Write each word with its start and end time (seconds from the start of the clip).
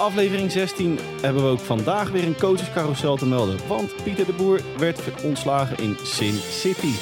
aflevering 0.00 0.52
16 0.52 0.98
hebben 1.20 1.42
we 1.42 1.48
ook 1.48 1.58
vandaag 1.58 2.10
weer 2.10 2.24
een 2.24 2.38
coachescarousel 2.38 3.16
te 3.16 3.26
melden. 3.26 3.58
Want 3.68 4.02
Pieter 4.02 4.26
de 4.26 4.32
Boer 4.32 4.60
werd 4.78 5.00
ontslagen 5.24 5.76
in 5.76 5.96
Sin 6.02 6.34
City. 6.50 6.92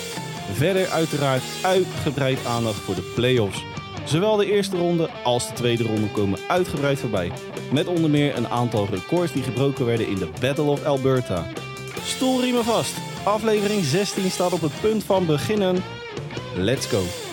Verder 0.53 0.89
uiteraard 0.89 1.43
uitgebreid 1.63 2.45
aandacht 2.45 2.81
voor 2.81 2.95
de 2.95 3.13
playoffs. 3.15 3.65
Zowel 4.05 4.37
de 4.37 4.53
eerste 4.53 4.77
ronde 4.77 5.09
als 5.25 5.49
de 5.49 5.55
tweede 5.55 5.85
ronde 5.85 6.11
komen 6.11 6.39
uitgebreid 6.49 6.99
voorbij. 6.99 7.33
Met 7.73 7.87
onder 7.87 8.11
meer 8.11 8.37
een 8.37 8.49
aantal 8.49 8.87
records 8.91 9.33
die 9.33 9.43
gebroken 9.43 9.87
werden 9.87 10.09
in 10.09 10.19
de 10.19 10.29
Battle 10.41 10.65
of 10.65 10.85
Alberta. 10.85 11.47
Stoelriemen 12.05 12.65
vast. 12.65 12.95
Aflevering 13.25 13.85
16 13.85 14.31
staat 14.31 14.53
op 14.53 14.61
het 14.61 14.81
punt 14.81 15.05
van 15.05 15.27
beginnen. 15.27 15.83
Let's 16.55 16.87
go. 16.87 17.28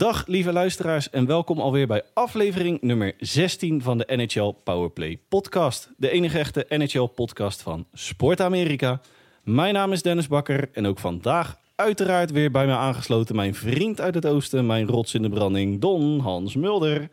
Dag 0.00 0.26
lieve 0.26 0.52
luisteraars 0.52 1.10
en 1.10 1.26
welkom 1.26 1.60
alweer 1.60 1.86
bij 1.86 2.02
aflevering 2.14 2.82
nummer 2.82 3.14
16 3.18 3.82
van 3.82 3.98
de 3.98 4.16
NHL 4.16 4.54
Powerplay 4.64 5.20
podcast. 5.28 5.90
De 5.96 6.10
enige 6.10 6.38
echte 6.38 6.66
NHL 6.68 7.06
podcast 7.06 7.62
van 7.62 7.86
Sport 7.92 8.40
Amerika. 8.40 9.00
Mijn 9.42 9.74
naam 9.74 9.92
is 9.92 10.02
Dennis 10.02 10.28
Bakker 10.28 10.68
en 10.72 10.86
ook 10.86 10.98
vandaag 10.98 11.58
uiteraard 11.74 12.30
weer 12.30 12.50
bij 12.50 12.66
mij 12.66 12.74
aangesloten 12.74 13.36
mijn 13.36 13.54
vriend 13.54 14.00
uit 14.00 14.14
het 14.14 14.26
oosten, 14.26 14.66
mijn 14.66 14.86
rots 14.86 15.14
in 15.14 15.22
de 15.22 15.28
branding, 15.28 15.80
Don 15.80 16.20
Hans 16.20 16.54
Mulder. 16.54 17.08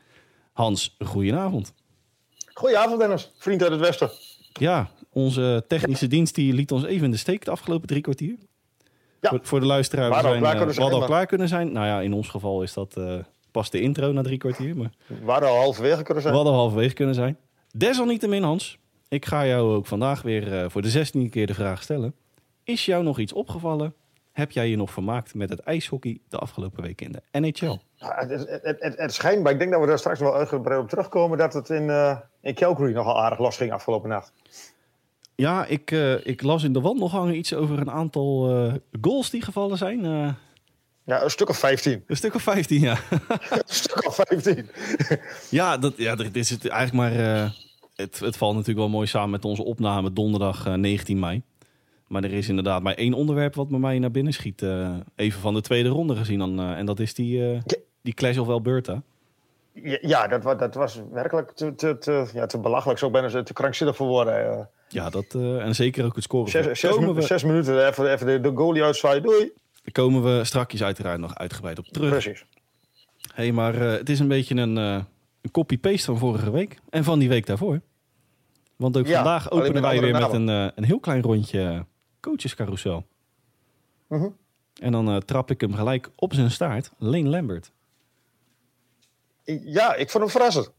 Hans, 0.54 0.96
goedenavond. 1.00 1.74
Goedenavond 2.54 3.00
Dennis, 3.00 3.32
vriend 3.38 3.62
uit 3.62 3.72
het 3.72 3.82
westen. 3.82 4.10
Ja, 4.54 4.90
onze 5.10 5.66
technische 5.68 6.08
dienst 6.08 6.36
die 6.36 6.54
liet 6.54 6.72
ons 6.72 6.84
even 6.84 7.06
in 7.06 7.12
de 7.12 7.18
steek 7.18 7.46
de 7.46 7.52
afgelopen 7.52 7.88
drie 7.88 8.02
kwartier. 8.02 8.38
Ja. 9.32 9.40
Voor, 9.42 9.60
de 9.60 9.66
luisteraar, 9.66 10.10
we 10.10 10.20
zijn, 10.20 10.40
klaar 10.40 10.56
eh, 10.56 10.60
we 10.60 10.66
hadden 10.66 10.84
al 10.84 10.90
zijn, 10.90 11.06
klaar 11.06 11.26
kunnen 11.26 11.48
zijn. 11.48 11.72
Nou 11.72 11.86
ja, 11.86 12.02
in 12.02 12.14
ons 12.14 12.30
geval 12.30 12.64
is 12.64 12.74
dat 12.74 12.96
eh, 12.98 13.16
pas 13.52 13.70
de 13.70 13.82
intro 13.82 14.12
na 14.12 14.22
drie 14.22 14.38
kwartier. 14.38 14.78
Maar 14.78 14.92
We 15.06 15.26
waren 15.26 15.48
al 15.48 15.56
halverwege 15.56 15.96
kunnen 15.96 16.16
we 16.16 16.22
zijn. 16.22 16.34
hadden 16.34 16.54
halverwege 16.54 16.94
kunnen 16.94 17.16
zijn. 17.16 17.38
Desalniettemin, 17.76 18.44
Hans, 18.44 18.78
ik 19.08 19.26
ga 19.26 19.46
jou 19.46 19.76
ook 19.76 19.86
vandaag 19.86 20.22
weer 20.22 20.54
eh, 20.54 20.70
voor 20.70 20.82
de 20.82 20.90
zestiende 20.90 21.30
keer 21.30 21.48
de 21.48 21.54
vraag 21.54 21.82
stellen. 21.82 22.14
Is 22.64 22.86
jou 22.86 23.04
nog 23.04 23.20
iets 23.20 23.34
opgevallen? 23.34 23.94
Heb 24.32 24.52
jij 24.52 24.70
je 24.70 24.78
nog 24.78 24.92
vermaakt 24.92 25.34
met 25.36 25.50
het 25.50 25.60
ijshockey 25.60 26.20
de 26.30 26.38
afgelopen 26.38 26.84
weken 26.84 27.06
in 27.06 27.12
de 27.12 27.40
NHL? 27.40 27.78
Ja, 27.96 28.26
het, 28.28 28.62
het, 28.64 28.98
het, 28.98 29.14
schijnt, 29.14 29.44
maar 29.44 29.52
ik 29.52 29.60
denk 29.60 29.72
dat 29.72 29.82
we 29.82 29.88
daar 29.88 30.00
straks 30.00 30.20
wel 30.20 30.36
uitgebreid 30.36 30.82
op 30.82 30.90
terugkomen, 30.90 31.38
dat 31.38 31.54
het 31.54 31.70
in, 31.70 31.90
eh 31.90 32.18
in 32.42 32.54
Calgary 32.54 32.94
nogal 32.94 33.22
aardig 33.22 33.40
los 33.40 33.58
ging 33.58 33.72
afgelopen 33.72 34.10
nacht. 34.10 34.34
Ja, 35.38 35.66
ik, 35.66 35.92
eh, 35.92 36.26
ik 36.26 36.42
las 36.42 36.64
in 36.64 36.74
de 36.74 36.82
wandelgangen 36.82 37.38
iets 37.38 37.54
over 37.54 37.80
een 37.80 37.92
aantal 37.92 38.50
eh, 38.50 38.74
goals 39.02 39.30
die 39.30 39.42
gevallen 39.42 39.78
zijn. 39.78 40.06
Eh, 40.06 40.34
Ja, 41.04 41.24
een 41.24 41.30
stuk 41.30 41.50
of 41.50 41.58
15. 41.58 42.04
een 42.08 42.16
stuk 42.16 42.36
of 42.36 42.42
15, 42.42 42.80
ja. 42.80 42.98
een 43.50 43.62
stuk 43.66 44.06
of 44.08 44.16
15. 44.16 44.70
Ja, 45.50 45.78
dat, 45.78 45.94
ja 45.98 46.16
dit 46.16 46.36
is 46.36 46.50
het 46.50 46.68
eigenlijk 46.68 47.16
maar. 47.16 47.24
het, 47.96 48.20
het 48.20 48.38
valt 48.38 48.54
natuurlijk 48.54 48.80
wel 48.80 48.90
mooi 48.90 49.08
samen 49.08 49.30
met 49.30 49.46
onze 49.46 49.64
opname 49.64 50.14
donderdag 50.14 50.66
eh, 50.66 50.74
19 50.74 51.20
mei. 51.20 51.42
Maar 52.08 52.24
er 52.24 52.34
is 52.34 52.50
inderdaad 52.50 52.82
maar 52.82 52.94
één 52.94 53.14
onderwerp 53.14 53.56
wat 53.56 53.70
bij 53.70 53.80
mij 53.80 54.00
naar 54.00 54.12
binnen 54.12 54.34
schiet. 54.34 54.66
even 55.16 55.42
van 55.42 55.54
de 55.54 55.62
tweede 55.62 55.90
ronde 55.90 56.16
gezien. 56.16 56.40
Dan, 56.40 56.60
en 56.60 56.86
dat 56.86 57.00
is 57.00 57.14
die, 57.14 57.62
die 58.02 58.14
Clash 58.14 58.38
of 58.38 58.48
Alberta. 58.48 59.02
Ja, 60.02 60.28
dat, 60.28 60.60
dat 60.60 60.76
was 60.76 61.02
werkelijk 61.12 61.52
te, 61.52 61.76
te, 61.76 61.98
te, 61.98 62.30
ja, 62.34 62.46
te 62.46 62.60
belachelijk. 62.60 63.00
Zo 63.00 63.10
bijna 63.10 63.44
te 63.44 63.54
krankzinnig 63.54 63.96
voor 63.96 64.08
woorden. 64.08 64.70
Ja, 64.90 65.10
dat, 65.10 65.36
eh, 65.36 65.66
en 65.66 65.76
zeker 65.76 66.06
ook 66.06 66.16
het 66.16 66.24
scoren. 66.24 66.52
Zes, 66.52 66.66
we, 66.66 67.22
zes 67.22 67.44
minuten, 67.44 67.88
even, 67.88 68.12
even 68.12 68.42
de, 68.42 68.52
goalie 68.56 68.84
uitzwaaien. 68.84 69.24
Doei. 69.24 69.52
daar 69.84 69.92
komen 69.92 70.24
we 70.24 70.44
strakjes 70.44 70.84
uiteraard 70.84 71.20
nog 71.20 71.36
uitgebreid 71.36 71.80
op 71.80 71.86
terug. 71.86 72.10
Precies. 72.10 72.46
hey, 73.34 73.52
maar 73.52 73.76
eh, 73.76 73.92
het 73.92 74.10
is 74.10 74.20
een 74.20 74.28
beetje 74.28 74.56
een, 74.56 74.78
eh, 74.78 75.04
een 75.42 75.52
copy-paste 75.52 76.06
van 76.06 76.18
vorige 76.18 76.52
week. 76.52 76.80
En 76.90 77.04
van 77.04 77.20
die 77.20 77.30
week 77.30 77.46
daarvoor. 77.46 77.82
Want 78.76 78.98
ook 78.98 79.08
Ja, 79.08 79.16
vandaag 79.16 79.52
openen 79.52 79.82
wij 79.82 80.00
weer 80.00 80.12
met 80.12 80.34
een, 80.34 80.48
een 80.48 80.84
heel 80.84 81.00
klein 81.00 81.22
rondje 81.22 81.86
coachescarousel. 82.20 83.06
Mhm. 84.08 84.28
En 84.82 84.92
dan 84.92 85.22
trap 85.26 85.52
ik 85.52 85.62
hem 85.62 85.74
gelijk 85.74 86.10
op 86.16 86.34
zijn 86.34 86.52
staart. 86.52 86.92
Lane 86.98 87.30
Lambert. 87.30 87.72
Ja, 89.64 89.96
ik 89.96 90.10
vond 90.10 90.24
hem 90.24 90.32
verrassend. 90.32 90.72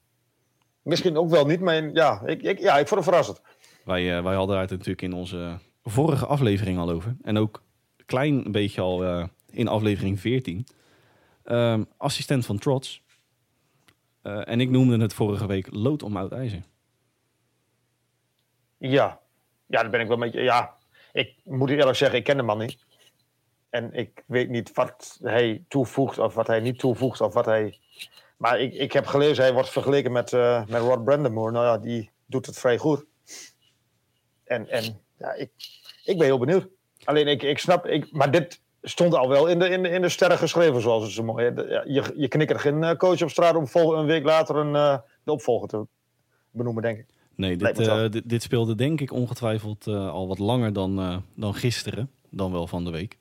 Misschien 0.82 1.16
ook 1.16 1.30
wel 1.30 1.46
niet, 1.46 1.60
maar 1.60 1.92
ja, 1.92 2.22
ik, 2.24 2.42
ik, 2.42 2.58
ja, 2.58 2.78
ik 2.78 2.88
vond 2.88 3.04
hem 3.04 3.12
verrassend. 3.12 3.40
Wij, 3.88 4.16
eh, 4.16 4.22
wij 4.22 4.34
hadden 4.34 4.58
het 4.58 4.70
natuurlijk 4.70 5.02
in 5.02 5.12
onze 5.12 5.58
vorige 5.82 6.26
aflevering 6.26 6.78
al 6.78 6.90
over. 6.90 7.16
En 7.22 7.38
ook 7.38 7.62
een 7.96 8.06
klein 8.06 8.52
beetje 8.52 8.80
al 8.80 9.04
eh, 9.04 9.26
in 9.50 9.68
aflevering 9.68 10.20
14. 10.20 10.66
Ehm, 11.44 11.84
assistent 11.96 12.46
van 12.46 12.58
Trots. 12.58 13.02
Eh, 14.22 14.48
en 14.48 14.60
ik 14.60 14.70
noemde 14.70 14.98
het 14.98 15.14
vorige 15.14 15.46
week 15.46 15.68
lood 15.70 16.02
om 16.02 16.16
oud 16.16 16.32
ijzer. 16.32 16.62
Ja, 18.78 19.20
ja, 19.66 19.82
daar 19.82 19.90
ben 19.90 20.00
ik 20.00 20.08
wel 20.08 20.16
met 20.16 20.32
je. 20.32 20.40
Ja, 20.40 20.76
ik 21.12 21.34
moet 21.44 21.70
eerlijk 21.70 21.96
zeggen, 21.96 22.18
ik 22.18 22.24
ken 22.24 22.36
de 22.36 22.42
man 22.42 22.58
niet. 22.58 22.78
En 23.70 23.92
ik 23.92 24.24
weet 24.26 24.48
niet 24.48 24.74
wat 24.74 25.18
hij 25.22 25.64
toevoegt 25.68 26.18
of 26.18 26.34
wat 26.34 26.46
hij 26.46 26.60
niet 26.60 26.78
toevoegt 26.78 27.20
of 27.20 27.34
wat 27.34 27.46
hij. 27.46 27.78
Maar 28.36 28.60
ik, 28.60 28.74
ik 28.74 28.92
heb 28.92 29.06
gelezen, 29.06 29.44
hij 29.44 29.52
wordt 29.52 29.70
vergeleken 29.70 30.12
met, 30.12 30.32
eh, 30.32 30.66
met 30.66 30.82
Rod 30.82 31.04
Brandamore. 31.04 31.52
Nou 31.52 31.64
ja, 31.64 31.78
die 31.78 32.10
doet 32.26 32.46
het 32.46 32.58
vrij 32.58 32.78
goed. 32.78 33.06
En, 34.48 34.68
en 34.68 35.00
ja, 35.18 35.32
ik, 35.32 35.50
ik 36.04 36.18
ben 36.18 36.26
heel 36.26 36.38
benieuwd. 36.38 36.66
Alleen 37.04 37.26
ik, 37.26 37.42
ik 37.42 37.58
snap, 37.58 37.86
ik, 37.86 38.12
maar 38.12 38.30
dit 38.30 38.60
stond 38.82 39.14
al 39.14 39.28
wel 39.28 39.46
in 39.46 39.58
de, 39.58 39.68
in 39.68 39.82
de, 39.82 39.88
in 39.88 40.02
de 40.02 40.08
sterren 40.08 40.38
geschreven, 40.38 40.80
zoals 40.80 41.02
het 41.02 41.12
zo 41.12 41.22
mooi 41.22 41.44
Je, 41.44 42.12
je 42.16 42.28
knikkert 42.28 42.60
geen 42.60 42.84
eh, 42.84 42.96
coach 42.96 43.22
op 43.22 43.30
straat 43.30 43.54
om 43.54 43.66
vol, 43.66 43.96
een 43.96 44.06
week 44.06 44.24
later 44.24 44.56
een, 44.56 44.74
eh, 44.74 44.98
de 45.24 45.32
opvolger 45.32 45.68
te 45.68 45.86
benoemen, 46.50 46.82
denk 46.82 46.98
ik. 46.98 47.06
Nee, 47.34 47.56
dit, 47.56 47.78
eh, 47.78 48.10
dit, 48.10 48.28
dit 48.28 48.42
speelde 48.42 48.74
denk 48.74 49.00
ik 49.00 49.12
ongetwijfeld 49.12 49.86
al 49.86 50.28
wat 50.28 50.38
langer 50.38 50.72
dan, 50.72 51.22
dan 51.34 51.54
gisteren. 51.54 52.10
Dan 52.30 52.52
wel 52.52 52.66
van 52.66 52.84
de 52.84 52.90
week. 52.90 53.18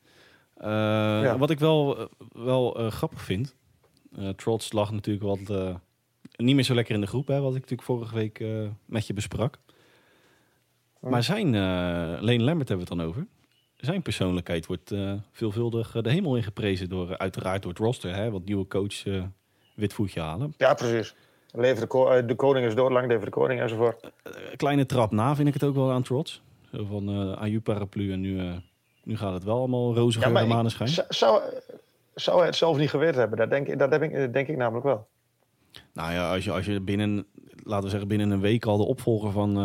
Wat 1.37 1.49
ik 1.49 1.59
wel, 1.59 2.09
wel 2.31 2.71
grappig 2.89 3.21
vind. 3.21 3.55
Trots 4.35 4.71
lag 4.71 4.91
natuurlijk 4.91 5.25
wat 5.25 5.77
niet 6.35 6.55
meer 6.55 6.63
zo 6.63 6.73
lekker 6.73 6.95
in 6.95 7.01
de 7.01 7.07
groep. 7.07 7.27
Hè, 7.27 7.39
wat 7.39 7.55
ik 7.55 7.61
natuurlijk 7.61 7.87
vorige 7.87 8.15
week 8.15 8.45
met 8.85 9.07
je 9.07 9.13
besprak. 9.13 9.59
Maar 11.01 11.23
zijn, 11.23 11.47
eh 11.55 11.61
Lane 12.21 12.39
Lambert 12.43 12.69
hebben 12.69 12.87
we 12.87 12.93
het 12.93 12.99
dan 12.99 13.01
over. 13.01 13.27
Zijn 13.75 14.01
persoonlijkheid 14.01 14.65
wordt 14.65 14.91
eh, 14.91 15.13
veelvuldig 15.31 15.95
eh, 15.95 16.01
de 16.03 16.09
hemel 16.11 16.35
in 16.35 16.43
geprezen. 16.43 16.89
Door, 16.89 17.17
uiteraard 17.17 17.61
door 17.61 17.71
het 17.71 17.79
roster. 17.81 18.15
Hè, 18.15 18.31
wat 18.31 18.45
nieuwe 18.45 18.67
coach 18.67 19.05
eh 19.05 19.23
wit 19.75 19.93
voetje 19.93 20.19
halen. 20.21 20.53
Ja, 20.57 20.73
precies. 20.73 21.15
Leven 21.51 21.81
de, 21.81 21.87
ko- 21.87 22.25
de 22.25 22.35
koning 22.35 22.65
is 22.65 22.75
dood, 22.75 22.91
lang 22.91 23.07
leven 23.07 23.25
de 23.25 23.31
koning 23.31 23.61
enzovoort. 23.61 24.11
Kleine 24.55 24.85
trap 24.85 25.11
na 25.11 25.35
vind 25.35 25.47
ik 25.47 25.53
het 25.53 25.63
ook 25.63 25.75
wel 25.75 25.91
aan 25.91 26.03
Trots. 26.03 26.41
Zo 26.73 26.85
van 26.85 27.35
aan 27.37 27.51
je 27.51 27.59
paraplu 27.61 28.11
en 28.11 28.19
nu, 28.19 28.41
nu 29.03 29.17
gaat 29.17 29.33
het 29.33 29.43
wel 29.43 29.57
allemaal 29.57 29.95
roze 29.95 30.19
Ja, 30.19 30.25
en 30.33 30.47
maneschijn. 30.47 30.89
Zou, 31.09 31.41
zou, 32.15 32.37
hij 32.37 32.45
het 32.45 32.55
zelf 32.55 32.77
niet 32.77 32.89
geweten 32.89 33.19
hebben? 33.19 33.37
Dat 33.37 33.49
denk, 33.49 33.67
ik- 33.67 33.79
dat 33.79 33.91
heb 33.91 34.01
ik, 34.01 34.33
denk 34.33 34.47
ik 34.47 34.57
namelijk 34.57 34.85
wel. 34.85 35.07
Nou 35.93 36.11
ja, 36.13 36.33
als 36.33 36.43
je, 36.43 36.51
als 36.51 36.65
je 36.65 36.79
binnen, 36.81 37.25
laten 37.63 37.83
we 37.83 37.89
zeggen, 37.89 38.07
binnen 38.07 38.29
een 38.31 38.39
week 38.41 38.65
al 38.65 38.77
de 38.77 38.83
opvolger 38.85 39.31
van, 39.31 39.57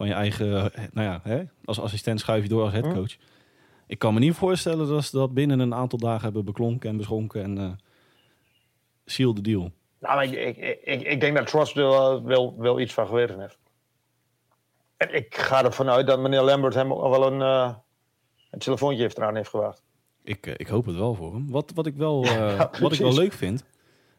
van 0.00 0.08
je 0.08 0.14
eigen, 0.14 0.72
eh, 0.72 0.84
nou 0.92 1.08
ja, 1.08 1.20
hè, 1.22 1.42
als 1.64 1.80
assistent 1.80 2.20
schuif 2.20 2.42
je 2.42 2.48
door 2.48 2.62
als 2.62 2.72
headcoach. 2.72 3.16
Ik 3.86 3.98
kan 3.98 4.14
me 4.14 4.20
niet 4.20 4.34
voorstellen 4.34 4.88
dat 4.88 5.04
ze 5.04 5.16
dat 5.16 5.34
binnen 5.34 5.58
een 5.58 5.74
aantal 5.74 5.98
dagen 5.98 6.22
hebben 6.22 6.44
beklonken 6.44 6.90
en 6.90 6.96
beschonken 6.96 7.42
en 7.42 7.58
eh 7.58 7.70
seal 9.04 9.32
the 9.32 9.40
deal. 9.40 9.72
Nou, 9.98 10.22
ik, 10.22 10.56
ik, 10.56 10.78
ik, 10.84 11.02
ik 11.02 11.20
denk 11.20 11.36
dat 11.36 11.46
Trots 11.46 11.74
er 11.74 11.88
wel, 11.88 12.22
wel, 12.22 12.54
wel 12.58 12.80
iets 12.80 12.92
van 12.92 13.06
geweten 13.06 13.40
heeft. 13.40 13.58
En 14.96 15.14
ik 15.14 15.34
ga 15.34 15.64
ervan 15.64 15.88
uit 15.88 16.06
dat 16.06 16.20
meneer 16.20 16.42
Lambert 16.42 16.74
hem 16.74 16.88
wel 16.88 17.26
een, 17.26 17.42
eh, 17.42 17.74
een 18.50 18.58
telefoontje 18.58 19.02
heeft 19.02 19.18
eraan 19.18 19.36
heeft 19.36 19.50
gewaagd. 19.50 19.82
Ik, 20.22 20.46
ik 20.46 20.66
hoop 20.66 20.86
het 20.86 20.96
wel 20.96 21.14
voor 21.14 21.32
hem. 21.32 21.50
Wat, 21.50 21.72
wat, 21.74 21.86
ik, 21.86 21.94
wel, 21.96 22.24
Ja, 22.26 22.70
wat 22.80 22.92
ik 22.92 22.98
wel 22.98 23.14
leuk 23.14 23.32
vind. 23.32 23.64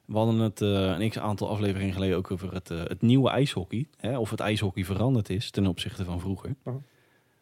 We 0.05 0.17
hadden 0.17 0.39
het 0.39 0.61
eh, 0.61 0.69
een 0.69 1.09
x 1.09 1.19
aantal 1.19 1.49
afleveringen 1.49 1.93
geleden 1.93 2.17
ook 2.17 2.31
over 2.31 2.53
het, 2.53 2.69
eh, 2.69 2.79
het 2.83 3.01
nieuwe 3.01 3.29
ijshockey. 3.29 3.87
Hè, 3.97 4.17
of 4.17 4.29
het 4.29 4.39
ijshockey 4.39 4.85
veranderd 4.85 5.29
is 5.29 5.51
ten 5.51 5.67
opzichte 5.67 6.05
van 6.05 6.19
vroeger. 6.19 6.55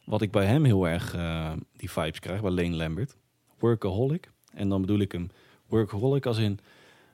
Wat 0.03 0.21
ik 0.21 0.31
bij 0.31 0.45
hem 0.45 0.63
heel 0.63 0.87
erg 0.87 1.13
eh, 1.15 1.51
die 1.75 1.91
vibes 1.91 2.19
krijg, 2.19 2.41
bij 2.41 2.51
Lane 2.51 2.75
Lambert. 2.75 3.15
Workaholic. 3.59 4.31
En 4.53 4.69
dan 4.69 4.81
bedoel 4.81 4.99
ik 4.99 5.11
hem 5.11 5.29
workaholic 5.67 6.25
als 6.25 6.37
in... 6.37 6.59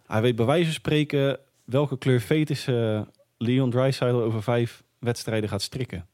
Hij 0.05 0.21
weet 0.21 0.35
bij 0.35 0.45
wijze 0.45 0.65
van 0.65 0.73
spreken 0.73 1.39
welke 1.63 1.97
kleur 1.97 2.19
fetus 2.19 2.65
Leon 3.37 3.69
Draisaitl 3.69 4.17
over 4.17 4.43
vijf 4.43 4.83
wedstrijden 4.99 5.49
gaat 5.49 5.61
strikken. 5.61 6.07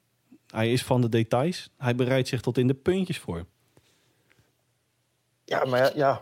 Hij 0.48 0.72
is 0.72 0.84
van 0.84 1.02
de 1.02 1.10
details. 1.10 1.70
Hij 1.78 1.96
bereidt 1.96 2.28
zich 2.28 2.42
tot 2.42 2.58
in 2.58 2.68
de 2.68 2.74
puntjes 2.74 3.20
voor. 3.20 3.46
Ja, 5.46 5.66
maar 5.66 5.80
ja, 5.80 5.92
ja. 5.96 6.22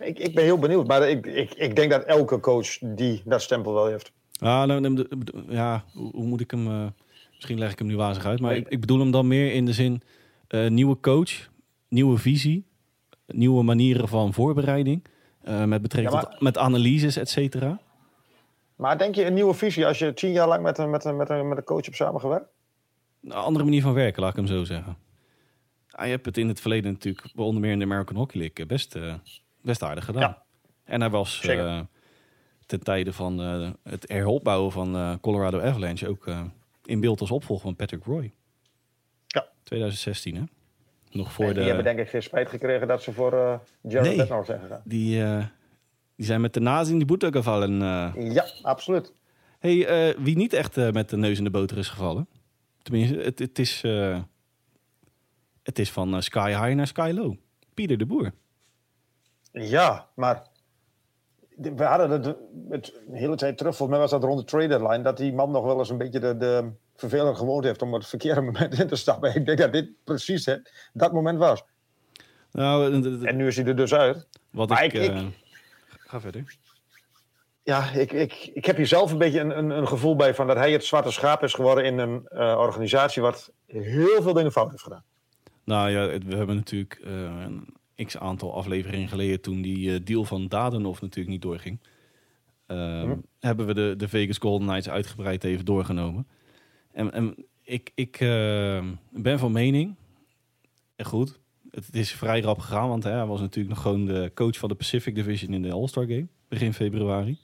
Ik, 0.00 0.18
ik 0.18 0.34
ben 0.34 0.44
heel 0.44 0.58
benieuwd. 0.58 0.86
Maar 0.86 1.08
ik, 1.08 1.26
ik, 1.26 1.54
ik 1.54 1.76
denk 1.76 1.90
dat 1.90 2.04
elke 2.04 2.40
coach 2.40 2.78
die 2.78 3.22
dat 3.24 3.42
stempel 3.42 3.72
wel 3.74 3.86
heeft. 3.86 4.12
Ah, 4.38 4.64
nou, 4.64 5.06
ja, 5.48 5.84
hoe, 5.92 6.24
moet 6.24 6.40
ik 6.40 6.50
hem... 6.50 6.66
eh, 6.66 6.86
misschien 7.34 7.58
leg 7.58 7.72
ik 7.72 7.78
hem 7.78 7.88
nu 7.88 7.96
wazig 7.96 8.24
uit. 8.24 8.40
Maar 8.40 8.56
ik, 8.56 8.68
ik 8.68 8.80
bedoel 8.80 8.98
hem 8.98 9.10
dan 9.10 9.28
meer 9.28 9.52
in 9.52 9.64
de 9.64 9.72
zin... 9.72 10.02
eh, 10.48 10.68
nieuwe 10.68 11.00
coach, 11.00 11.48
nieuwe 11.88 12.18
visie. 12.18 12.64
nieuwe 13.26 13.62
manieren 13.62 14.08
van 14.08 14.32
voorbereiding. 14.34 15.04
Uh, 15.48 15.64
met 15.64 15.82
betrekking 15.82 16.14
Ja, 16.14 16.20
maar- 16.22 16.30
tot 16.32 16.40
met 16.40 16.58
analyses, 16.58 17.16
et 17.16 17.28
cetera. 17.28 17.80
Maar 18.76 18.98
denk 18.98 19.14
je 19.14 19.24
een 19.26 19.34
nieuwe 19.34 19.54
visie 19.54 19.86
als 19.86 19.98
je 19.98 20.14
tien 20.14 20.32
jaar 20.32 20.48
lang 20.48 20.62
met 20.62 20.78
een, 20.78 20.90
met 20.90 21.04
een, 21.04 21.16
met 21.16 21.30
een, 21.30 21.48
met 21.48 21.58
een 21.58 21.64
coach 21.64 21.84
hebt 21.84 21.96
samengewerkt? 21.96 22.48
Een 23.22 23.32
andere 23.32 23.64
manier 23.64 23.82
van 23.82 23.92
werken, 23.92 24.22
laat 24.22 24.30
ik 24.30 24.36
hem 24.36 24.46
zo 24.46 24.64
zeggen. 24.64 24.96
Ah, 25.90 26.04
je 26.04 26.10
hebt 26.10 26.26
het 26.26 26.38
in 26.38 26.48
het 26.48 26.60
verleden 26.60 26.92
natuurlijk, 26.92 27.26
onder 27.36 27.60
meer 27.60 27.72
in 27.72 27.78
de 27.78 27.84
American 27.84 28.16
Hockey 28.16 28.40
League, 28.40 28.66
best, 28.66 28.94
eh, 28.94 29.14
best 29.62 29.82
aardig 29.82 30.04
gedaan. 30.04 30.22
Ja. 30.22 30.42
En 30.90 31.00
hij 31.00 31.10
was 31.10 31.40
eh, 31.40 31.80
ten 32.66 32.80
tijde 32.80 33.12
van 33.12 33.40
eh, 33.42 33.70
het 33.82 34.08
heropbouwen 34.08 34.72
van 34.72 34.96
eh, 34.96 35.14
Colorado 35.20 35.60
Avalanche 35.60 36.08
ook 36.08 36.30
in 36.84 37.00
beeld 37.00 37.20
als 37.20 37.30
opvolger 37.30 37.64
van 37.64 37.76
Patrick 37.76 38.04
Roy. 38.04 38.32
Ja. 39.26 39.46
2016, 39.62 40.36
hè? 40.36 40.42
Nog 41.10 41.32
voor 41.32 41.46
de... 41.46 41.54
Die 41.54 41.62
hebben 41.62 41.84
denk 41.84 41.98
ik 41.98 42.08
geen 42.08 42.22
spijt 42.22 42.48
gekregen 42.48 42.88
dat 42.88 43.02
ze 43.02 43.12
voor 43.12 43.32
eh 43.32 43.58
Jared 43.80 44.08
Nee. 44.08 44.16
Bednar 44.16 44.44
zijn 44.44 44.60
gegaan. 44.60 44.80
Die, 44.84 45.22
die 46.16 46.26
zijn 46.26 46.40
met 46.40 46.54
de 46.54 46.60
nazi 46.60 46.92
in 46.92 46.98
die 46.98 47.06
boete 47.06 47.32
gevallen. 47.32 47.78
Ja, 48.32 48.46
absoluut. 48.62 49.12
Hey, 49.58 50.14
wie 50.18 50.36
niet 50.36 50.52
echt 50.52 50.76
met 50.76 51.08
de 51.10 51.16
neus 51.16 51.38
in 51.38 51.44
de 51.44 51.50
boter 51.50 51.78
is 51.78 51.88
gevallen. 51.88 52.28
Tenminste, 52.82 53.16
het, 53.16 53.38
het, 53.38 53.58
is, 53.58 53.82
het 55.62 55.78
is 55.78 55.90
van 55.90 56.22
sky 56.22 56.48
high 56.48 56.74
naar 56.74 56.86
sky 56.86 57.12
low. 57.14 57.36
Pieter 57.74 57.98
de 57.98 58.06
Boer. 58.06 58.32
Ja, 59.52 60.08
maar 60.14 60.42
we 61.56 61.84
hadden 61.84 62.10
het, 62.10 62.36
het 62.68 63.00
een 63.08 63.14
hele 63.14 63.36
tijd 63.36 63.58
terug, 63.58 63.76
volgens 63.76 63.98
mij 63.98 64.08
was 64.08 64.10
dat 64.20 64.24
rond 64.28 64.38
de 64.38 64.44
trade 64.44 64.66
deadline, 64.68 65.02
dat 65.02 65.16
die 65.16 65.32
man 65.32 65.50
nog 65.50 65.64
wel 65.64 65.78
eens 65.78 65.90
een 65.90 65.98
beetje 65.98 66.20
de, 66.20 66.36
de 66.36 66.70
vervelende 66.96 67.34
gewoonte 67.34 67.66
heeft 67.66 67.82
om 67.82 67.88
op 67.94 67.98
het 68.00 68.08
verkeerde 68.08 68.40
moment 68.50 68.78
in 68.78 68.86
te 68.86 68.96
stappen. 68.96 69.34
Ik 69.34 69.46
denk 69.46 69.58
dat 69.58 69.72
dit 69.72 69.90
precies 70.04 70.46
het, 70.46 70.88
dat 70.92 71.12
moment 71.12 71.38
was. 71.38 71.64
Nou, 72.52 72.92
En 73.26 73.36
nu 73.36 73.46
is 73.46 73.56
hij 73.56 73.64
er 73.66 73.76
dus 73.76 73.94
uit. 73.94 74.28
wat 74.50 74.68
maar 74.68 74.84
ik... 74.84 74.92
ik- 74.92 75.10
eh, 75.10 75.26
Ga 75.88 76.20
verder. 76.20 76.56
Ja, 77.62 77.90
ik, 77.90 78.12
ik, 78.12 78.50
ik 78.54 78.64
heb 78.64 78.76
hier 78.76 78.86
zelf 78.86 79.12
een 79.12 79.18
beetje 79.18 79.40
een, 79.40 79.58
een, 79.58 79.70
een 79.70 79.88
gevoel 79.88 80.16
bij 80.16 80.34
van 80.34 80.46
dat 80.46 80.56
hij 80.56 80.72
het 80.72 80.84
zwarte 80.84 81.10
schaap 81.10 81.42
is 81.42 81.54
geworden 81.54 81.84
in 81.84 81.98
een 81.98 82.26
eh, 82.26 82.56
organisatie 82.58 83.22
wat 83.22 83.52
heel 83.66 84.22
veel 84.22 84.32
dingen 84.32 84.52
fout 84.52 84.70
heeft 84.70 84.82
gedaan. 84.82 85.04
Nou 85.64 85.90
ja, 85.90 86.18
we 86.18 86.36
hebben 86.36 86.56
natuurlijk 86.56 87.00
eh, 87.04 87.12
een 87.12 87.76
x 88.04 88.16
aantal 88.16 88.54
afleveringen 88.54 89.08
geleden... 89.08 89.40
toen 89.40 89.62
die 89.62 89.94
eh, 89.94 90.00
deal 90.04 90.24
van 90.24 90.48
Dadenhoff 90.48 91.00
natuurlijk 91.00 91.28
niet 91.30 91.42
doorging... 91.42 91.78
eh, 92.66 93.02
Mhm. 93.02 93.18
hebben 93.40 93.66
we 93.66 93.74
de, 93.74 93.94
de 93.96 94.08
Vegas 94.08 94.38
Golden 94.38 94.66
Knights 94.66 94.88
uitgebreid 94.88 95.44
even 95.44 95.64
doorgenomen. 95.64 96.26
En, 96.92 97.12
en 97.12 97.34
ik, 97.62 97.90
ik 97.94 98.20
eh, 98.20 98.84
ben 99.10 99.38
van 99.38 99.52
mening... 99.52 99.94
En 100.96 101.06
goed, 101.06 101.38
het 101.70 101.94
is 101.94 102.12
vrij 102.12 102.40
rap 102.40 102.58
gegaan... 102.58 102.88
want 102.88 103.04
hè, 103.04 103.10
hij 103.10 103.26
was 103.26 103.40
natuurlijk 103.40 103.74
nog 103.74 103.82
gewoon 103.82 104.04
de 104.04 104.30
coach 104.34 104.56
van 104.58 104.68
de 104.68 104.74
Pacific 104.74 105.14
Division... 105.14 105.52
in 105.52 105.62
de 105.62 105.72
All-Star 105.72 106.04
Game, 106.06 106.26
begin 106.48 106.74
februari. 106.74 107.38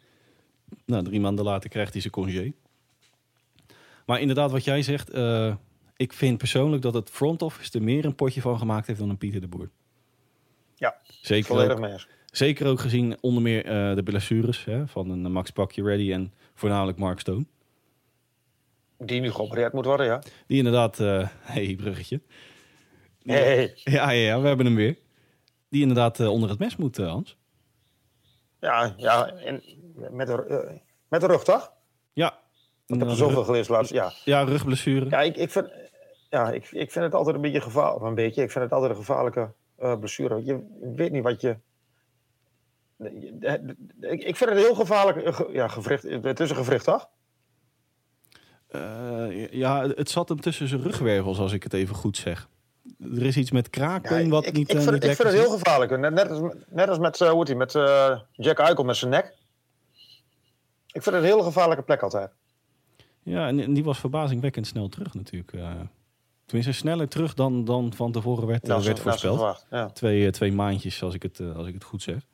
Nou, 0.84 1.04
drie 1.04 1.20
maanden 1.20 1.44
later 1.44 1.70
krijgt 1.70 1.92
hij 1.92 2.00
zijn 2.00 2.12
congé. 2.12 2.52
Maar 4.06 4.20
inderdaad, 4.20 4.50
wat 4.50 4.64
jij 4.64 4.82
zegt... 4.82 5.10
eh, 5.10 5.54
ik 5.96 6.12
vind 6.12 6.38
persoonlijk 6.38 6.82
dat 6.82 6.94
het 6.94 7.10
front 7.10 7.42
office 7.42 7.78
er 7.78 7.84
meer 7.84 8.04
een 8.04 8.14
potje 8.14 8.40
van 8.40 8.58
gemaakt 8.58 8.86
heeft 8.86 8.98
dan 8.98 9.10
een 9.10 9.18
Pieter 9.18 9.40
de 9.40 9.48
Boer. 9.48 9.70
Ja, 10.78 10.96
Zeker 11.20 11.46
volledig 11.46 11.78
mee 11.78 11.92
eens. 11.92 12.08
zeker 12.30 12.66
ook 12.66 12.80
gezien 12.80 13.16
onder 13.20 13.42
meer 13.42 13.64
eh, 13.64 13.94
de 13.94 14.02
blessures 14.02 14.64
hè, 14.64 14.86
van 14.86 15.10
een 15.10 15.32
Max 15.32 15.50
Pakje 15.50 15.82
Ready 15.82 16.12
en 16.12 16.32
voornamelijk 16.54 16.98
Mark 16.98 17.20
Stone. 17.20 17.44
Die 18.98 19.20
nu 19.20 19.30
geopereerd 19.30 19.72
moet 19.72 19.84
worden, 19.84 20.06
ja. 20.06 20.22
Die 20.46 20.56
inderdaad, 20.58 21.00
eh 21.00 21.28
hey, 21.52 21.74
bruggetje. 21.76 22.20
Die- 23.22 23.34
Hey. 23.36 23.72
Ja, 23.74 24.10
ja, 24.10 24.10
ja, 24.10 24.40
we 24.40 24.46
hebben 24.46 24.66
hem 24.66 24.74
weer. 24.74 24.98
Die 25.68 25.80
inderdaad 25.80 26.20
eh, 26.20 26.30
onder 26.30 26.48
het 26.50 26.58
mes 26.58 26.76
moet, 26.76 26.98
eh, 26.98 27.08
Hans. 27.08 27.36
Ja, 28.60 28.94
ja 28.96 29.28
en 29.28 29.62
met 30.10 30.26
de, 30.26 30.44
eh, 30.46 30.78
met 31.08 31.20
de 31.20 31.26
rug, 31.26 31.44
toch? 31.44 31.72
Ja. 32.12 32.38
Ik 32.86 32.98
heb 32.98 33.08
er 33.08 33.16
zoveel 33.16 33.44
gelezen 33.44 33.72
laatst. 33.72 33.92
Ja, 33.92 34.12
Ja, 34.24 34.42
rugblessure. 34.42 35.10
ja 35.10 35.22
ik, 35.22 35.36
ik, 35.36 35.50
vind, 35.50 35.70
ja 36.30 36.50
ik, 36.50 36.62
ik 36.70 36.90
vind 36.90 37.04
het 37.04 37.14
altijd 37.14 37.36
een 37.36 37.42
beetje 37.42 37.60
gevaarlijk. 37.60 38.04
Een 38.04 38.14
beetje, 38.14 38.42
ik 38.42 38.50
vind 38.50 38.64
het 38.64 38.72
altijd 38.72 38.90
een 38.90 38.96
gevaarlijke 38.96 39.52
eh, 39.78 39.98
blessure. 39.98 40.44
Je 40.44 40.78
weet 40.96 41.12
niet 41.12 41.22
wat 41.22 41.40
je... 41.40 41.56
Ik 44.00 44.36
vind 44.36 44.50
het 44.50 44.58
heel 44.58 44.74
gevaarlijk. 44.74 45.34
ge- 45.34 45.48
Ja, 45.52 45.68
gewricht, 45.68 46.02
het 46.02 46.40
is 46.40 46.50
een 46.50 46.56
gewricht, 46.56 46.84
toch? 46.84 47.08
Eh, 48.68 49.52
ja, 49.52 49.88
het 49.88 50.10
zat 50.10 50.28
hem 50.28 50.40
tussen 50.40 50.68
zijn 50.68 50.82
rugwervels, 50.82 51.38
als 51.38 51.52
ik 51.52 51.62
het 51.62 51.72
even 51.72 51.94
goed 51.94 52.16
zeg. 52.16 52.48
Er 52.98 53.22
is 53.26 53.36
iets 53.36 53.50
met 53.50 53.70
kraken 53.70 54.22
Ja, 54.24 54.28
wat 54.28 54.46
ik, 54.46 54.52
niet, 54.52 54.70
ik, 54.70 54.76
eh, 54.76 54.82
vind, 54.82 54.94
niet 54.94 55.04
ik 55.04 55.16
vind 55.16 55.28
het 55.28 55.38
heel 55.38 55.50
gevaarlijk. 55.50 55.98
Net, 55.98 56.12
net 56.14 56.30
als, 56.30 56.54
net 56.68 56.88
als 56.88 56.98
met, 56.98 57.18
hoe 57.18 57.44
die, 57.44 57.54
met 57.56 57.72
Jack 58.32 58.58
Eichel 58.58 58.84
met 58.84 58.96
zijn 58.96 59.10
nek. 59.10 59.34
Ik 60.86 61.02
vind 61.02 61.04
het 61.04 61.14
een 61.14 61.30
hele 61.30 61.42
gevaarlijke 61.42 61.82
plek 61.82 62.02
altijd. 62.02 62.30
Ja, 63.22 63.46
en, 63.48 63.60
en 63.60 63.72
die 63.74 63.84
was 63.84 63.98
verbazingwekkend 63.98 64.66
snel 64.66 64.88
terug 64.88 65.14
natuurlijk. 65.14 65.52
eh. 65.52 65.80
Tenminste, 66.46 66.72
sneller 66.72 67.08
terug 67.08 67.34
dan, 67.34 67.64
dan 67.64 67.92
van 67.94 68.12
tevoren 68.12 68.46
werd, 68.46 68.68
eh, 68.68 68.80
werd 68.80 69.00
voorspeld. 69.00 69.66
ja. 69.70 69.86
Twee, 69.90 70.24
eh, 70.26 70.30
twee 70.32 70.52
maandjes, 70.52 71.02
als 71.02 71.14
ik 71.14 71.22
het, 71.22 71.40
eh, 71.40 71.56
als 71.56 71.66
ik 71.66 71.74
het 71.74 71.84
goed 71.84 72.02
zeg. 72.02 72.26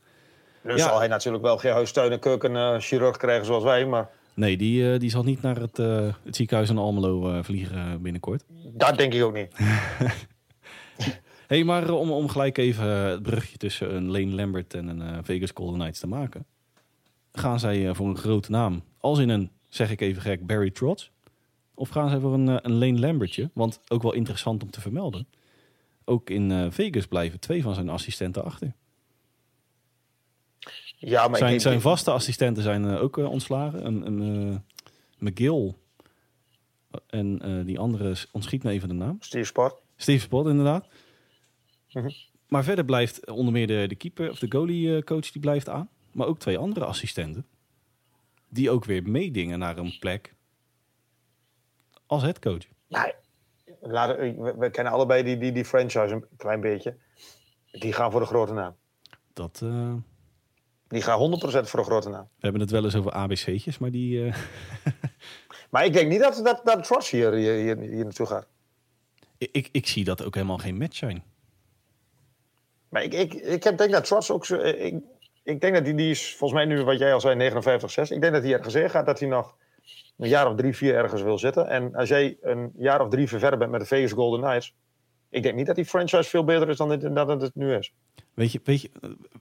Dus 0.62 0.81
Ja. 0.81 0.88
zal 0.88 0.99
hij 0.99 1.09
natuurlijk 1.09 1.43
wel 1.44 1.59
geen 1.59 1.73
huistuin 1.73 2.12
en 2.12 2.19
keuken 2.19 2.56
eh, 2.56 2.79
chirurg 2.79 3.17
krijgen 3.17 3.47
zoals 3.47 3.64
wij. 3.64 3.87
Maar 3.87 4.09
Nee, 4.35 4.56
die, 4.56 4.99
die 4.99 5.11
zal 5.11 5.23
niet 5.23 5.43
naar 5.43 5.56
het, 5.56 5.76
het 6.25 6.37
ziekenhuis 6.37 6.70
in 6.70 6.79
Almelo 6.79 7.43
vliegen 7.43 8.03
binnenkort. 8.03 8.44
dat 8.73 8.97
denk 8.99 9.14
ik 9.14 9.23
ook 9.23 9.35
niet. 9.35 9.56
hey, 11.47 11.64
maar 11.64 11.91
om, 11.91 12.11
om 12.11 12.29
gelijk 12.29 12.59
even 12.59 12.85
het 12.87 13.23
brugje 13.23 13.56
tussen 13.56 13.94
een 13.94 14.11
Lane 14.11 14.35
Lambert 14.35 14.75
en 14.75 14.88
een 14.88 15.25
Vegas 15.25 15.50
Golden 15.55 15.75
Knights 15.79 16.00
te 16.00 16.06
maken. 16.06 16.47
Gaan 17.32 17.61
zij 17.61 17.94
voor 17.94 18.06
een 18.09 18.17
grote 18.17 18.50
naam, 18.50 18.82
als 18.99 19.19
in 19.19 19.29
een, 19.29 19.50
zeg 19.69 19.91
ik 19.91 20.00
even 20.00 20.23
gek, 20.23 20.47
Barry 20.47 20.70
Trotz? 20.70 21.11
Of 21.82 21.88
gaan 21.88 22.08
zij 22.08 22.19
voor 22.19 22.34
een, 22.34 22.49
eh, 22.49 22.56
een 22.62 22.73
Lane 22.73 22.99
Lambertje? 22.99 23.50
Want 23.52 23.81
ook 23.88 24.02
wel 24.02 24.12
interessant 24.12 24.62
om 24.62 24.70
te 24.70 24.81
vermelden. 24.81 25.26
Ook 26.05 26.31
in 26.31 26.50
eh, 26.50 26.67
Vegas 26.70 27.06
blijven 27.06 27.40
twee 27.40 27.62
van 27.62 27.75
zijn 27.75 27.88
assistenten 27.88 28.44
achter. 28.44 28.73
Ja, 30.99 31.29
maar 31.29 31.38
Zijn, 31.38 31.61
zijn 31.61 31.81
vaste 31.81 32.11
assistenten 32.11 32.62
zijn 32.62 32.84
eh, 32.84 33.02
ook 33.02 33.17
ontslagen. 33.17 33.87
Een, 33.87 34.06
een 34.06 34.62
McGill 35.18 35.75
en 37.06 37.62
die 37.66 37.78
andere, 37.78 38.16
ontschiet 38.33 38.62
me 38.62 38.71
even 38.71 38.88
de 38.88 38.95
naam. 38.95 39.16
Steve 39.21 39.45
Sport. 39.45 39.75
Steve 39.97 40.23
Spot, 40.23 40.47
inderdaad. 40.47 40.87
Mhm. 41.92 42.11
Maar 42.49 42.64
verder 42.64 42.85
blijft 42.85 43.30
onder 43.30 43.52
meer 43.52 43.66
de, 43.66 43.85
de 43.88 43.95
keeper 43.97 44.30
of 44.30 44.38
de 44.38 44.52
goalie 44.52 45.04
coach 45.04 45.30
die 45.30 45.42
blijft 45.42 45.68
aan. 45.68 45.88
Maar 46.12 46.26
ook 46.26 46.38
twee 46.38 46.59
andere 46.59 46.85
assistenten. 46.85 47.47
Die 48.49 48.71
ook 48.71 48.85
weer 48.85 49.02
meedingen 49.02 49.59
naar 49.59 49.78
een 49.78 49.99
plek 49.99 50.35
als 52.12 52.23
headcoach. 52.23 52.66
Laten, 53.81 54.42
we, 54.42 54.54
we 54.59 54.71
kennen 54.71 54.92
allebei 54.92 55.23
die, 55.23 55.38
die, 55.38 55.52
die 55.52 55.64
franchise 55.64 56.14
een 56.14 56.26
klein 56.37 56.61
beetje. 56.61 56.97
Die 57.71 57.92
gaan 57.92 58.11
voor 58.11 58.21
de 58.21 58.26
grote 58.26 58.52
naam. 58.52 58.76
Dat, 59.33 59.61
eh, 59.64 59.95
Die 60.88 61.02
gaan 61.02 61.19
100% 61.19 61.42
voor 61.42 61.78
de 61.81 61.85
grote 61.87 62.09
naam. 62.09 62.23
we 62.23 62.40
hebben 62.40 62.61
het 62.61 62.71
wel 62.71 62.85
eens 62.85 62.97
over 62.97 63.12
ABC'tjes, 63.12 63.78
maar 63.78 63.90
die... 63.90 64.25
eh, 64.25 64.37
Maar 65.71 65.85
ik 65.85 65.92
denk 65.92 66.09
niet 66.09 66.21
dat, 66.21 66.40
dat, 66.45 66.61
dat 66.64 67.09
hier, 67.09 67.33
hier, 67.33 67.54
hier, 67.54 67.78
hier 67.78 68.04
naartoe 68.04 68.26
gaat. 68.26 68.47
ik, 69.38 69.69
ik 69.73 69.87
zie 69.87 70.04
dat 70.04 70.25
ook 70.25 70.35
helemaal 70.35 70.59
geen 70.59 70.76
match 70.76 70.97
zijn. 70.97 71.25
Maar 72.88 73.02
ik, 73.02 73.12
ik, 73.14 73.35
ik 73.35 73.64
heb, 73.64 73.78
denk 73.78 73.90
dat 73.90 74.04
Trots 74.04 74.31
ook 74.31 74.47
zo... 74.47 74.57
Ik, 74.57 74.95
ik 75.42 75.61
denk 75.61 75.75
dat 75.75 75.85
die, 75.85 75.95
die 75.95 76.11
is, 76.11 76.37
volgens 76.37 76.61
mij 76.64 76.75
nu 76.75 76.85
wat 76.85 76.99
jij 76.99 77.12
al 77.12 77.21
zei, 77.21 77.35
59, 77.37 77.90
6. 77.90 78.11
Ik 78.11 78.21
denk 78.21 78.33
dat 78.33 78.42
hij 78.42 78.52
ergens 78.52 78.75
heen 78.75 78.90
gaat 78.90 79.07
dat 79.07 79.21
hij 79.21 79.28
nog 79.28 79.57
een 80.23 80.29
jaar 80.29 80.50
of 80.50 80.57
drie, 80.57 80.76
vier 80.76 80.95
ergens 80.95 81.23
wil 81.23 81.38
zitten. 81.38 81.69
En 81.69 81.95
als 81.95 82.09
jij 82.09 82.37
een 82.41 82.73
jaar 82.76 83.00
of 83.00 83.09
drie 83.09 83.29
verder 83.29 83.59
bent 83.59 83.71
met 83.71 83.81
de 83.81 83.87
Vegas 83.87 84.12
Golden 84.12 84.41
Knights... 84.41 84.75
Ik 85.31 85.43
denk 85.43 85.55
niet 85.55 85.67
dat 85.67 85.76
die 85.76 85.85
franchise 85.85 86.31
veel 86.31 86.45
beter 86.45 86.69
is 86.69 86.76
dan, 86.76 86.99
dan 87.14 87.29
het 87.41 87.55
nu 87.55 87.75
is. 87.75 87.93
Weet 88.35 88.52
je, 88.52 88.61
weet 88.64 88.81
je 88.83 88.91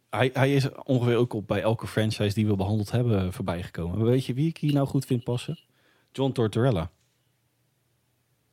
hij, 0.09 0.29
hij 0.33 0.53
is 0.53 0.69
ongeveer 0.83 1.15
ook 1.15 1.33
op 1.33 1.47
bij 1.47 1.61
elke 1.61 1.87
franchise 1.87 2.33
die 2.33 2.47
we 2.47 2.55
behandeld 2.55 2.91
hebben 2.91 3.19
eh, 3.25 3.31
voorbij 3.31 3.63
gekomen. 3.63 3.97
Maar 3.97 4.07
weet 4.07 4.25
je 4.25 4.33
wie 4.33 4.47
ik 4.47 4.57
hier 4.57 4.73
nou 4.73 4.87
goed 4.87 5.05
vind 5.05 5.23
passen? 5.23 5.59
John 6.11 6.31
Tortorella. 6.31 6.91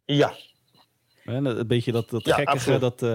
Ja, 0.05 0.33
dat- 1.25 1.57
Een 1.57 1.67
beetje 1.67 1.93
dat, 1.93 2.11
dat 2.11 2.25
Ja, 2.25 2.35
gekkige, 2.35 2.79
dat, 2.79 3.03
eh, 3.03 3.09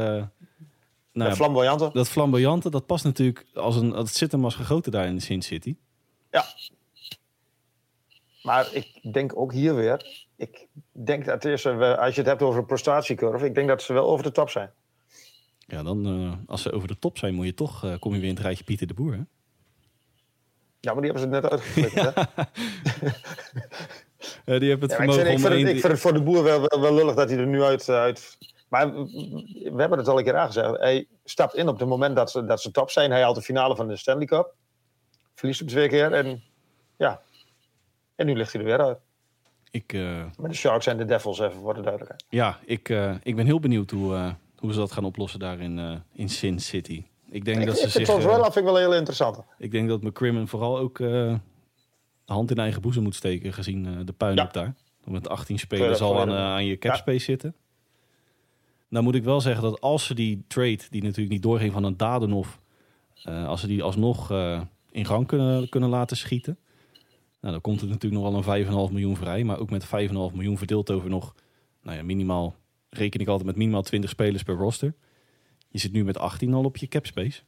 nou, 1.13 1.29
ja, 1.29 1.35
flamboyante. 1.35 1.89
dat 1.93 2.09
flamboyante, 2.09 2.69
dat 2.69 2.85
past 2.85 3.03
natuurlijk 3.03 3.45
als 3.53 3.75
een, 3.75 3.89
dat 3.89 4.09
zit 4.09 4.31
hem 4.31 4.43
als 4.43 4.55
gegoten 4.55 4.91
daar 4.91 5.05
in 5.05 5.21
Sin 5.21 5.41
City. 5.41 5.75
Ja. 6.31 6.45
Maar 8.43 8.69
ik 8.73 9.13
denk 9.13 9.37
ook 9.37 9.53
hier 9.53 9.75
weer. 9.75 10.27
Ik 10.35 10.67
denk 10.91 11.25
dat 11.25 11.45
eerst, 11.45 11.65
als 11.65 12.15
je 12.15 12.21
het 12.21 12.29
hebt 12.29 12.41
over 12.41 12.59
een 12.59 12.65
prestatiecurve, 12.65 13.45
ik 13.45 13.55
denk 13.55 13.67
dat 13.67 13.81
ze 13.81 13.93
wel 13.93 14.09
over 14.09 14.23
de 14.23 14.31
top 14.31 14.49
zijn. 14.49 14.71
Ja, 15.67 15.83
dan 15.83 16.05
eh, 16.05 16.49
als 16.49 16.61
ze 16.61 16.71
over 16.71 16.87
de 16.87 16.99
top 16.99 17.17
zijn, 17.17 17.33
moet 17.33 17.45
je 17.45 17.53
toch, 17.53 17.83
eh, 17.83 17.99
kom 17.99 18.13
je 18.13 18.19
weer 18.19 18.29
in 18.29 18.35
het 18.35 18.43
rijtje 18.43 18.63
Pieter 18.63 18.87
de 18.87 18.93
Boer. 18.93 19.13
Hè? 19.13 19.21
Ja, 20.79 20.93
maar 20.93 21.01
die 21.01 21.11
hebben 21.11 21.21
ze 21.21 21.27
net 21.27 21.51
uitgeflikkerd. 21.51 22.15
hè? 22.15 22.43
Eh, 24.45 24.59
die 24.59 24.69
hebben 24.69 24.89
het 24.89 24.97
Ja, 24.97 25.03
ik, 25.03 25.11
vind, 25.11 25.27
ik, 25.27 25.39
vind 25.39 25.53
het, 25.53 25.67
ik 25.67 25.79
vind 25.79 25.83
het 25.93 25.99
voor 25.99 26.13
de 26.13 26.21
boer 26.21 26.43
wel, 26.43 26.59
wel, 26.59 26.81
wel 26.81 26.93
lullig 26.93 27.15
dat 27.15 27.29
hij 27.29 27.37
er 27.37 27.47
nu 27.47 27.63
uit, 27.63 27.89
uit 27.89 28.37
Maar 28.67 28.93
we 28.93 29.73
hebben 29.75 29.97
het 29.97 30.07
al 30.07 30.17
een 30.17 30.23
keer 30.23 30.35
aangezegd. 30.35 30.77
Hij 30.77 31.07
stapt 31.23 31.55
in 31.55 31.67
op 31.67 31.79
het 31.79 31.87
moment 31.87 32.15
dat 32.15 32.31
ze, 32.31 32.45
dat 32.45 32.61
ze 32.61 32.71
top 32.71 32.89
zijn. 32.89 33.11
Hij 33.11 33.21
haalt 33.21 33.35
de 33.35 33.41
finale 33.41 33.75
van 33.75 33.87
de 33.87 33.95
Stanley 33.95 34.25
Cup. 34.25 34.53
Verliest 35.35 35.59
hem 35.59 35.69
twee 35.69 35.89
keer. 35.89 36.13
En 36.13 36.43
ja, 36.97 37.21
en 38.23 38.29
nu 38.29 38.37
ligt 38.37 38.53
hij 38.53 38.61
er 38.61 38.67
weer 38.67 38.81
uit. 38.85 38.97
Ik, 39.71 39.93
uh... 39.93 40.23
Met 40.37 40.51
de 40.51 40.57
Sharks 40.57 40.87
en 40.87 40.97
de 40.97 41.05
Devils, 41.05 41.39
even 41.39 41.59
voor 41.59 41.73
de 41.73 41.81
duidelijkheid. 41.81 42.25
Ja, 42.29 42.59
ik, 42.65 42.89
uh, 42.89 43.15
ik 43.23 43.35
ben 43.35 43.45
heel 43.45 43.59
benieuwd 43.59 43.91
hoe, 43.91 44.13
uh, 44.13 44.31
hoe 44.57 44.73
ze 44.73 44.79
dat 44.79 44.91
gaan 44.91 45.05
oplossen 45.05 45.39
daar 45.39 45.59
in, 45.59 46.03
in 46.13 46.29
Sin 46.29 46.59
City. 46.59 47.03
Ik 47.29 47.45
denk 47.45 47.59
ik, 47.59 47.65
dat 47.65 47.75
ik 47.75 47.81
ze 47.81 47.89
vind 47.89 48.07
zich... 48.07 48.15
het 48.15 48.25
wel, 48.25 48.43
vind 48.43 48.55
ik 48.55 48.63
wel 48.63 48.77
heel 48.77 48.93
interessant. 48.93 49.39
Ik 49.57 49.71
denk 49.71 49.89
dat 49.89 50.01
McCrimmon 50.01 50.47
vooral 50.47 50.77
ook 50.77 50.97
de 50.97 51.39
hand 52.25 52.51
in 52.51 52.57
eigen 52.57 52.81
boezem 52.81 53.03
moet 53.03 53.15
steken, 53.15 53.53
gezien 53.53 54.05
de 54.05 54.13
puin 54.13 54.35
Ja. 54.35 54.43
op 54.43 54.53
daar. 54.53 54.73
Met 55.03 55.29
18 55.29 55.59
spelers 55.59 56.01
al 56.01 56.19
aan, 56.19 56.29
eh, 56.29 56.35
aan 56.35 56.65
je 56.65 56.77
cap 56.77 56.91
Ja. 56.91 56.97
space 56.97 57.23
zitten. 57.23 57.55
Nou 58.87 59.03
moet 59.03 59.15
ik 59.15 59.23
wel 59.23 59.41
zeggen 59.41 59.63
dat 59.63 59.81
als 59.81 60.05
ze 60.05 60.13
die 60.13 60.43
trade, 60.47 60.79
die 60.89 61.03
natuurlijk 61.03 61.29
niet 61.29 61.41
doorging 61.43 61.73
van 61.73 61.83
een 61.83 61.97
Dadenov, 61.97 62.47
eh 63.23 63.47
als 63.47 63.61
ze 63.61 63.67
die 63.67 63.83
alsnog 63.83 64.31
eh, 64.31 64.61
in 64.91 65.05
gang 65.05 65.27
kunnen, 65.27 65.69
kunnen 65.69 65.89
laten 65.89 66.17
schieten, 66.17 66.57
nou, 67.43 67.55
dan 67.55 67.61
komt 67.61 67.81
er 67.81 67.87
natuurlijk 67.87 68.21
nog 68.21 68.43
wel 68.45 68.55
een 68.55 68.65
5,5 68.87 68.91
miljoen 68.91 69.15
vrij. 69.17 69.43
Maar 69.43 69.59
ook 69.59 69.69
met 69.69 69.85
5,5 69.85 69.89
miljoen 70.11 70.57
verdeeld 70.57 70.91
over 70.91 71.09
nog, 71.09 71.35
nou 71.81 71.97
ja, 71.97 72.03
minimaal, 72.03 72.55
reken 72.89 73.19
ik 73.19 73.27
altijd 73.27 73.47
met 73.47 73.55
minimaal 73.55 73.81
20 73.81 74.09
spelers 74.09 74.43
per 74.43 74.55
roster. 74.55 74.93
Je 75.69 75.79
zit 75.79 75.91
nu 75.91 76.03
met 76.03 76.17
18 76.17 76.53
al 76.53 76.63
op 76.63 76.77
je 76.77 76.87
cap 76.87 77.05
space. 77.05 77.41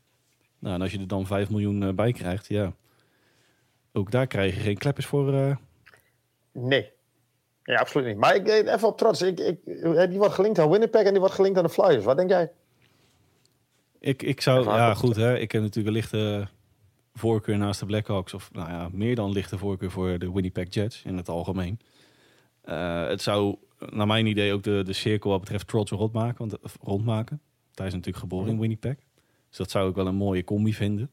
Nou, 0.59 0.75
en 0.75 0.81
als 0.81 0.91
je 0.91 0.99
er 0.99 1.07
dan 1.07 1.25
5 1.25 1.49
miljoen 1.49 1.83
eh, 1.83 1.93
bij 1.93 2.11
krijgt, 2.11 2.47
ja, 2.47 2.73
ook 3.93 4.11
daar 4.11 4.27
krijg 4.27 4.55
je 4.55 4.61
geen 4.61 4.77
kleppers 4.77 5.05
voor. 5.05 5.33
eh, 5.33 5.55
Nee. 6.51 6.91
Ja, 7.63 7.79
absoluut 7.79 8.07
niet. 8.07 8.17
Maar 8.17 8.35
ik, 8.35 8.47
eh, 8.47 8.73
even 8.73 8.87
op 8.87 8.97
trots. 8.97 9.21
Ik, 9.21 9.39
ik, 9.39 9.59
die 10.09 10.17
wordt 10.17 10.33
gelinkt 10.33 10.59
aan 10.59 10.69
Winnipeg 10.69 11.03
en 11.03 11.11
die 11.11 11.19
wordt 11.19 11.35
gelinkt 11.35 11.57
aan 11.57 11.63
de 11.63 11.69
Flyers. 11.69 12.03
Wat 12.03 12.17
denk 12.17 12.29
jij? 12.29 12.51
Ik, 13.99 14.23
ik 14.23 14.41
zou, 14.41 14.63
ja 14.65 14.93
goed, 14.93 15.15
hè, 15.15 15.37
ik 15.37 15.51
heb 15.51 15.61
natuurlijk 15.61 15.87
een 15.87 16.01
lichte 16.01 16.47
voorkeur 17.15 17.57
naast 17.57 17.79
de 17.79 17.85
Blackhawks. 17.85 18.33
Of 18.33 18.49
nou 18.53 18.69
ja, 18.69 18.89
meer 18.91 19.15
dan 19.15 19.31
lichte 19.31 19.57
voorkeur 19.57 19.91
voor 19.91 20.19
de 20.19 20.31
Winnipeg 20.31 20.73
Jets 20.73 21.01
in 21.03 21.17
het 21.17 21.29
algemeen. 21.29 21.79
Eh, 22.61 23.07
het 23.07 23.21
zou, 23.21 23.55
naar 23.89 24.07
mijn 24.07 24.25
idee, 24.25 24.53
ook 24.53 24.63
de, 24.63 24.81
de 24.85 24.93
cirkel 24.93 25.29
wat 25.29 25.39
betreft 25.39 25.67
Trotz 25.67 25.91
rondmaken. 25.91 26.47
Want, 26.47 26.77
rondmaken. 26.81 27.41
Hij 27.73 27.87
is 27.87 27.93
natuurlijk 27.93 28.23
geboren 28.23 28.49
in 28.49 28.59
Winnipeg. 28.59 28.95
Dus 29.49 29.57
dat 29.57 29.71
zou 29.71 29.89
ik 29.89 29.95
wel 29.95 30.07
een 30.07 30.15
mooie 30.15 30.43
combi 30.43 30.73
vinden. 30.73 31.11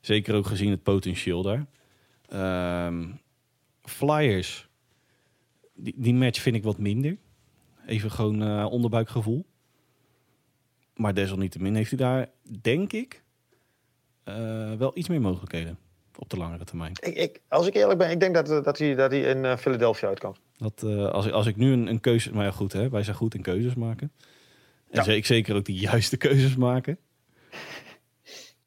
Zeker 0.00 0.34
ook 0.34 0.46
gezien 0.46 0.70
het 0.70 0.82
potentieel 0.82 1.42
daar. 1.42 1.66
Ehm, 2.28 3.08
Flyers, 3.82 4.68
die, 5.74 5.94
die 5.96 6.14
match 6.14 6.40
vind 6.40 6.56
ik 6.56 6.62
wat 6.62 6.78
minder. 6.78 7.16
Even 7.86 8.10
gewoon 8.10 8.42
eh, 8.42 8.66
onderbuikgevoel. 8.70 9.46
Maar 10.94 11.14
desalniettemin 11.14 11.74
heeft 11.74 11.90
hij 11.90 11.98
daar, 11.98 12.30
denk 12.60 12.92
ik, 12.92 13.24
wel 14.78 14.90
iets 14.94 15.08
meer 15.08 15.20
mogelijkheden 15.20 15.78
op 16.18 16.30
de 16.30 16.36
langere 16.36 16.64
termijn. 16.64 16.92
Ik, 17.00 17.14
ik, 17.14 17.40
als 17.48 17.66
ik 17.66 17.74
eerlijk 17.74 17.98
ben, 17.98 18.10
ik 18.10 18.20
denk 18.20 18.34
dat, 18.34 18.50
eh, 18.50 18.62
dat, 18.62 18.78
hij, 18.78 18.94
dat 18.94 19.10
hij 19.10 19.20
in 19.20 19.44
eh, 19.44 19.56
Philadelphia 19.56 20.08
uitkomt. 20.08 20.40
Dat, 20.56 20.82
eh, 20.82 21.08
als, 21.10 21.26
ik- 21.26 21.32
als 21.32 21.46
ik 21.46 21.56
nu 21.56 21.72
een, 21.72 21.86
een 21.86 22.00
keuze... 22.00 22.32
Maar 22.34 22.44
ja, 22.44 22.50
goed, 22.50 22.72
hè, 22.72 22.88
wij 22.88 23.02
zijn 23.02 23.16
goed 23.16 23.34
in 23.34 23.42
keuzes 23.42 23.74
maken. 23.74 24.12
En 24.90 25.04
Ja. 25.04 25.12
ik 25.12 25.26
zeker 25.26 25.56
ook 25.56 25.64
de 25.64 25.74
juiste 25.74 26.16
keuzes 26.16 26.56
maken. 26.56 26.98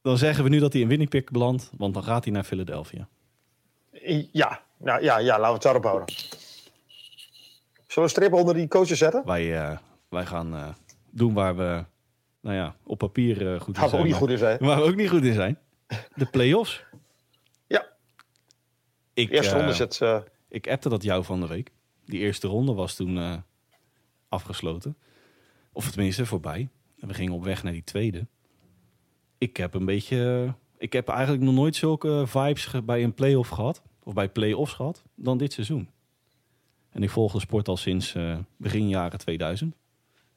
Dan 0.02 0.18
zeggen 0.18 0.44
we 0.44 0.50
nu 0.50 0.60
dat 0.60 0.74
hij 0.74 0.82
in 0.82 0.88
Winnipeg 0.88 1.24
belandt, 1.24 1.72
want 1.78 1.94
dan 1.94 2.04
gaat 2.04 2.24
hij 2.24 2.34
naar 2.34 2.44
Philadelphia. 2.44 3.08
Ja, 4.32 4.62
nou, 4.78 5.04
ja, 5.04 5.18
ja, 5.18 5.26
laten 5.40 5.48
we 5.48 5.54
het 5.54 5.62
daarop 5.62 5.84
houden. 5.84 6.16
Zullen 6.16 7.96
we 7.96 8.02
een 8.02 8.10
streep 8.10 8.34
onder 8.34 8.54
die 8.56 8.68
coaches 8.68 8.98
zetten? 8.98 9.26
Wij, 9.26 9.58
eh, 9.62 9.78
wij 10.10 10.26
gaan 10.26 10.54
eh, 10.56 10.68
doen 11.10 11.34
waar 11.34 11.56
we, 11.58 11.84
nou 12.42 12.56
ja, 12.56 12.76
op 12.84 12.98
papier 12.98 13.54
eh, 13.54 13.60
goed 13.60 13.78
in 13.78 13.82
zijn. 13.90 13.94
ook 13.94 14.02
niet 14.04 14.10
maar- 14.12 14.20
goed 14.22 14.30
in 14.30 14.38
zijn. 14.38 14.58
Waar 14.66 14.78
we 14.78 14.84
ook 14.84 14.96
niet 14.96 15.10
goed 15.10 15.24
in 15.24 15.34
zijn. 15.34 15.58
De 16.16 16.26
play-offs. 16.26 16.84
Ja. 17.68 17.88
Ik, 19.14 19.30
eerste 19.32 19.52
eh, 19.54 19.58
ronde 19.60 19.74
zit... 19.74 20.02
eh, 20.02 20.20
Ik 20.50 20.68
appte 20.70 20.90
dat 20.90 21.04
jou 21.04 21.24
van 21.24 21.40
de 21.40 21.48
week. 21.48 21.72
Die 22.06 22.20
eerste 22.20 22.48
ronde 22.48 22.74
was 22.74 22.96
toen 22.96 23.18
eh, 23.18 23.38
afgesloten. 24.30 24.98
Of 25.72 25.92
tenminste, 25.92 26.26
voorbij. 26.26 26.70
En 27.00 27.08
we 27.08 27.14
gingen 27.14 27.34
op 27.34 27.44
weg 27.44 27.64
naar 27.64 27.74
die 27.74 27.84
tweede. 27.84 28.28
Ik 29.38 29.58
heb 29.58 29.74
een 29.74 29.86
beetje... 29.86 30.54
Ik 30.78 30.94
heb 30.94 31.08
eigenlijk 31.08 31.44
nog 31.44 31.54
nooit 31.54 31.76
zulke 31.76 32.24
vibes 32.28 32.72
bij 32.84 33.04
een 33.04 33.14
play-off 33.14 33.50
gehad. 33.50 33.82
Of 34.04 34.14
bij 34.14 34.30
play-offs 34.30 34.74
gehad. 34.74 35.04
Dan 35.16 35.38
dit 35.38 35.54
seizoen. 35.54 35.90
En 36.90 37.04
ik 37.04 37.10
volg 37.10 37.32
de 37.34 37.40
sport 37.40 37.68
al 37.68 37.78
sinds 37.78 38.16
eh, 38.16 38.38
begin 38.58 38.90
jaren 38.90 39.20
2000. 39.20 39.76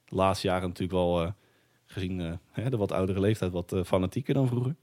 De 0.05 0.15
laatste 0.15 0.47
jaren 0.47 0.69
natuurlijk 0.69 0.99
wel... 0.99 1.23
eh, 1.23 1.31
gezien 1.93 2.21
eh, 2.21 2.33
hè, 2.51 2.71
de 2.71 2.77
wat 2.77 2.93
oudere 2.93 3.21
leeftijd 3.21 3.53
wat 3.53 3.73
eh, 3.73 3.85
fanatieker 3.85 4.35
dan 4.35 4.47
vroeger. 4.47 4.75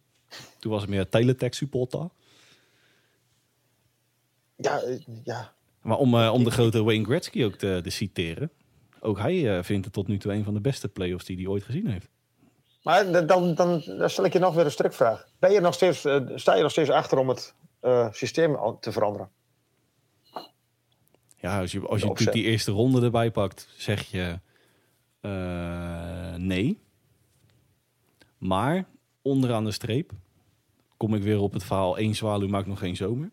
Toen 0.60 0.72
was 0.72 0.82
het 0.82 0.90
meer 0.90 1.10
teletext 1.10 1.60
supporter. 1.60 2.10
ja, 4.56 4.82
eh, 4.82 5.00
ja. 5.24 5.54
Maar 5.82 5.98
om, 5.98 6.16
om 6.16 6.44
de 6.44 6.52
grote 6.52 6.84
Wayne 6.84 7.06
Gretzky 7.06 7.44
ook 7.44 7.56
te, 7.56 7.80
te 7.84 7.90
citeren. 7.90 8.52
Ook 9.00 9.18
hij 9.18 9.64
vindt 9.64 9.86
het 9.86 9.94
tot 9.94 10.08
nu 10.08 10.18
toe 10.18 10.34
een 10.34 10.44
van 10.44 10.54
de 10.54 10.62
beste 10.62 10.88
playoffs 10.88 11.26
die 11.26 11.38
hij 11.38 11.48
ooit 11.48 11.64
gezien 11.64 11.88
heeft. 11.88 12.10
Maar 12.84 13.12
dan, 13.12 13.26
dan, 13.26 13.56
dan, 13.56 14.10
stel 14.10 14.26
ik 14.26 14.34
je 14.34 14.40
nog 14.40 14.56
weer 14.56 14.66
een 14.66 14.72
strikvraag. 14.72 15.28
Ben 15.40 15.52
je 15.52 15.60
nog 15.60 15.74
steeds, 15.74 16.00
sta 16.36 16.56
je 16.56 16.62
nog 16.62 16.72
steeds 16.72 16.90
achter 16.90 17.18
om 17.18 17.30
het 17.30 17.56
systeem 18.12 18.58
te 18.80 18.92
veranderen? 18.92 19.30
Ja, 21.36 21.60
als 21.60 21.72
je, 21.72 21.88
als 21.88 22.02
je 22.02 22.08
natuurlijk 22.08 22.38
die 22.38 22.46
eerste 22.46 22.72
ronde 22.72 23.02
erbij 23.02 23.32
pakt, 23.32 23.68
zeg 23.78 24.12
je 24.12 24.40
nee. 26.38 26.80
Maar 28.40 28.88
onderaan 29.22 29.66
de 29.66 29.72
streep 29.72 30.12
kom 30.98 31.16
ik 31.16 31.24
weer 31.24 31.40
op 31.40 31.54
het 31.54 31.64
verhaal 31.64 31.98
één 31.98 32.16
zwaluw 32.16 32.48
maakt 32.48 32.68
nog 32.68 32.80
geen 32.80 32.96
zomer. 32.96 33.32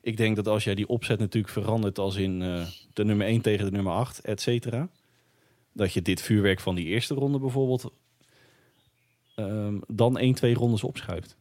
Ik 0.00 0.16
denk 0.16 0.36
dat 0.36 0.48
als 0.48 0.64
jij 0.64 0.74
die 0.74 0.88
opzet 0.88 1.18
natuurlijk 1.18 1.52
verandert 1.52 1.98
als 1.98 2.16
in 2.16 2.42
eh, 2.42 2.66
de 2.92 3.04
nummer 3.04 3.26
1 3.26 3.40
tegen 3.40 3.64
de 3.64 3.70
nummer 3.70 3.92
8, 3.92 4.20
et 4.20 4.40
cetera. 4.40 4.88
Dat 5.72 5.92
je 5.92 6.02
dit 6.02 6.20
vuurwerk 6.20 6.60
van 6.60 6.74
die 6.74 6.86
eerste 6.86 7.14
ronde 7.14 7.38
bijvoorbeeld 7.38 7.92
ehm, 9.34 9.78
dan 9.86 10.18
1, 10.18 10.34
2 10.34 10.54
rondes 10.54 10.84
opschuift. 10.84 11.36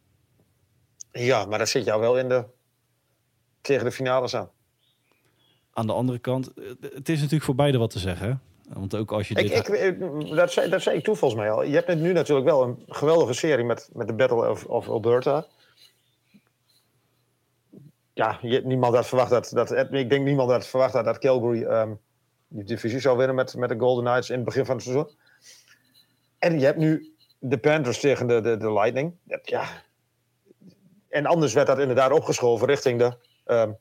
Ja, 1.12 1.46
maar 1.46 1.58
dat 1.58 1.70
zit 1.70 1.86
jou 1.86 2.02
wel 2.02 2.18
in 2.18 2.30
de, 2.30 2.46
tegen 3.62 3.86
de 3.86 3.92
finales 3.92 4.36
aan. 4.36 4.50
Aan 5.74 5.88
de 5.88 5.94
andere 5.94 6.20
kant, 6.20 6.54
eh, 6.54 6.66
het 6.82 7.10
is 7.10 7.18
natuurlijk 7.18 7.44
voor 7.44 7.56
beide 7.56 7.78
wat 7.78 7.90
te 7.90 8.00
zeggen. 8.00 8.42
Want 8.74 8.96
ook 8.96 9.12
als 9.12 9.28
je 9.28 9.36
Ik, 9.36 9.52
dit... 9.52 9.70
ik, 9.82 10.36
dat, 10.36 10.52
zei, 10.52 10.70
dat 10.70 10.82
zei 10.82 10.98
ik 10.98 11.04
toen 11.04 11.16
volgens 11.16 11.42
mij 11.42 11.52
al. 11.52 11.64
Je 11.64 11.76
hebt 11.76 11.96
nu 11.96 12.14
natuurlijk 12.14 12.48
wel 12.48 12.64
een 12.64 12.84
geweldige 12.88 13.34
serie 13.34 13.66
met, 13.66 13.90
met 13.94 14.08
de 14.08 14.14
Battle 14.14 14.50
of, 14.50 14.66
of 14.66 14.90
Alberta. 14.90 15.46
Ja, 18.14 18.40
je, 18.42 18.62
niemand 18.66 18.96
had 18.96 19.08
verwacht 19.08 19.30
dat, 19.30 19.50
dat... 19.54 19.72
Ik 19.92 20.10
denk 20.10 20.26
niemand 20.26 20.52
had 20.52 20.68
verwacht 20.68 20.94
dat, 20.94 21.06
dat 21.06 21.20
Calgary 21.20 21.64
ehm, 21.64 21.94
die 22.48 22.64
divisie 22.64 23.00
zou 23.00 23.18
winnen 23.18 23.36
met, 23.36 23.56
met 23.56 23.70
de 23.70 23.78
Golden 23.78 24.04
Knights 24.04 24.30
in 24.30 24.36
het 24.36 24.46
begin 24.46 24.66
van 24.66 24.76
het 24.76 24.84
seizoen. 24.84 25.10
En 26.40 26.60
je 26.60 26.66
hebt 26.66 26.78
nu 26.78 27.14
de 27.40 27.58
Panthers 27.58 28.00
tegen 28.00 28.28
de, 28.28 28.42
de, 28.42 28.58
de 28.58 28.74
Lightning. 28.74 29.14
Ja. 29.44 29.66
En 31.10 31.26
anders 31.26 31.54
werd 31.54 31.68
dat 31.68 31.80
inderdaad 31.80 32.12
opgeschoven 32.12 32.68
richting 32.68 33.00
de 33.00 33.18
ehm, 33.46 33.72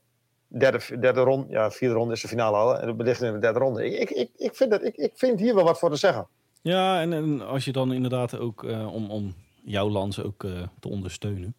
derde, 0.49 0.99
derde 0.99 1.21
ronde. 1.21 1.45
Ja, 1.49 1.71
vierde 1.71 1.95
ronde 1.95 2.13
is 2.13 2.21
de 2.21 2.27
finale 2.27 2.57
al. 2.57 2.79
En 2.79 2.97
dat 2.97 3.05
ligt 3.05 3.21
in 3.21 3.33
de 3.33 3.39
derde 3.39 3.59
ronde. 3.59 3.99
Ik, 3.99 4.09
ik, 4.09 4.29
ik, 4.37 4.55
vind 4.55 4.71
dat, 4.71 4.83
ik, 4.83 4.95
ik 4.95 5.11
vind 5.15 5.39
hier 5.39 5.55
wel 5.55 5.63
wat 5.63 5.79
voor 5.79 5.89
te 5.89 5.95
zeggen. 5.95 6.27
Ja, 6.61 7.01
en, 7.01 7.13
en 7.13 7.47
als 7.47 7.65
je 7.65 7.71
dan 7.71 7.93
inderdaad 7.93 8.37
ook, 8.37 8.63
eh, 8.63 8.93
om, 8.93 9.11
om 9.11 9.35
jouw 9.63 9.89
lans 9.89 10.23
ook 10.23 10.43
eh, 10.43 10.51
te 10.79 10.89
ondersteunen. 10.89 11.55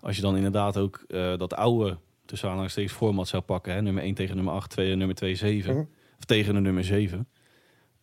Als 0.00 0.16
je 0.16 0.22
dan 0.22 0.36
inderdaad 0.36 0.76
ook 0.76 1.04
eh, 1.08 1.36
dat 1.36 1.54
oude, 1.54 1.98
tussen 2.24 2.48
aanhalingstekens, 2.48 2.92
format 2.92 3.28
zou 3.28 3.42
pakken. 3.42 3.72
Hè, 3.72 3.82
nummer 3.82 4.02
1 4.02 4.14
tegen 4.14 4.36
nummer 4.36 4.54
8, 4.54 4.70
2 4.70 4.92
en 4.92 4.98
nummer 4.98 5.16
2, 5.16 5.34
7. 5.34 5.72
Mhm. 5.72 5.84
Of 6.18 6.24
tegen 6.24 6.54
de 6.54 6.60
nummer 6.60 6.84
7. 6.84 7.28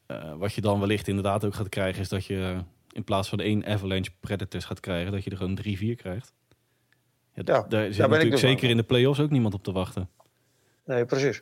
Eh, 0.05 0.33
wat 0.35 0.53
je 0.53 0.61
dan 0.61 0.79
wellicht 0.79 1.07
inderdaad 1.07 1.45
ook 1.45 1.53
gaat 1.53 1.69
krijgen, 1.69 2.01
is 2.01 2.09
dat 2.09 2.25
je 2.25 2.57
in 2.91 3.03
plaats 3.03 3.29
van 3.29 3.39
één 3.39 3.65
Avalanche 3.65 4.11
Predators 4.19 4.65
gaat 4.65 4.79
krijgen, 4.79 5.11
dat 5.11 5.23
je 5.23 5.29
er 5.29 5.37
gewoon 5.37 5.55
3-4 5.55 5.95
krijgt. 5.95 6.33
Ja, 7.35 7.43
daar 7.43 7.61
zit 7.61 7.69
daar 7.97 8.07
natuurlijk 8.09 8.31
dus 8.31 8.39
zeker 8.39 8.69
in 8.69 8.77
de 8.77 8.83
play-offs 8.83 9.19
ook 9.19 9.29
niemand 9.29 9.53
op 9.53 9.63
te 9.63 9.71
wachten. 9.71 10.09
Nee, 10.85 11.05
precies. 11.05 11.41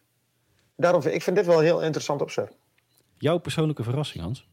Daarom, 0.75 1.01
vind- 1.01 1.15
ik 1.15 1.21
vind 1.21 1.35
dit 1.35 1.45
wel 1.45 1.57
een 1.57 1.63
heel 1.63 1.81
interessant 1.81 2.21
opzet. 2.21 2.57
Jouw 3.17 3.37
persoonlijke 3.37 3.83
verrassing, 3.83 4.23
Hans? 4.23 4.47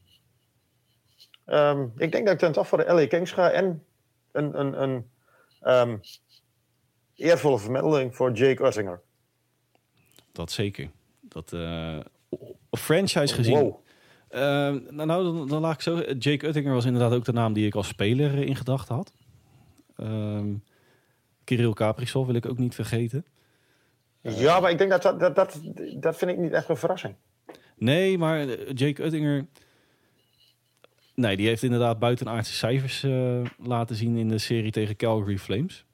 Ehm, 1.45 1.87
ik 1.97 2.13
denk 2.13 2.25
dat 2.25 2.35
ik 2.35 2.41
dan 2.41 2.53
toch 2.53 2.69
voor 2.69 2.79
de 2.79 2.93
LA 2.93 3.07
Kings 3.07 3.33
ga. 3.33 3.51
En 3.51 3.85
een, 4.33 4.61
een, 4.61 4.83
een 4.83 5.11
ehm, 5.61 5.97
eervolle 7.15 7.59
vermeldeling 7.59 8.17
voor 8.17 8.33
Jake 8.33 8.65
Uttinger. 8.67 9.01
Dat 10.33 10.51
zeker. 10.51 10.91
Dat, 11.21 11.53
eh, 11.53 11.99
franchise 12.71 13.35
gezien. 13.35 13.59
Wow. 13.59 13.77
Eh, 14.29 14.41
nou, 14.41 15.05
nou 15.07 15.25
dan, 15.25 15.49
dan 15.49 15.61
laat 15.61 15.75
ik 15.75 15.81
zo. 15.81 16.01
Jake 16.19 16.47
Uttinger 16.47 16.73
was 16.75 16.85
inderdaad 16.85 17.13
ook 17.13 17.25
de 17.25 17.33
naam 17.33 17.53
die 17.53 17.67
ik 17.67 17.75
als 17.75 17.89
speler 17.89 18.35
in 18.39 18.57
gedachten 18.57 18.95
had. 18.95 19.13
Ehm 19.97 20.55
Kirill 21.49 21.73
Kaprizov 21.73 22.27
wil 22.27 22.35
ik 22.35 22.47
ook 22.47 22.59
niet 22.59 22.75
vergeten. 22.75 23.25
Ja, 24.21 24.61
maar 24.61 24.71
ik 24.71 24.79
denk 24.79 24.91
dat 24.91 25.03
dat, 25.03 25.21
dat, 25.21 25.35
dat, 25.35 25.61
dat 25.97 26.17
vind 26.17 26.31
ik 26.31 26.37
niet 26.39 26.53
echt 26.53 26.69
een 26.69 26.77
verrassing. 26.77 27.15
Nee, 27.77 28.19
maar 28.19 28.49
eh, 28.49 28.71
Jake 28.75 29.05
Uttinger 29.05 29.47
Nee, 31.15 31.37
die 31.37 31.47
heeft 31.47 31.63
inderdaad 31.63 31.99
buitenaardse 31.99 32.53
cijfers 32.53 33.05
uh, 33.05 33.41
laten 33.59 33.97
zien 33.97 34.17
in 34.17 34.29
de 34.29 34.39
serie 34.39 34.71
tegen 34.71 34.97
Calgary 34.97 35.39
Flames. 35.39 35.85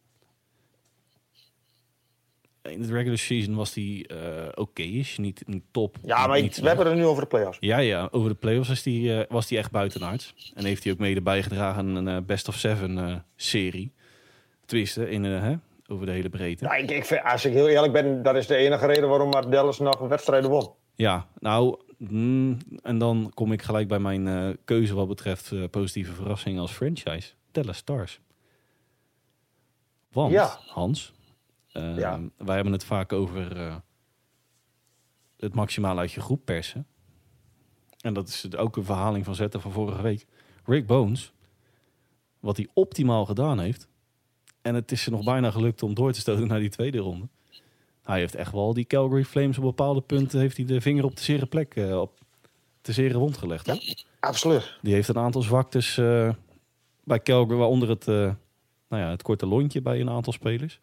In 2.62 2.82
de 2.82 2.92
regular 2.92 3.18
season 3.18 3.54
was 3.54 3.72
die 3.72 4.12
uh, 4.12 4.18
oké, 4.48 4.60
okay, 4.60 4.86
is 4.86 5.18
niet 5.18 5.42
een 5.46 5.64
top. 5.70 5.96
Ja, 6.02 6.26
maar 6.26 6.40
we 6.40 6.66
hebben 6.66 6.86
het 6.86 6.96
nu 6.96 7.04
over 7.04 7.22
de 7.22 7.28
playoffs. 7.28 7.56
Ja, 7.60 7.78
ja, 7.78 8.08
over 8.10 8.28
de 8.28 8.34
playoffs 8.34 8.68
was 8.68 8.82
die, 8.82 9.02
uh, 9.02 9.20
was 9.28 9.46
die 9.46 9.58
echt 9.58 9.70
buitenaards. 9.70 10.52
En 10.54 10.64
heeft 10.64 10.84
hij 10.84 10.92
ook 10.92 10.98
mede 10.98 11.22
bijgedragen 11.22 11.78
aan 11.78 12.06
een 12.06 12.24
best 12.24 12.48
of 12.48 12.54
seven 12.54 13.24
serie. 13.36 13.92
Tenminste, 14.66 15.10
in, 15.10 15.24
hè, 15.24 15.54
over 15.86 16.06
de 16.06 16.12
hele 16.12 16.28
breedte. 16.28 16.64
Nou, 16.64 16.82
ik, 16.82 16.90
ik 16.90 17.04
vind, 17.04 17.22
als 17.24 17.44
ik 17.44 17.52
heel 17.52 17.68
eerlijk 17.68 17.92
ben, 17.92 18.22
dat 18.22 18.36
is 18.36 18.46
de 18.46 18.56
enige 18.56 18.86
reden 18.86 19.08
waarom 19.08 19.50
Dallas 19.50 19.78
nog 19.78 20.00
een 20.00 20.08
wedstrijd 20.08 20.44
won. 20.44 20.70
Ja, 20.94 21.26
nou, 21.38 21.80
mm, 21.98 22.58
en 22.82 22.98
dan 22.98 23.30
kom 23.34 23.52
ik 23.52 23.62
gelijk 23.62 23.88
bij 23.88 23.98
mijn 23.98 24.26
uh, 24.26 24.50
keuze 24.64 24.94
wat 24.94 25.08
betreft 25.08 25.50
uh, 25.50 25.64
positieve 25.70 26.12
verrassingen 26.12 26.60
als 26.60 26.72
franchise. 26.72 27.32
Dallas 27.50 27.76
Stars. 27.76 28.20
Want, 30.12 30.32
ja. 30.32 30.58
Hans, 30.66 31.12
uh, 31.72 31.98
ja. 31.98 32.20
wij 32.36 32.54
hebben 32.54 32.72
het 32.72 32.84
vaak 32.84 33.12
over 33.12 33.82
het 35.36 35.54
maximaal 35.54 35.98
uit 35.98 36.12
je 36.12 36.20
groep 36.20 36.44
persen. 36.44 36.86
En 38.00 38.14
dat 38.14 38.28
is 38.28 38.56
ook 38.56 38.76
een 38.76 38.84
verhaling 38.84 39.24
van 39.24 39.34
zetten 39.34 39.60
van 39.60 39.72
vorige 39.72 40.02
week. 40.02 40.26
Rick 40.64 40.86
Bones, 40.86 41.32
wat 42.40 42.56
hij 42.56 42.68
optimaal 42.72 43.24
gedaan 43.24 43.58
heeft. 43.58 43.88
En 44.64 44.74
het 44.74 44.92
is 44.92 45.06
er 45.06 45.12
nog 45.12 45.24
bijna 45.24 45.50
gelukt 45.50 45.82
om 45.82 45.94
door 45.94 46.12
te 46.12 46.20
stoten 46.20 46.46
naar 46.46 46.58
die 46.58 46.68
tweede 46.68 46.98
ronde. 46.98 47.28
Hij 48.02 48.18
heeft 48.18 48.34
echt 48.34 48.52
wel 48.52 48.74
die 48.74 48.84
Calgary 48.84 49.24
Flames 49.24 49.58
op 49.58 49.64
bepaalde 49.64 50.00
punten 50.00 50.40
heeft 50.40 50.56
hij 50.56 50.66
de 50.66 50.80
vinger 50.80 51.04
op 51.04 51.16
de 51.16 51.22
zere 51.22 51.46
plek, 51.46 51.74
uh, 51.74 52.00
op 52.00 52.18
de 52.82 52.92
zere 52.92 53.18
wond 53.18 53.36
gelegd. 53.36 53.66
Ja, 53.66 53.78
absoluut. 54.20 54.78
Die 54.82 54.94
heeft 54.94 55.08
een 55.08 55.18
aantal 55.18 55.42
zwaktes 55.42 55.96
uh, 55.96 56.30
bij 57.02 57.22
Calgary, 57.22 57.58
waaronder 57.58 57.88
het, 57.88 58.06
uh, 58.06 58.16
nou 58.88 59.02
ja, 59.02 59.10
het 59.10 59.22
korte 59.22 59.46
lontje 59.46 59.82
bij 59.82 60.00
een 60.00 60.10
aantal 60.10 60.32
spelers. 60.32 60.80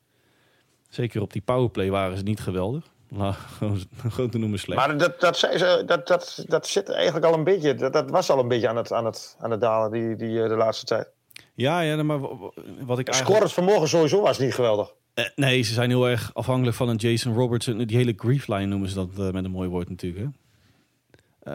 Zeker 0.89 1.21
op 1.21 1.33
die 1.33 1.41
powerplay 1.41 1.89
waren 1.89 2.17
ze 2.17 2.23
niet 2.23 2.39
geweldig. 2.39 2.91
Nou, 3.07 3.33
gewoon 4.09 4.29
te 4.29 4.37
noemen 4.37 4.59
slecht. 4.59 4.87
Maar 4.87 4.97
dat, 4.97 5.19
dat, 5.19 5.37
ze, 5.37 5.83
dat, 5.85 6.07
dat, 6.07 6.45
dat 6.47 6.67
zit 6.67 6.89
eigenlijk 6.89 7.25
al 7.25 7.33
een 7.33 7.43
beetje, 7.43 7.75
dat, 7.75 7.93
dat 7.93 8.09
was 8.09 8.29
al 8.29 8.39
een 8.39 8.47
beetje 8.47 8.67
aan 8.67 8.77
het, 8.77 8.91
aan 8.91 9.05
het, 9.05 9.37
aan 9.39 9.51
het 9.51 9.61
dalen 9.61 9.91
die, 9.91 10.15
die, 10.15 10.47
de 10.47 10.55
laatste 10.55 10.85
tijd. 10.85 11.07
Ja, 11.53 11.81
ja, 11.81 12.03
maar 12.03 12.19
wat 12.19 12.99
ik 12.99 13.07
eigenlijk... 13.07 13.07
Scorend 13.07 13.53
vermogen 13.53 13.87
sowieso 13.87 14.21
was 14.21 14.39
niet 14.39 14.53
geweldig. 14.53 14.93
Uh, 15.15 15.25
nee, 15.35 15.61
ze 15.61 15.73
zijn 15.73 15.89
heel 15.89 16.09
erg 16.09 16.33
afhankelijk 16.33 16.77
van 16.77 16.89
een 16.89 16.95
Jason 16.95 17.33
Robertson. 17.33 17.77
Die 17.77 17.97
hele 17.97 18.13
griefline 18.15 18.65
noemen 18.65 18.89
ze 18.89 18.95
dat 18.95 19.09
uh, 19.19 19.31
met 19.31 19.45
een 19.45 19.51
mooi 19.51 19.69
woord 19.69 19.89
natuurlijk. 19.89 20.25
Hè? 20.25 20.29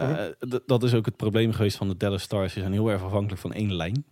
Uh, 0.01 0.17
-huh. 0.39 0.59
Dat 0.65 0.83
is 0.83 0.93
ook 0.93 1.05
het 1.05 1.15
probleem 1.15 1.51
geweest 1.51 1.77
van 1.77 1.87
de 1.87 1.97
Dallas 1.97 2.21
Stars. 2.21 2.53
Ze 2.53 2.59
zijn 2.59 2.71
heel 2.71 2.87
erg 2.87 3.03
afhankelijk 3.03 3.41
van 3.41 3.53
één 3.53 3.73
lijn, 3.73 4.05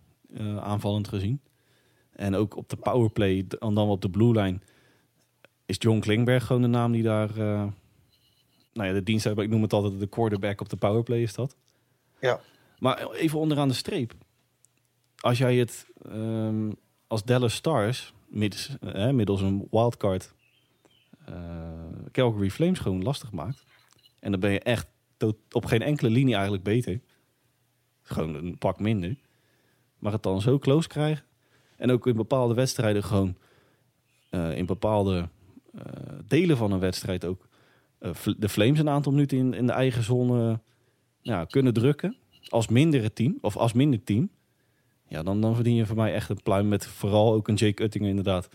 aanvallend 0.60 1.08
gezien. 1.08 1.40
En 2.12 2.34
ook 2.34 2.56
op 2.56 2.68
de 2.68 2.76
powerplay, 2.76 3.46
en 3.58 3.74
dan 3.74 3.88
op 3.88 4.02
de 4.02 4.10
blue 4.10 4.32
line, 4.32 4.58
is 5.66 5.76
John 5.78 5.98
Klingberg 5.98 6.46
gewoon 6.46 6.62
de 6.62 6.68
naam 6.68 6.92
die 6.92 7.02
daar... 7.02 7.36
nou 7.36 7.72
ja, 8.72 8.92
de 8.92 9.02
dienst 9.02 9.24
hebben. 9.24 9.44
Ik 9.44 9.50
noem 9.50 9.62
het 9.62 9.72
altijd 9.72 10.00
de 10.00 10.06
quarterback 10.06 10.60
op 10.60 10.68
de 10.68 10.76
powerplay 10.76 11.20
is 11.20 11.34
dat. 11.34 11.56
Ja. 12.20 12.40
Maar 12.78 13.10
even 13.10 13.38
onderaan 13.38 13.68
de 13.68 13.74
streep. 13.74 14.14
Als 15.26 15.38
jij 15.38 15.56
het 15.56 15.86
um, 16.12 16.76
als 17.06 17.24
Dallas 17.24 17.54
Stars 17.54 18.12
middels, 18.28 18.76
eh, 18.80 19.10
middels 19.10 19.40
een 19.40 19.68
wildcard 19.70 20.34
uh, 21.28 21.34
Calgary 22.12 22.50
Flames 22.50 22.78
gewoon 22.78 23.02
lastig 23.02 23.32
maakt. 23.32 23.64
En 24.20 24.30
dan 24.30 24.40
ben 24.40 24.50
je 24.50 24.60
echt 24.60 24.88
op 25.50 25.64
geen 25.64 25.82
enkele 25.82 26.10
linie 26.10 26.34
eigenlijk 26.34 26.62
beter. 26.62 27.00
Gewoon 28.02 28.34
een 28.34 28.58
pak 28.58 28.80
minder. 28.80 29.16
Maar 29.98 30.12
het 30.12 30.22
dan 30.22 30.40
zo 30.40 30.58
close 30.58 30.88
krijgen. 30.88 31.24
En 31.76 31.90
ook 31.90 32.06
in 32.06 32.16
bepaalde 32.16 32.54
wedstrijden 32.54 33.04
gewoon 33.04 33.36
uh, 34.30 34.56
in 34.56 34.66
bepaalde 34.66 35.28
uh, 35.74 35.82
delen 36.26 36.56
van 36.56 36.72
een 36.72 36.80
wedstrijd 36.80 37.24
ook 37.24 37.48
de 38.38 38.48
Flames 38.48 38.78
een 38.78 38.88
aantal 38.88 39.12
minuten 39.12 39.38
in, 39.38 39.54
in 39.54 39.66
de 39.66 39.72
eigen 39.72 40.02
zone 40.02 40.60
kunnen 41.48 41.72
drukken. 41.72 42.16
Als 42.48 42.68
mindere 42.68 43.12
team, 43.12 43.38
of 43.40 43.56
als 43.56 43.72
minder 43.72 44.04
team. 44.04 44.30
Ja, 45.08 45.22
dan, 45.22 45.40
dan 45.40 45.54
verdien 45.54 45.74
je 45.74 45.86
voor 45.86 45.96
mij 45.96 46.14
echt 46.14 46.28
een 46.28 46.42
pluim 46.42 46.68
met 46.68 46.86
vooral 46.86 47.32
ook 47.32 47.48
een 47.48 47.54
Jake 47.54 47.82
Uttinger 47.82 48.08
inderdaad. 48.08 48.48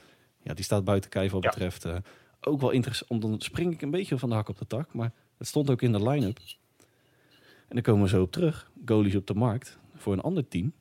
Ja, 0.44 0.54
die 0.54 0.64
staat 0.64 0.84
buiten 0.84 1.10
kijf 1.10 1.32
wat 1.32 1.44
ja. 1.44 1.50
betreft. 1.50 1.86
Uh, 1.86 1.96
ook 2.42 2.62
wel 2.62 2.70
interessant. 2.70 3.22
Dan 3.22 3.42
spring 3.42 3.74
ik 3.74 3.82
een 3.82 3.92
beetje 3.92 4.18
van 4.18 4.30
de 4.30 4.36
hak 4.36 4.50
op 4.50 4.58
de 4.58 4.68
tak. 4.68 4.94
Maar 4.94 5.12
het 5.38 5.48
stond 5.48 5.70
ook 5.70 5.82
in 5.82 5.92
de 5.92 6.10
line-up. 6.10 6.40
En 7.68 7.78
dan 7.78 7.82
komen 7.82 8.04
we 8.04 8.10
zo 8.10 8.22
op 8.22 8.32
terug. 8.32 8.72
Goalies 8.86 9.16
op 9.16 9.28
de 9.28 9.34
markt 9.34 9.80
voor 9.96 10.14
een 10.14 10.22
ander 10.22 10.48
team. 10.48 10.74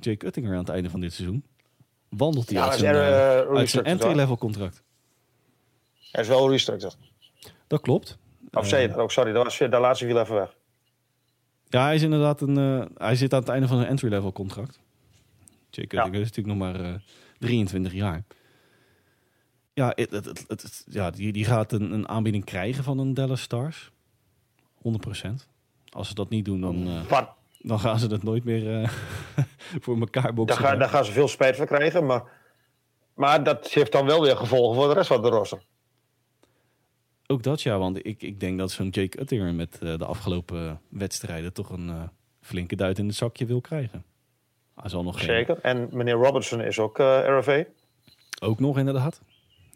Jake 0.00 0.26
Uttinger 0.26 0.52
aan 0.52 0.58
het 0.58 0.68
einde 0.68 0.90
van 0.90 1.00
dit 1.00 1.12
seizoen. 1.12 1.44
Wandelt 2.08 2.50
hij 2.50 2.58
ja, 2.58 2.68
uit 2.68 2.78
zijn, 2.78 2.94
er, 2.94 3.46
uh, 3.50 3.56
uit 3.56 3.70
zijn 3.70 3.84
entry-level 3.84 4.38
contract. 4.38 4.82
Hij 6.10 6.22
is 6.22 6.28
wel 6.28 6.50
restructured. 6.50 6.96
Dat 7.66 7.80
klopt. 7.80 8.18
Of 8.52 8.68
zei 8.68 8.82
je 8.82 8.88
dat 8.88 8.96
ook? 8.96 9.12
Sorry, 9.12 9.32
dat 9.32 9.44
was, 9.44 9.58
daar 9.58 9.80
laatste 9.80 10.06
viel 10.06 10.20
even 10.20 10.34
weg. 10.34 10.56
Ja, 11.68 11.84
hij 11.84 11.94
is 11.94 12.02
inderdaad 12.02 12.40
een. 12.40 12.58
Uh, 12.58 12.84
hij 12.94 13.16
zit 13.16 13.32
aan 13.32 13.40
het 13.40 13.48
einde 13.48 13.68
van 13.68 13.78
een 13.78 13.86
entry-level 13.86 14.32
contract. 14.32 14.78
Uttinger 15.82 16.20
is 16.20 16.28
natuurlijk 16.28 16.58
nog 16.58 16.72
maar 16.72 16.80
uh, 16.80 16.94
23 17.38 17.92
jaar. 17.92 18.24
Ja, 19.72 19.92
het, 19.94 20.10
het, 20.10 20.44
het, 20.46 20.86
ja 20.90 21.10
die, 21.10 21.32
die 21.32 21.44
gaat 21.44 21.72
een, 21.72 21.92
een, 21.92 22.08
aanbieding 22.08 22.44
krijgen 22.44 22.84
van 22.84 22.98
een 22.98 23.14
Dallas 23.14 23.40
Stars. 23.40 23.90
100%. 24.78 25.30
Als 25.88 26.08
ze 26.08 26.14
dat 26.14 26.28
niet 26.28 26.44
doen, 26.44 26.60
dan, 26.60 26.88
uh, 26.88 27.22
dan 27.58 27.80
gaan 27.80 27.98
ze 27.98 28.08
dat 28.08 28.22
nooit 28.22 28.44
meer 28.44 28.80
uh, 28.80 28.88
voor 29.82 30.00
elkaar 30.00 30.34
boksen. 30.34 30.62
Daar, 30.62 30.72
ga, 30.72 30.78
daar 30.78 30.88
gaan 30.88 31.04
ze 31.04 31.12
veel 31.12 31.28
spijt 31.28 31.56
van 31.56 31.66
krijgen. 31.66 32.06
Maar, 32.06 32.22
maar 33.14 33.44
dat 33.44 33.68
heeft 33.68 33.92
dan 33.92 34.06
wel 34.06 34.22
weer 34.22 34.36
gevolgen 34.36 34.76
voor 34.76 34.88
de 34.88 34.94
rest 34.94 35.08
van 35.08 35.22
de 35.22 35.28
roster. 35.28 35.62
Ook 37.26 37.42
dat 37.42 37.62
ja, 37.62 37.78
want 37.78 38.06
ik, 38.06 38.22
ik 38.22 38.40
denk 38.40 38.58
dat 38.58 38.70
zo'n 38.70 38.88
Jake 38.88 39.20
Uttinger 39.20 39.54
met 39.54 39.78
uh, 39.82 39.98
de 39.98 40.04
afgelopen 40.04 40.80
wedstrijden 40.88 41.52
toch 41.52 41.70
een 41.70 42.10
flinke 42.40 42.76
duit 42.76 42.98
in 42.98 43.06
het 43.06 43.16
zakje 43.16 43.46
wil 43.46 43.60
krijgen. 43.60 44.04
Hij 44.80 44.90
zal 44.90 45.02
nog 45.02 45.20
Zeker. 45.20 45.58
Geen... 45.60 45.62
En 45.62 45.88
meneer 45.92 46.14
Robertson 46.14 46.60
is 46.60 46.78
ook 46.78 46.98
uh. 46.98 47.58
Ook 48.40 48.60
nog 48.60 48.78
inderdaad. 48.78 49.20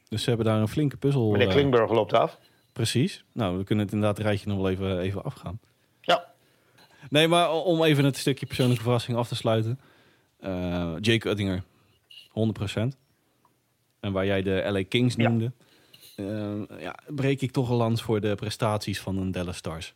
Dus 0.09 0.23
ze 0.23 0.29
hebben 0.29 0.47
daar 0.47 0.61
een 0.61 0.69
flinke 0.69 0.97
puzzel. 0.97 1.31
Meneer 1.31 1.49
Klingberg 1.49 1.91
loopt 1.91 2.13
af. 2.13 2.39
Precies. 2.73 3.25
Nou, 3.33 3.59
we 3.59 3.65
kunnen 3.65 3.85
het 3.85 3.95
inderdaad 3.95 4.19
het 4.19 4.27
rijtje 4.27 4.49
nog 4.49 4.57
wel 4.59 4.71
even, 4.71 4.99
even 4.99 5.25
afgaan. 5.25 5.61
Ja. 6.01 6.25
Nee, 7.11 7.29
maar 7.29 7.53
om 7.53 7.85
even 7.85 8.05
het 8.05 8.17
stukje 8.17 8.47
persoonlijke 8.47 8.83
verrassing 8.83 9.17
af 9.17 9.29
te 9.29 9.35
sluiten. 9.35 9.81
Jake 11.01 11.29
Uttinger, 11.29 11.63
100%. 12.29 12.97
En 14.01 14.13
waar 14.13 14.27
jij 14.27 14.43
de 14.43 14.63
LA 14.69 14.85
Kings 14.85 15.17
noemde. 15.17 15.53
Ja. 16.17 16.25
Uh, 16.25 16.81
ja, 16.81 16.99
breek 17.07 17.41
ik 17.41 17.51
toch 17.51 17.69
een 17.69 17.77
lans 17.77 18.03
voor 18.03 18.21
de 18.21 18.35
prestaties 18.35 19.01
van 19.01 19.17
een 19.17 19.33
Dallas 19.33 19.57
Stars. 19.57 19.95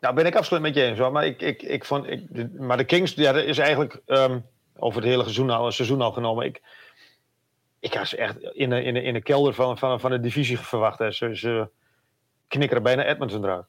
Nou, 0.00 0.14
ben 0.14 0.26
ik 0.26 0.36
absoluut 0.36 0.62
met 0.62 0.74
je 0.74 0.82
eens 0.82 0.98
hoor. 0.98 1.12
Maar, 1.12 1.26
ik, 1.26 1.40
ik, 1.42 1.62
ik 1.62 1.84
vond, 1.84 2.06
ik, 2.06 2.26
de, 2.28 2.50
maar 2.58 2.76
de 2.76 2.84
Kings, 2.84 3.14
ja, 3.14 3.32
dat 3.32 3.44
is 3.44 3.58
eigenlijk 3.58 4.00
um, 4.06 4.46
over 4.76 5.00
het 5.00 5.10
hele 5.10 5.22
seizoen 5.22 5.50
al, 5.50 5.72
seizoen 5.72 6.00
al 6.00 6.12
genomen. 6.12 6.44
Ik, 6.46 6.62
ik 7.80 7.94
had 7.94 8.08
ze 8.08 8.16
echt 8.16 8.42
in 8.42 8.70
de, 8.70 8.82
in 8.82 8.94
de, 8.94 9.02
in 9.02 9.12
de 9.12 9.22
kelder 9.22 9.54
van, 9.54 9.78
van, 9.78 10.00
van 10.00 10.10
de 10.10 10.20
divisie 10.20 10.58
verwacht. 10.58 10.98
Hè. 10.98 11.12
Ze, 11.12 11.36
ze 11.36 11.68
knikkeren 12.48 12.82
bijna 12.82 13.04
Edmonton 13.04 13.44
eruit. 13.44 13.66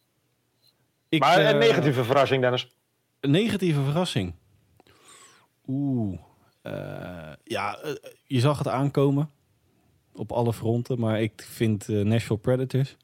Ik, 1.10 1.20
maar 1.20 1.46
een 1.46 1.56
uh, 1.56 1.68
negatieve 1.68 2.04
verrassing, 2.04 2.42
Dennis. 2.42 2.76
Een 3.20 3.32
negatieve 3.32 3.82
verrassing? 3.82 4.36
Oeh. 5.68 6.20
Uh, 6.64 7.34
ja, 7.44 7.80
je 8.24 8.40
zag 8.40 8.58
het 8.58 8.68
aankomen 8.68 9.32
op 10.14 10.32
alle 10.32 10.54
fronten. 10.54 11.00
Maar 11.00 11.22
ik 11.22 11.42
vind 11.42 11.88
Nashville 11.88 12.40
Predators 12.40 12.98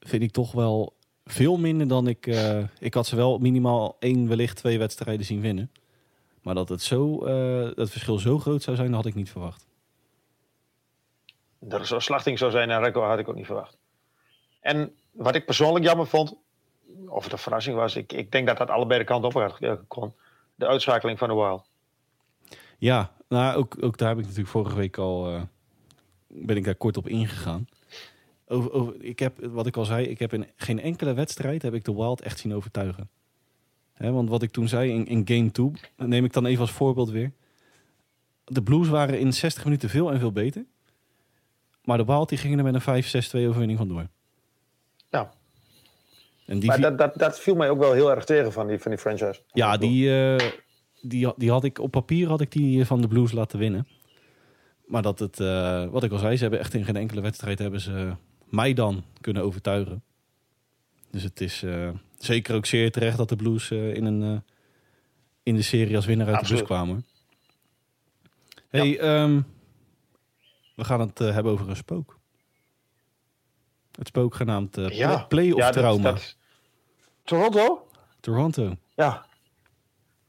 vind 0.00 0.22
ik 0.22 0.30
toch 0.30 0.52
wel 0.52 0.95
veel 1.26 1.56
minder 1.56 1.88
dan 1.88 2.08
ik... 2.08 2.26
Uh, 2.26 2.62
ik 2.78 2.94
had 2.94 3.06
ze 3.06 3.16
wel 3.16 3.38
minimaal 3.38 3.96
één, 3.98 4.28
wellicht 4.28 4.56
twee 4.56 4.78
wedstrijden 4.78 5.26
zien 5.26 5.40
winnen. 5.40 5.70
Maar 6.42 6.54
dat 6.54 6.68
het, 6.68 6.82
zo, 6.82 7.26
uh, 7.26 7.74
dat 7.74 7.90
verschil 7.90 8.18
zo 8.18 8.38
groot 8.38 8.62
zou 8.62 8.76
zijn, 8.76 8.88
dat 8.88 8.96
had 8.96 9.06
ik 9.06 9.14
niet 9.14 9.30
verwacht. 9.30 9.66
Dat 11.58 11.80
er 11.80 11.86
zo'n 11.86 12.00
slachting 12.00 12.38
zou 12.38 12.50
zijn 12.50 12.70
en 12.70 12.82
record 12.82 13.08
had 13.08 13.18
ik 13.18 13.28
ook 13.28 13.34
niet 13.34 13.46
verwacht. 13.46 13.78
En 14.60 14.94
wat 15.10 15.34
ik 15.34 15.44
persoonlijk 15.44 15.84
jammer 15.84 16.06
vond, 16.06 16.36
of 17.06 17.24
het 17.24 17.32
een 17.32 17.38
verrassing 17.38 17.76
was, 17.76 17.96
ik, 17.96 18.12
ik 18.12 18.32
denk 18.32 18.46
dat 18.46 18.56
dat 18.56 18.70
allebei 18.70 18.98
de 18.98 19.04
kanten 19.04 19.28
op 19.28 19.58
had 19.60 19.78
kon. 19.88 20.14
De 20.54 20.66
uitschakeling 20.66 21.18
van 21.18 21.28
de 21.28 21.34
Wild. 21.34 21.68
Ja, 22.78 23.12
nou, 23.28 23.56
ook, 23.56 23.76
ook 23.80 23.98
daar 23.98 24.08
heb 24.08 24.18
ik 24.18 24.24
natuurlijk 24.24 24.50
vorige 24.50 24.76
week 24.76 24.98
al 24.98 25.32
uh, 25.32 25.42
ben 26.26 26.56
ik 26.56 26.64
daar 26.64 26.74
kort 26.74 26.96
op 26.96 27.08
ingegaan. 27.08 27.68
Over, 28.48 28.72
over, 28.72 29.02
ik 29.02 29.18
heb, 29.18 29.46
wat 29.46 29.66
ik 29.66 29.76
al 29.76 29.84
zei, 29.84 30.06
ik 30.06 30.18
heb 30.18 30.32
in 30.32 30.46
geen 30.56 30.80
enkele 30.80 31.14
wedstrijd 31.14 31.62
heb 31.62 31.74
ik 31.74 31.84
de 31.84 31.94
Wild 31.94 32.20
echt 32.20 32.38
zien 32.38 32.54
overtuigen. 32.54 33.08
He, 33.92 34.12
want 34.12 34.28
wat 34.28 34.42
ik 34.42 34.50
toen 34.50 34.68
zei 34.68 34.90
in, 34.90 35.06
in 35.06 35.22
game 35.24 35.50
2, 35.50 35.70
neem 35.96 36.24
ik 36.24 36.32
dan 36.32 36.46
even 36.46 36.60
als 36.60 36.70
voorbeeld 36.70 37.10
weer. 37.10 37.32
De 38.44 38.62
Blues 38.62 38.88
waren 38.88 39.18
in 39.18 39.32
60 39.32 39.64
minuten 39.64 39.88
veel 39.88 40.12
en 40.12 40.18
veel 40.18 40.32
beter. 40.32 40.64
Maar 41.84 41.98
de 41.98 42.04
Wild 42.04 42.28
die 42.28 42.38
gingen 42.38 42.58
er 42.58 42.72
met 42.72 42.86
een 42.86 43.04
5-6-2 43.04 43.48
overwinning 43.48 43.78
vandoor. 43.78 44.06
Ja. 45.10 45.32
En 46.46 46.58
die 46.58 46.68
Maar 46.68 46.80
dat, 46.80 46.98
dat, 46.98 47.14
dat 47.14 47.40
viel 47.40 47.54
mij 47.54 47.70
ook 47.70 47.78
wel 47.78 47.92
heel 47.92 48.10
erg 48.10 48.24
tegen 48.24 48.52
van 48.52 48.66
die, 48.66 48.78
van 48.78 48.90
die 48.90 49.00
franchise. 49.00 49.40
ja, 49.52 49.76
die, 49.76 50.20
eh, 50.36 50.50
die, 51.00 51.32
die 51.36 51.50
had 51.50 51.64
ik 51.64 51.78
op 51.78 51.90
papier 51.90 52.28
had 52.28 52.40
ik 52.40 52.52
die 52.52 52.84
van 52.84 53.00
de 53.00 53.08
Blues 53.08 53.32
laten 53.32 53.58
winnen. 53.58 53.86
Maar 54.86 55.02
dat 55.02 55.18
het, 55.18 55.40
eh, 55.40 55.86
wat 55.86 56.02
ik 56.02 56.12
al 56.12 56.18
zei, 56.18 56.36
ze 56.36 56.42
hebben 56.42 56.60
echt 56.60 56.74
in 56.74 56.84
geen 56.84 56.96
enkele 56.96 57.20
wedstrijd 57.20 57.58
hebben 57.58 57.80
ze 57.80 58.12
mij 58.46 58.74
dan 58.74 59.04
kunnen 59.20 59.42
overtuigen. 59.42 60.02
Dus 61.10 61.22
het 61.22 61.40
is 61.40 61.62
eh, 61.62 61.90
zeker 62.18 62.54
ook 62.54 62.66
zeer 62.66 62.90
terecht 62.92 63.16
dat 63.16 63.28
de 63.28 63.36
Blues 63.36 63.70
eh, 63.70 63.94
in, 63.94 64.04
een, 64.04 64.22
eh, 64.22 64.40
in 65.42 65.54
de 65.54 65.62
serie 65.62 65.96
als 65.96 66.06
winnaar 66.06 66.26
uit 66.26 66.36
Absoluut. 66.36 66.58
de 66.58 66.66
bus 66.68 66.76
kwamen. 66.76 67.04
Hey, 68.68 68.98
ehm, 68.98 69.40
we 70.74 70.84
gaan 70.84 71.00
het 71.00 71.18
hebben 71.18 71.52
over 71.52 71.68
een 71.68 71.76
spook. 71.76 72.18
Het 73.98 74.06
spook 74.06 74.34
genaamd 74.34 74.76
Ja. 74.76 74.88
play, 74.88 75.26
Playoff 75.26 75.58
Ja, 75.58 75.70
Trauma. 75.70 76.02
dat- 76.12 76.36
Toronto? 77.24 77.88
Toronto. 78.20 78.76
Ja. 78.96 79.26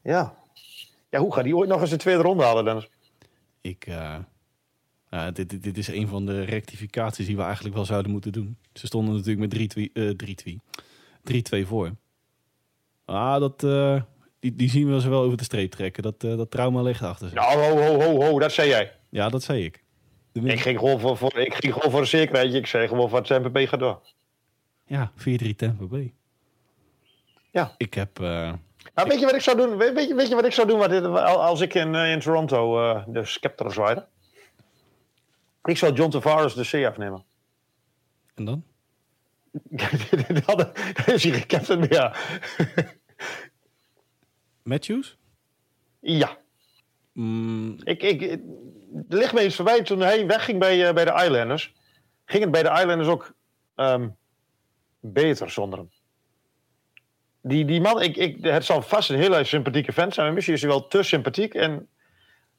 Ja. 0.02 0.36
Ja, 1.10 1.18
hoe 1.20 1.34
gaat 1.34 1.44
die 1.44 1.56
ooit 1.56 1.68
nog 1.68 1.80
eens 1.80 1.90
de 1.90 1.96
tweede 1.96 2.22
ronde 2.22 2.42
halen, 2.44 2.64
Dennis? 2.64 2.88
Ik, 3.60 3.86
eh, 5.10 5.18
ja, 5.20 5.30
dit, 5.30 5.50
dit, 5.50 5.62
dit 5.62 5.78
is 5.78 5.88
een 5.88 6.08
van 6.08 6.26
de 6.26 6.42
rectificaties 6.44 7.26
die 7.26 7.36
we 7.36 7.42
eigenlijk 7.42 7.74
wel 7.74 7.84
zouden 7.84 8.10
moeten 8.12 8.32
doen. 8.32 8.56
Ze 8.72 8.86
stonden 8.86 9.14
natuurlijk 9.14 9.54
met 9.54 9.76
3-2 9.78 9.92
eh, 9.92 10.10
3-2 11.60 11.62
3-2 11.62 11.66
voor. 11.66 11.90
Ah, 13.04 13.40
dat, 13.40 13.62
eh, 13.64 14.02
die, 14.40 14.54
die 14.54 14.70
zien 14.70 14.92
we 14.92 15.00
ze 15.00 15.08
wel 15.08 15.22
over 15.22 15.36
de 15.36 15.44
streep 15.44 15.70
trekken. 15.70 16.02
Dat, 16.02 16.24
eh, 16.24 16.36
dat 16.36 16.50
trauma 16.50 16.82
ligt 16.82 17.02
achter 17.02 17.28
ze. 17.28 17.34
Ja, 17.34 17.40
Nou, 17.54 17.58
ho, 17.60 17.82
ho, 17.82 18.00
ho, 18.00 18.24
ho, 18.24 18.38
dat 18.38 18.52
zei 18.52 18.68
jij. 18.68 18.92
dat 19.10 19.42
zei 19.42 19.64
ik. 19.64 19.84
De 20.32 20.40
Ik 20.40 20.60
ging 20.60 20.78
gewoon 20.78 21.00
voor, 21.00 21.16
voor, 21.16 21.38
ik 21.38 21.54
ging 21.54 21.72
gewoon 21.72 21.90
voor 21.90 22.00
een 22.00 22.06
zekerheidje. 22.06 22.58
Ik 22.58 22.66
zei 22.66 22.88
gewoon 22.88 23.08
van 23.08 23.22
Tampa 23.22 23.48
Bay 23.50 23.66
gaat 23.66 23.80
door. 23.80 24.00
Ja, 24.86 25.12
4-3 25.16 25.54
Tampa 25.56 25.84
Bay. 25.84 26.12
Ja. 27.50 27.74
Ik 27.76 27.94
heb... 27.94 28.20
eh, 28.20 28.52
Nou, 28.94 29.08
weet 29.08 29.18
je 29.18 29.24
wat 29.24 29.34
ik 29.34 29.40
zou 29.40 29.56
doen? 29.56 29.76
Weet, 29.76 29.94
weet 29.94 30.08
je, 30.08 30.14
weet 30.14 30.28
je 30.28 30.34
wat 30.34 30.44
ik 30.44 30.52
zou 30.52 30.68
doen 30.68 30.78
wat 30.78 30.90
dit- 30.90 31.04
als 31.24 31.60
ik 31.60 31.74
in, 31.74 31.94
eh, 31.94 32.10
in 32.12 32.20
Toronto 32.20 32.80
eh, 32.90 33.02
de 33.06 33.24
scepter 33.24 33.72
zwaaide? 33.72 34.06
Ik 35.64 35.76
zou 35.76 35.92
John 35.92 36.10
Tavares 36.10 36.54
de 36.54 36.82
C 36.82 36.86
afnemen. 36.86 37.24
en 38.34 38.44
dan? 38.44 38.64
dan 40.52 40.72
is 41.06 41.22
hij 41.24 41.32
geen 41.32 41.46
captain 41.46 41.78
meer. 41.78 42.18
Matthews? 44.62 45.16
Ja. 46.00 46.38
Mm, 47.12 47.76
Ik, 47.84 48.02
ik, 48.02 48.20
het 48.20 48.40
ligt 49.08 49.32
me 49.32 49.40
eens 49.40 49.54
voorbij 49.54 49.82
toen 49.82 50.00
hij 50.00 50.26
wegging 50.26 50.58
bij, 50.58 50.88
eh, 50.88 50.94
bij 50.94 51.04
de 51.04 51.22
Islanders. 51.24 51.74
Ging 52.24 52.42
het 52.42 52.52
bij 52.52 52.62
de 52.62 52.68
Islanders 52.70 53.08
ook 53.08 53.34
ehm, 53.74 54.08
beter 55.00 55.50
zonder 55.50 55.78
hem. 55.78 55.90
Die, 57.42 57.64
die 57.64 57.80
man, 57.80 58.02
ik, 58.02 58.16
ik, 58.16 58.44
het 58.44 58.64
zal 58.64 58.82
vast 58.82 59.10
een 59.10 59.18
hele 59.18 59.44
sympathieke 59.44 59.92
vent 59.92 60.14
zijn. 60.14 60.26
Maar 60.26 60.34
misschien 60.34 60.54
is 60.54 60.60
hij 60.60 60.70
wel 60.70 60.88
te 60.88 61.02
sympathiek. 61.02 61.54
En 61.54 61.88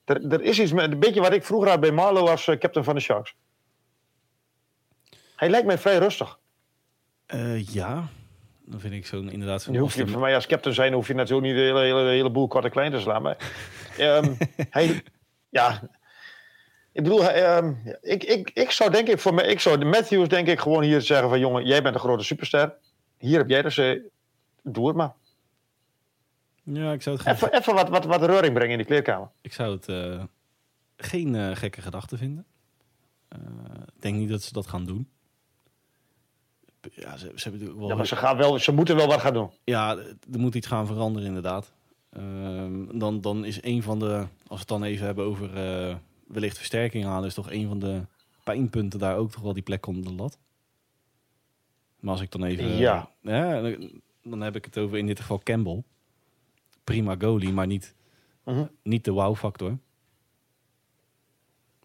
er, 0.09 0.31
er 0.31 0.41
is 0.41 0.59
iets 0.59 0.71
met, 0.71 0.91
een 0.91 0.99
beetje 0.99 1.21
wat 1.21 1.33
ik 1.33 1.43
vroeger 1.43 1.69
had 1.69 1.79
bij 1.79 1.91
Marlo 1.91 2.27
als 2.27 2.47
eh, 2.47 2.57
captain 2.57 2.85
van 2.85 2.95
de 2.95 3.01
Sharks. 3.01 3.35
Hij 5.35 5.49
lijkt 5.49 5.67
mij 5.67 5.77
vrij 5.77 5.97
rustig. 5.97 6.39
eh, 7.25 7.67
ja, 7.67 8.07
dan 8.65 8.79
vind 8.79 8.93
ik 8.93 9.05
zo'n 9.05 9.31
inderdaad 9.31 9.61
zo'n... 9.61 9.75
Hoef 9.75 9.95
je, 9.95 10.07
voor 10.07 10.21
mij 10.21 10.35
als 10.35 10.47
captain 10.47 10.75
zijn 10.75 10.93
hoef 10.93 11.07
je 11.07 11.13
natuurlijk 11.13 11.47
niet 11.47 11.55
de 11.55 11.61
hele, 11.61 11.79
hele, 11.79 12.09
hele 12.09 12.29
boel 12.29 12.47
korte 12.47 12.69
klein 12.69 12.91
te 12.91 12.99
slaan. 12.99 13.21
Maar 13.21 13.37
ehm, 13.97 14.33
hij, 14.69 15.03
ja, 15.49 15.81
ik 16.91 17.03
bedoel, 17.03 17.29
ehm, 17.29 17.73
ik, 18.01 18.23
ik, 18.23 18.51
ik 18.53 18.71
zou 18.71 18.91
denk 18.91 19.07
ik 19.07 19.19
voor 19.19 19.33
mij, 19.33 19.45
ik 19.45 19.59
zou 19.59 19.77
de 19.77 19.85
Matthews 19.85 20.27
denk 20.27 20.47
ik 20.47 20.59
gewoon 20.59 20.83
hier 20.83 21.01
zeggen 21.01 21.29
van 21.29 21.39
jongen, 21.39 21.65
jij 21.65 21.81
bent 21.81 21.95
een 21.95 22.01
grote 22.01 22.23
superster. 22.23 22.73
Hier 23.17 23.37
heb 23.37 23.49
jij 23.49 23.61
dus, 23.61 23.77
eh, 23.77 23.99
doe 24.63 24.87
het 24.87 24.95
maar. 24.95 25.13
Ja, 26.73 26.91
ik 26.91 27.01
zou 27.01 27.17
het 27.17 27.25
Even, 27.25 27.53
even 27.53 27.73
wat, 27.73 27.89
wat, 27.89 28.05
wat 28.05 28.23
reuring 28.23 28.53
brengen 28.53 28.71
in 28.71 28.77
die 28.77 28.85
kleerkamer. 28.85 29.29
ik 29.41 29.53
zou 29.53 29.75
het, 29.75 29.87
eh, 29.87 30.23
geen 30.97 31.35
eh, 31.35 31.55
gekke 31.55 31.81
gedachte 31.81 32.17
vinden. 32.17 32.45
Eh, 33.27 33.39
ik 33.95 34.01
denk 34.01 34.15
niet 34.17 34.29
dat 34.29 34.41
ze 34.41 34.53
dat 34.53 34.67
gaan 34.67 34.85
doen. 34.85 35.09
Ja, 36.91 37.17
ze, 37.17 37.31
ze 37.35 37.49
hebben 37.49 37.77
wel... 37.77 37.87
Ja, 37.87 37.95
maar 37.95 38.07
ze, 38.07 38.15
gaan 38.15 38.37
wel, 38.37 38.59
ze 38.59 38.71
moeten 38.71 38.95
wel 38.95 39.07
wat 39.07 39.19
gaan 39.19 39.33
doen. 39.33 39.49
Ja, 39.63 39.97
er 40.31 40.39
moet 40.39 40.55
iets 40.55 40.67
gaan 40.67 40.87
veranderen 40.87 41.27
inderdaad. 41.27 41.71
Ehm, 42.09 42.97
dan, 42.97 43.21
dan 43.21 43.45
is 43.45 43.63
een 43.63 43.83
van 43.83 43.99
de, 43.99 44.15
als 44.15 44.27
we 44.47 44.55
het 44.55 44.67
dan 44.67 44.83
even 44.83 45.05
hebben 45.05 45.25
over 45.25 45.49
wellicht 46.27 46.57
versterking 46.57 47.05
halen, 47.05 47.27
is 47.27 47.33
toch 47.33 47.51
een 47.51 47.67
van 47.67 47.79
de 47.79 48.01
pijnpunten 48.43 48.99
daar 48.99 49.17
ook 49.17 49.31
toch 49.31 49.41
wel 49.41 49.53
die 49.53 49.63
plek 49.63 49.85
onder 49.85 50.03
de 50.03 50.13
lat. 50.13 50.37
Maar 51.99 52.11
als 52.11 52.21
ik 52.21 52.31
dan 52.31 52.43
even, 52.43 52.77
Ja. 52.77 53.09
ja 53.21 53.61
dan, 53.61 54.01
dan 54.23 54.41
heb 54.41 54.55
ik 54.55 54.65
het 54.65 54.77
over 54.77 54.97
in 54.97 55.05
dit 55.05 55.19
geval 55.19 55.41
Campbell. 55.43 55.83
Prima 56.89 57.15
goalie, 57.19 57.53
maar 57.53 57.67
niet, 57.67 57.95
Mhm. 58.43 58.65
niet 58.83 59.05
de 59.05 59.11
wow-factor. 59.11 59.77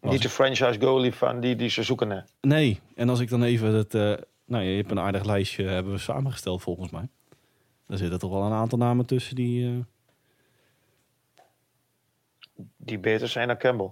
Niet 0.01 0.21
de 0.21 0.29
franchise 0.29 0.79
goalie 0.81 1.13
van 1.13 1.39
die, 1.39 1.55
die 1.55 1.69
ze 1.69 1.83
zoeken. 1.83 2.09
Hè. 2.09 2.19
Nee, 2.41 2.79
en 2.95 3.09
als 3.09 3.19
ik 3.19 3.29
dan 3.29 3.43
even 3.43 3.73
het, 3.73 3.93
eh, 3.95 4.13
nou 4.45 4.63
je 4.63 4.75
hebt 4.77 4.91
een 4.91 4.99
aardig 4.99 5.23
lijstje, 5.25 5.63
hebben 5.63 5.91
we 5.93 5.97
samengesteld 5.99 6.61
volgens 6.61 6.91
mij. 6.91 7.07
Daar 7.87 7.97
zitten 7.97 8.19
toch 8.19 8.31
wel 8.31 8.41
een 8.43 8.51
aantal 8.51 8.77
namen 8.77 9.05
tussen 9.05 9.35
die. 9.35 9.67
eh, 9.67 9.83
Die 12.77 12.99
beter 12.99 13.27
zijn 13.27 13.47
dan 13.47 13.57
Campbell. 13.57 13.91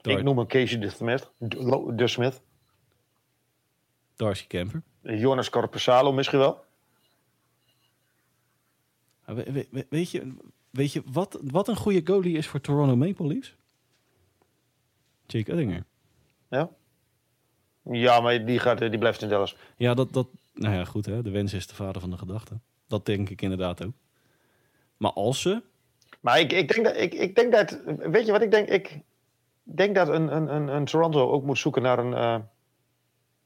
Dar- 0.00 0.18
Ik 0.18 0.22
noem 0.24 0.38
hem 0.38 0.46
Casey 0.46 0.78
de 0.78 0.90
Smith. 0.90 1.32
De, 1.38 2.06
Smith. 2.08 2.42
Darcy 4.16 4.46
Kemper. 4.46 4.82
Jonas 5.02 5.50
Corpusalo 5.50 6.12
misschien 6.12 6.38
wel. 6.38 6.64
Ah, 9.24 9.34
we- 9.36 9.52
we- 9.52 9.68
we- 9.70 9.86
weet 9.88 10.10
je, 10.10 10.32
weet 10.70 10.92
je 10.92 11.02
wat, 11.06 11.38
wat 11.42 11.68
een 11.68 11.76
goede 11.76 12.00
goalie 12.04 12.36
is 12.36 12.46
voor 12.46 12.60
Toronto 12.60 12.96
Maple 12.96 13.26
Leafs? 13.26 13.56
Jake 15.26 15.50
Oettinger. 15.52 15.84
Ja. 16.48 16.70
Ja, 17.82 18.20
maar 18.20 18.44
die, 18.44 18.58
gaat, 18.58 18.78
die 18.78 18.98
blijft 18.98 19.22
in 19.22 19.28
Dallas. 19.28 19.56
Ja, 19.76 19.94
dat, 19.94 20.12
dat, 20.12 20.28
nou 20.54 20.74
ja, 20.74 20.84
goed 20.84 21.06
hè. 21.06 21.22
De 21.22 21.30
wens 21.30 21.52
is 21.52 21.66
de 21.66 21.74
vader 21.74 22.00
van 22.00 22.10
de 22.10 22.18
gedachte. 22.18 22.58
Dat 22.86 23.06
denk 23.06 23.28
ik 23.30 23.42
inderdaad 23.42 23.84
ook. 23.84 23.92
Maar 24.96 25.12
als 25.12 25.40
ze, 25.40 25.62
Maar 26.20 26.40
ik, 26.40 26.52
ik, 26.52 26.68
denk 26.74 26.84
dat, 26.86 26.96
ik, 26.96 27.14
ik 27.14 27.34
denk 27.34 27.52
dat. 27.52 27.78
Weet 27.98 28.26
je 28.26 28.32
wat 28.32 28.42
ik 28.42 28.50
denk? 28.50 28.68
Ik 28.68 29.00
denk 29.62 29.94
dat 29.94 30.08
een, 30.08 30.36
een, 30.36 30.54
een, 30.54 30.68
een 30.68 30.84
Toronto 30.84 31.30
ook 31.30 31.44
moet 31.44 31.58
zoeken 31.58 31.82
naar 31.82 31.98
een, 31.98 32.14
eh, 32.14 32.38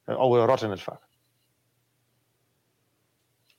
een 0.04 0.16
oude 0.16 0.44
rot 0.44 0.62
in 0.62 0.70
het 0.70 0.82
vak. 0.82 1.02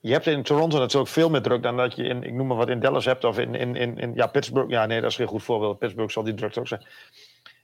Je 0.08 0.14
hebt 0.14 0.28
in 0.28 0.44
Toronto 0.44 0.80
natuurlijk 0.80 1.12
veel 1.12 1.30
meer 1.30 1.42
druk 1.42 1.64
dan 1.64 1.78
dat 1.78 1.96
je 1.96 2.04
in, 2.04 2.24
ik 2.24 2.34
noem 2.34 2.48
maar 2.48 2.58
wat, 2.58 2.70
in 2.70 2.80
Dallas 2.80 3.06
hebt 3.06 3.24
of 3.24 3.38
in, 3.40 3.56
in, 3.56 3.76
in, 3.76 3.98
in 3.98 4.14
ja, 4.14 4.28
Pittsburgh. 4.28 4.70
Ja, 4.70 4.86
nee, 4.86 5.02
dat 5.02 5.10
is 5.10 5.16
geen 5.16 5.28
goed 5.28 5.44
voorbeeld. 5.44 5.80
Pittsburgh 5.80 6.14
zal 6.14 6.24
die 6.24 6.34
druk 6.34 6.58
ook 6.58 6.68
zijn. 6.68 6.86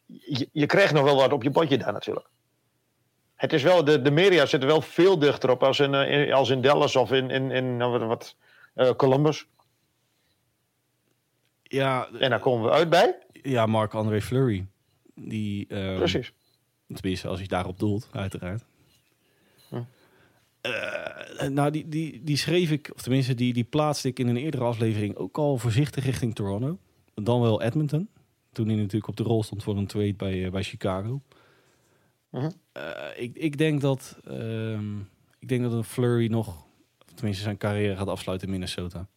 Je, 0.05 0.49
je 0.51 0.65
krijgt 0.65 0.93
nog 0.93 1.03
wel 1.03 1.15
wat 1.15 1.31
op 1.33 1.43
je 1.43 1.49
bordje 1.49 1.77
daar 1.77 1.93
natuurlijk. 1.93 2.27
Het 3.35 3.53
is 3.53 3.63
wel, 3.63 3.83
de, 3.83 4.01
de 4.01 4.11
media 4.11 4.45
zitten 4.45 4.69
wel 4.69 4.81
veel 4.81 5.19
dichter 5.19 5.49
op 5.49 5.63
als 5.63 5.79
in, 5.79 5.93
eh, 5.93 6.21
in- 6.27 6.33
als 6.33 6.49
in 6.49 6.61
Dallas 6.61 6.95
of 6.95 7.11
in, 7.11 7.29
in, 7.29 7.51
in 7.51 7.77
nou, 7.77 7.91
wat, 7.99 8.07
wat, 8.07 8.35
eh, 8.73 8.89
Columbus. 8.91 9.47
ja, 11.63 12.07
En 12.19 12.29
daar 12.29 12.39
komen 12.39 12.65
we 12.67 12.71
uit 12.71 12.89
bij. 12.89 13.17
ja 13.31 13.65
Marc-André 13.65 14.21
Fleury. 14.21 14.67
Die, 15.15 15.67
ehm, 15.69 15.95
Precies. 15.97 16.33
Tenminste, 16.93 17.27
als 17.27 17.39
hij 17.39 17.47
daarop 17.47 17.79
doelt, 17.79 18.09
uiteraard. 18.11 18.65
Eh, 20.63 21.47
nou, 21.47 21.71
die, 21.71 21.87
die, 21.89 22.23
die 22.23 22.37
schreef 22.37 22.71
ik, 22.71 22.91
of 22.93 23.01
tenminste, 23.01 23.33
die, 23.33 23.53
die 23.53 23.63
plaatste 23.63 24.07
ik 24.07 24.19
in 24.19 24.27
een 24.27 24.37
eerdere 24.37 24.63
aflevering 24.63 25.15
ook 25.15 25.37
al 25.37 25.57
voorzichtig 25.57 26.05
richting 26.05 26.35
Toronto. 26.35 26.77
Dan 27.13 27.41
wel 27.41 27.61
Edmonton. 27.61 28.09
Toen 28.51 28.67
hij 28.67 28.75
natuurlijk 28.75 29.07
op 29.07 29.15
de 29.15 29.23
rol 29.23 29.43
stond 29.43 29.63
voor 29.63 29.77
een 29.77 29.87
trade 29.87 30.13
bij, 30.13 30.45
eh, 30.45 30.51
bij 30.51 30.63
Chicago. 30.63 31.21
Mhm. 32.29 32.49
Eh, 32.71 32.83
ik, 33.15 33.35
ik, 33.35 33.57
denk 33.57 33.81
dat, 33.81 34.17
ehm, 34.27 34.99
ik 35.39 35.47
denk 35.47 35.63
dat 35.63 35.71
een 35.71 35.83
Flurry 35.83 36.27
nog, 36.27 36.47
of 37.07 37.13
tenminste 37.13 37.43
zijn 37.43 37.57
carrière 37.57 37.95
gaat 37.95 38.07
afsluiten 38.07 38.47
in 38.47 38.53
Minnesota. 38.53 39.07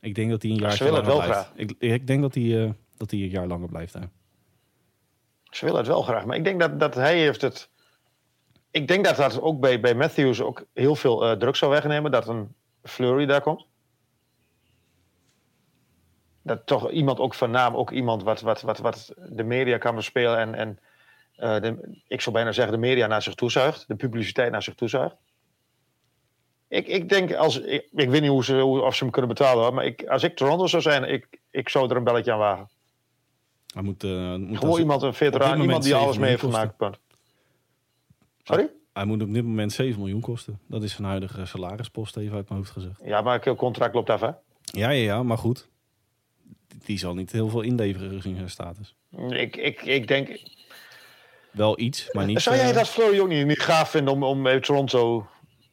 Ik 0.00 0.14
denk 0.14 0.30
dat 0.30 0.42
hij 0.42 0.50
een 0.50 0.56
jaar 0.56 0.72
ze 0.72 0.84
willen 0.84 0.98
het 0.98 1.08
langer 1.08 1.26
wel 1.26 1.44
blijft. 1.54 1.72
Ik, 1.80 1.90
ik 1.92 2.06
denk 2.06 2.22
dat 2.22 2.34
hij, 2.34 2.74
dat 2.96 3.10
hij 3.10 3.20
een 3.20 3.28
jaar 3.28 3.46
langer 3.46 3.68
blijft 3.68 3.92
daar. 3.92 4.10
Ze 5.50 5.64
willen 5.64 5.80
het 5.80 5.88
wel 5.88 6.02
graag, 6.02 6.24
maar 6.24 6.36
ik 6.36 6.44
denk 6.44 6.60
dat, 6.60 6.80
dat 6.80 6.94
hij 6.94 7.18
heeft 7.18 7.40
het. 7.40 7.68
Ik 8.74 8.88
denk 8.88 9.04
dat 9.04 9.16
dat 9.16 9.40
ook 9.40 9.60
bij, 9.60 9.80
bij 9.80 9.94
Matthews 9.94 10.40
ook 10.40 10.64
heel 10.72 10.94
veel 10.94 11.24
eh, 11.24 11.36
druk 11.36 11.56
zou 11.56 11.70
wegnemen 11.70 12.10
dat 12.10 12.28
een 12.28 12.54
Flurry 12.82 13.26
daar 13.26 13.40
komt. 13.40 13.66
Dat 16.42 16.66
toch 16.66 16.90
iemand 16.90 17.18
ook 17.18 17.34
van 17.34 17.50
naam, 17.50 17.74
ook 17.74 17.90
iemand 17.90 18.22
wat, 18.22 18.40
wat, 18.40 18.60
wat, 18.60 18.78
wat 18.78 19.14
de 19.28 19.44
media 19.44 19.78
kan 19.78 19.94
bespelen 19.94 20.38
en, 20.38 20.54
en 20.54 20.78
eh, 21.36 21.60
de, 21.60 21.98
ik 22.08 22.20
zou 22.20 22.34
bijna 22.34 22.52
zeggen 22.52 22.72
de 22.72 22.80
media 22.80 23.06
naar 23.06 23.22
zich 23.22 23.34
toezuigt, 23.34 23.88
de 23.88 23.94
publiciteit 23.94 24.52
naar 24.52 24.62
zich 24.62 24.74
toezuigt. 24.74 25.16
Ik, 26.68 26.86
ik 26.86 27.08
denk, 27.08 27.34
als, 27.34 27.60
ik, 27.60 27.88
ik 27.92 28.10
weet 28.10 28.20
niet 28.20 28.30
hoe 28.30 28.44
ze, 28.44 28.60
hoe, 28.60 28.82
of 28.82 28.94
ze 28.94 29.02
hem 29.02 29.12
kunnen 29.12 29.30
betalen, 29.30 29.62
hoor, 29.62 29.74
maar 29.74 29.84
ik, 29.84 30.04
als 30.06 30.22
ik 30.22 30.36
Toronto 30.36 30.66
zou 30.66 30.82
zijn, 30.82 31.04
ik, 31.04 31.40
ik 31.50 31.68
zou 31.68 31.90
er 31.90 31.96
een 31.96 32.04
belletje 32.04 32.32
aan 32.32 32.38
wagen. 32.38 32.68
Hij 33.74 33.82
moet, 33.82 34.04
eh, 34.04 34.34
moet 34.34 34.58
Gewoon 34.58 34.80
iemand, 34.80 35.02
een 35.02 35.14
veteraan, 35.14 35.60
iemand 35.60 35.82
die 35.82 35.94
alles 35.94 36.06
7 36.06 36.20
mee 36.20 36.30
heeft 36.30 36.42
gemaakt. 36.42 36.76
Punt. 36.76 36.98
Sorry? 38.44 38.70
Hij 38.92 39.04
moet 39.04 39.22
op 39.22 39.34
dit 39.34 39.44
moment 39.44 39.72
7 39.72 40.00
miljoen 40.00 40.20
kosten. 40.20 40.60
Dat 40.68 40.82
is 40.82 40.92
zijn 40.92 41.06
huidige 41.06 41.46
salarispost, 41.46 42.16
even 42.16 42.36
uit 42.36 42.48
mijn 42.48 42.60
hoofd 42.60 42.72
gezegd. 42.72 43.00
Ja, 43.04 43.20
maar 43.20 43.40
het 43.44 43.56
contract 43.56 43.94
loopt 43.94 44.10
af, 44.10 44.20
hè? 44.20 44.26
Ja, 44.26 44.36
ja, 44.90 44.90
ja, 44.90 45.22
maar 45.22 45.38
goed. 45.38 45.68
Die 46.84 46.98
zal 46.98 47.14
niet 47.14 47.32
heel 47.32 47.48
veel 47.48 47.60
inleveren 47.60 48.10
gezien 48.10 48.36
zijn 48.36 48.50
status. 48.50 48.96
Ik, 49.28 49.56
ik, 49.56 49.82
ik 49.82 50.08
denk... 50.08 50.40
Wel 51.50 51.78
iets, 51.78 52.12
maar 52.12 52.24
niet... 52.24 52.40
Zou 52.40 52.56
jij 52.56 52.68
eh, 52.68 52.74
dat 52.74 53.20
ook 53.20 53.28
niet, 53.28 53.46
niet 53.46 53.60
gaaf 53.60 53.90
vinden 53.90 54.14
om, 54.14 54.22
om 54.22 54.60
Toronto... 54.60 55.26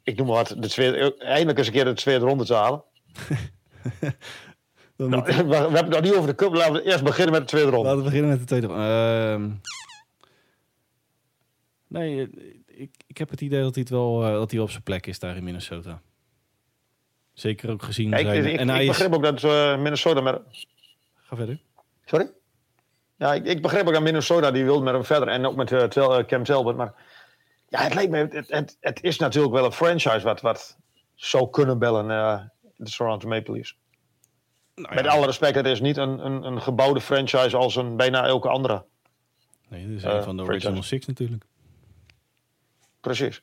Ik 0.03 0.17
noem 0.17 0.27
maar 0.27 0.35
wat, 0.35 0.55
de 0.57 0.69
tweede, 0.69 1.17
eindelijk 1.17 1.57
eens 1.57 1.67
een 1.67 1.73
keer 1.73 1.85
de 1.85 1.93
tweede 1.93 2.25
ronde 2.25 2.45
te 2.45 2.53
halen? 2.53 2.83
Nou, 4.95 5.15
moet- 5.15 5.35
we, 5.35 5.47
we 5.47 5.55
hebben 5.55 5.75
het 5.75 5.89
nog 5.89 6.01
niet 6.01 6.13
over 6.13 6.29
de 6.29 6.35
cup. 6.35 6.53
Laten 6.53 6.73
we 6.73 6.83
eerst 6.83 7.03
beginnen 7.03 7.33
met 7.33 7.41
de 7.41 7.47
tweede 7.47 7.69
ronde. 7.69 7.85
Laten 7.85 8.03
we 8.03 8.09
beginnen 8.09 8.29
met 8.29 8.39
de 8.39 8.45
tweede. 8.45 8.67
Ehm 8.67 9.49
nee, 11.87 12.21
eh, 12.21 12.27
ik, 12.81 12.91
ik 13.07 13.17
heb 13.17 13.29
het 13.29 13.41
idee 13.41 13.61
dat 13.61 13.73
hij, 13.73 13.83
het 13.83 13.91
wel, 13.91 14.23
eh, 14.23 14.31
dat 14.31 14.49
hij 14.49 14.55
wel 14.57 14.65
op 14.65 14.71
zijn 14.71 14.83
plek 14.83 15.07
is 15.07 15.19
daar 15.19 15.35
in 15.35 15.43
Minnesota. 15.43 16.01
Zeker 17.33 17.69
ook 17.69 17.83
gezien 17.83 18.09
Ja, 18.09 18.17
ik, 18.17 18.25
zijn... 18.25 18.45
ik, 18.45 18.59
en 18.59 18.69
hij 18.69 18.83
ik 18.83 18.89
is... 18.89 18.97
begreep 18.97 19.13
ook 19.13 19.23
dat 19.23 19.43
eh, 19.43 19.77
Minnesota 19.77 20.21
met... 20.21 20.41
Ga 21.15 21.35
verder. 21.35 21.59
Sorry? 22.05 22.31
Ja, 23.15 23.33
ik, 23.33 23.45
ik 23.45 23.61
begreep 23.61 23.87
ook 23.87 23.93
dat 23.93 24.01
Minnesota 24.01 24.51
die 24.51 24.63
wil 24.63 24.81
met 24.81 24.93
hem 24.93 25.03
verder. 25.05 25.27
En 25.27 25.45
ook 25.45 25.55
met 25.55 25.71
eh, 25.71 25.83
Tel- 25.83 26.25
Cam 26.25 26.43
Talbot. 26.43 26.75
Maar 26.75 26.93
ja, 27.69 27.79
het 27.79 27.93
lijkt 27.93 28.11
me... 28.11 28.17
Het, 28.17 28.47
het, 28.47 28.77
het 28.79 29.03
is 29.03 29.17
natuurlijk 29.17 29.53
wel 29.53 29.65
een 29.65 29.71
franchise 29.71 30.21
wat, 30.21 30.41
wat 30.41 30.77
zou 31.15 31.49
kunnen 31.49 31.79
bellen. 31.79 32.07
de 32.75 32.89
Toronto 32.89 33.27
Maple 33.27 33.53
Leafs. 33.53 33.79
Nou 34.75 34.95
Met 34.95 35.05
ja, 35.05 35.11
alle 35.11 35.25
respect, 35.25 35.55
het 35.55 35.65
is 35.65 35.81
niet 35.81 35.97
een, 35.97 36.25
een, 36.25 36.43
een 36.43 36.61
gebouwde 36.61 37.01
franchise 37.01 37.57
als 37.57 37.75
een 37.75 37.95
bijna 37.95 38.25
elke 38.25 38.49
andere. 38.49 38.85
Nee, 39.67 39.87
dit 39.87 39.97
is 39.97 40.03
een 40.03 40.23
van 40.23 40.37
de 40.37 40.43
franchise. 40.43 40.67
original 40.67 40.83
six 40.83 41.05
natuurlijk. 41.05 41.45
Precies. 43.01 43.41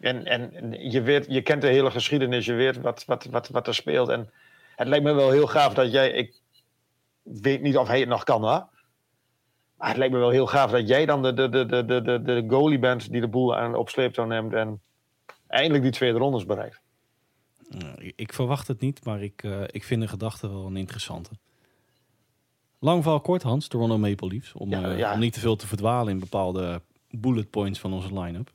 En, 0.00 0.24
en 0.24 0.72
je, 0.90 1.02
weet, 1.02 1.26
je 1.28 1.42
kent 1.42 1.62
de 1.62 1.68
hele 1.68 1.90
geschiedenis, 1.90 2.46
je 2.46 2.52
weet 2.52 2.80
wat, 2.80 3.04
wat, 3.04 3.24
wat, 3.24 3.48
wat 3.48 3.66
er 3.66 3.74
speelt. 3.74 4.08
En 4.08 4.30
het 4.76 4.88
lijkt 4.88 5.04
me 5.04 5.12
wel 5.12 5.30
heel 5.30 5.46
gaaf 5.46 5.74
dat 5.74 5.92
jij. 5.92 6.10
Ik 6.10 6.34
weet 7.22 7.62
niet 7.62 7.76
of 7.76 7.88
hij 7.88 8.00
het 8.00 8.08
nog 8.08 8.24
kan, 8.24 8.42
hè? 8.42 8.60
Maar 9.76 9.88
het 9.88 9.96
lijkt 9.96 10.12
me 10.12 10.18
wel 10.18 10.30
heel 10.30 10.46
gaaf 10.46 10.70
dat 10.70 10.88
jij 10.88 11.06
dan 11.06 11.22
de, 11.22 11.34
de, 11.34 11.48
de, 11.48 11.66
de, 11.66 11.84
de, 11.84 12.22
de, 12.22 12.44
goalie 12.48 12.78
bent 12.78 13.10
die 13.10 13.20
de 13.20 13.28
boel 13.28 13.56
aan 13.56 13.74
op 13.74 13.88
sleeptouw 13.88 14.24
neemt. 14.24 14.52
En 14.52 14.80
eindelijk 15.46 15.82
die 15.82 15.92
tweede 15.92 16.18
rondes 16.18 16.46
bereikt. 16.46 16.80
Ik, 18.16 18.32
verwacht 18.32 18.68
het 18.68 18.80
niet, 18.80 19.04
maar 19.04 19.22
ik, 19.22 19.42
eh, 19.42 19.62
ik 19.66 19.84
vind 19.84 20.00
de 20.00 20.08
gedachte 20.08 20.48
wel 20.48 20.66
een 20.66 20.76
interessante. 20.76 21.30
Lang 22.78 23.02
verhaal 23.02 23.20
kort, 23.20 23.42
Hans, 23.42 23.68
Toronto 23.68 23.98
Maple 23.98 24.28
Leafs. 24.28 24.52
Om, 24.52 24.70
Ja, 24.70 24.90
eh, 24.90 24.98
ja. 24.98 25.12
om 25.12 25.18
niet 25.18 25.32
te 25.32 25.40
veel 25.40 25.56
te 25.56 25.66
verdwalen 25.66 26.12
in 26.12 26.18
bepaalde 26.18 26.82
bullet 27.10 27.50
points 27.50 27.78
van 27.78 27.92
onze 27.92 28.20
line-up. 28.20 28.52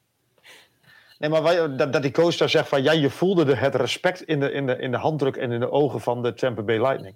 Nee, 1.22 1.30
maar 1.30 1.44
wij- 1.44 1.76
dat, 1.76 1.94
dat 1.94 2.02
die 2.02 2.12
coach 2.12 2.36
daar 2.38 2.50
zegt 2.50 2.68
van 2.70 2.84
ja, 2.84 2.92
je 2.92 3.10
voelde 3.10 3.46
de, 3.46 3.56
het 3.56 3.76
respect 3.76 4.22
in 4.22 4.40
de, 4.40 4.52
in, 4.52 4.66
de, 4.66 4.78
in 4.78 4.92
de 4.92 4.98
handdruk 4.98 5.36
en 5.36 5.52
in 5.52 5.60
de 5.60 5.72
ogen 5.72 6.02
van 6.02 6.24
de 6.24 6.34
Tampa 6.34 6.62
Bay 6.62 6.80
Lightning. 6.82 7.16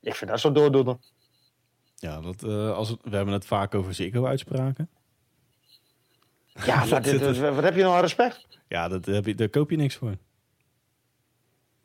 Ik 0.00 0.14
vind 0.14 0.30
dat 0.30 0.40
zo 0.40 0.52
doordoener. 0.52 0.96
Ja, 1.96 2.20
dat, 2.20 2.42
eh, 2.42 2.72
als 2.76 2.88
het, 2.88 2.98
we 3.02 3.16
hebben 3.16 3.34
het 3.34 3.46
vaak 3.46 3.74
over 3.74 3.94
Ziggo-uitspraken. 3.94 4.88
Ja, 6.64 6.84
maar 6.90 7.02
dit, 7.02 7.38
wat 7.38 7.62
heb 7.62 7.74
je 7.74 7.82
nou 7.82 7.94
aan 7.94 8.00
respect? 8.00 8.46
Ja, 8.68 8.88
dat, 8.88 9.06
heb 9.06 9.26
je, 9.26 9.34
daar 9.34 9.48
koop 9.48 9.70
je 9.70 9.76
niks 9.76 9.94
voor. 9.96 10.16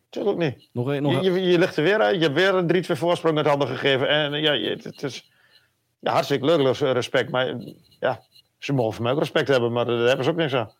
Tuurlijk 0.09 0.37
niet. 0.37 0.69
Nog, 0.71 0.87
een- 0.87 1.03
nog 1.03 1.23
Je, 1.23 1.31
je, 1.31 1.41
je 1.41 1.59
ligt 1.59 1.75
er 1.77 1.83
weer 1.83 2.01
uit. 2.01 2.15
Je 2.15 2.21
hebt 2.21 2.35
weer 2.35 2.53
een 2.55 2.85
3-2 2.85 2.97
voorsprong 2.97 3.37
uit 3.37 3.47
handen 3.47 3.67
gegeven. 3.67 4.07
En 4.07 4.33
eh, 4.33 4.41
ja, 4.41 4.73
het 4.83 5.03
is 5.03 5.31
ja, 5.99 6.11
hartstikke 6.11 6.45
leuk 6.45 6.59
eh, 6.79 6.91
respect. 6.91 7.29
Maar 7.29 7.47
eh, 7.47 7.73
ja, 7.99 8.21
ze 8.57 8.73
mogen 8.73 8.93
voor 8.93 9.03
mij 9.03 9.11
ook 9.13 9.19
respect 9.19 9.47
hebben. 9.47 9.71
Maar 9.71 9.85
daar 9.85 9.97
hebben 10.07 10.25
ze 10.25 10.31
ook 10.31 10.37
niks 10.37 10.53
aan. 10.53 10.71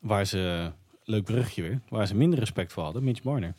Waar 0.00 0.24
ze, 0.24 0.72
leuk 1.04 1.24
brugje 1.24 1.62
weer, 1.62 1.80
waar 1.88 2.06
ze 2.06 2.16
minder 2.16 2.38
respect 2.38 2.72
voor 2.72 2.82
hadden, 2.82 3.04
Mitch 3.04 3.22
Marner. 3.22 3.54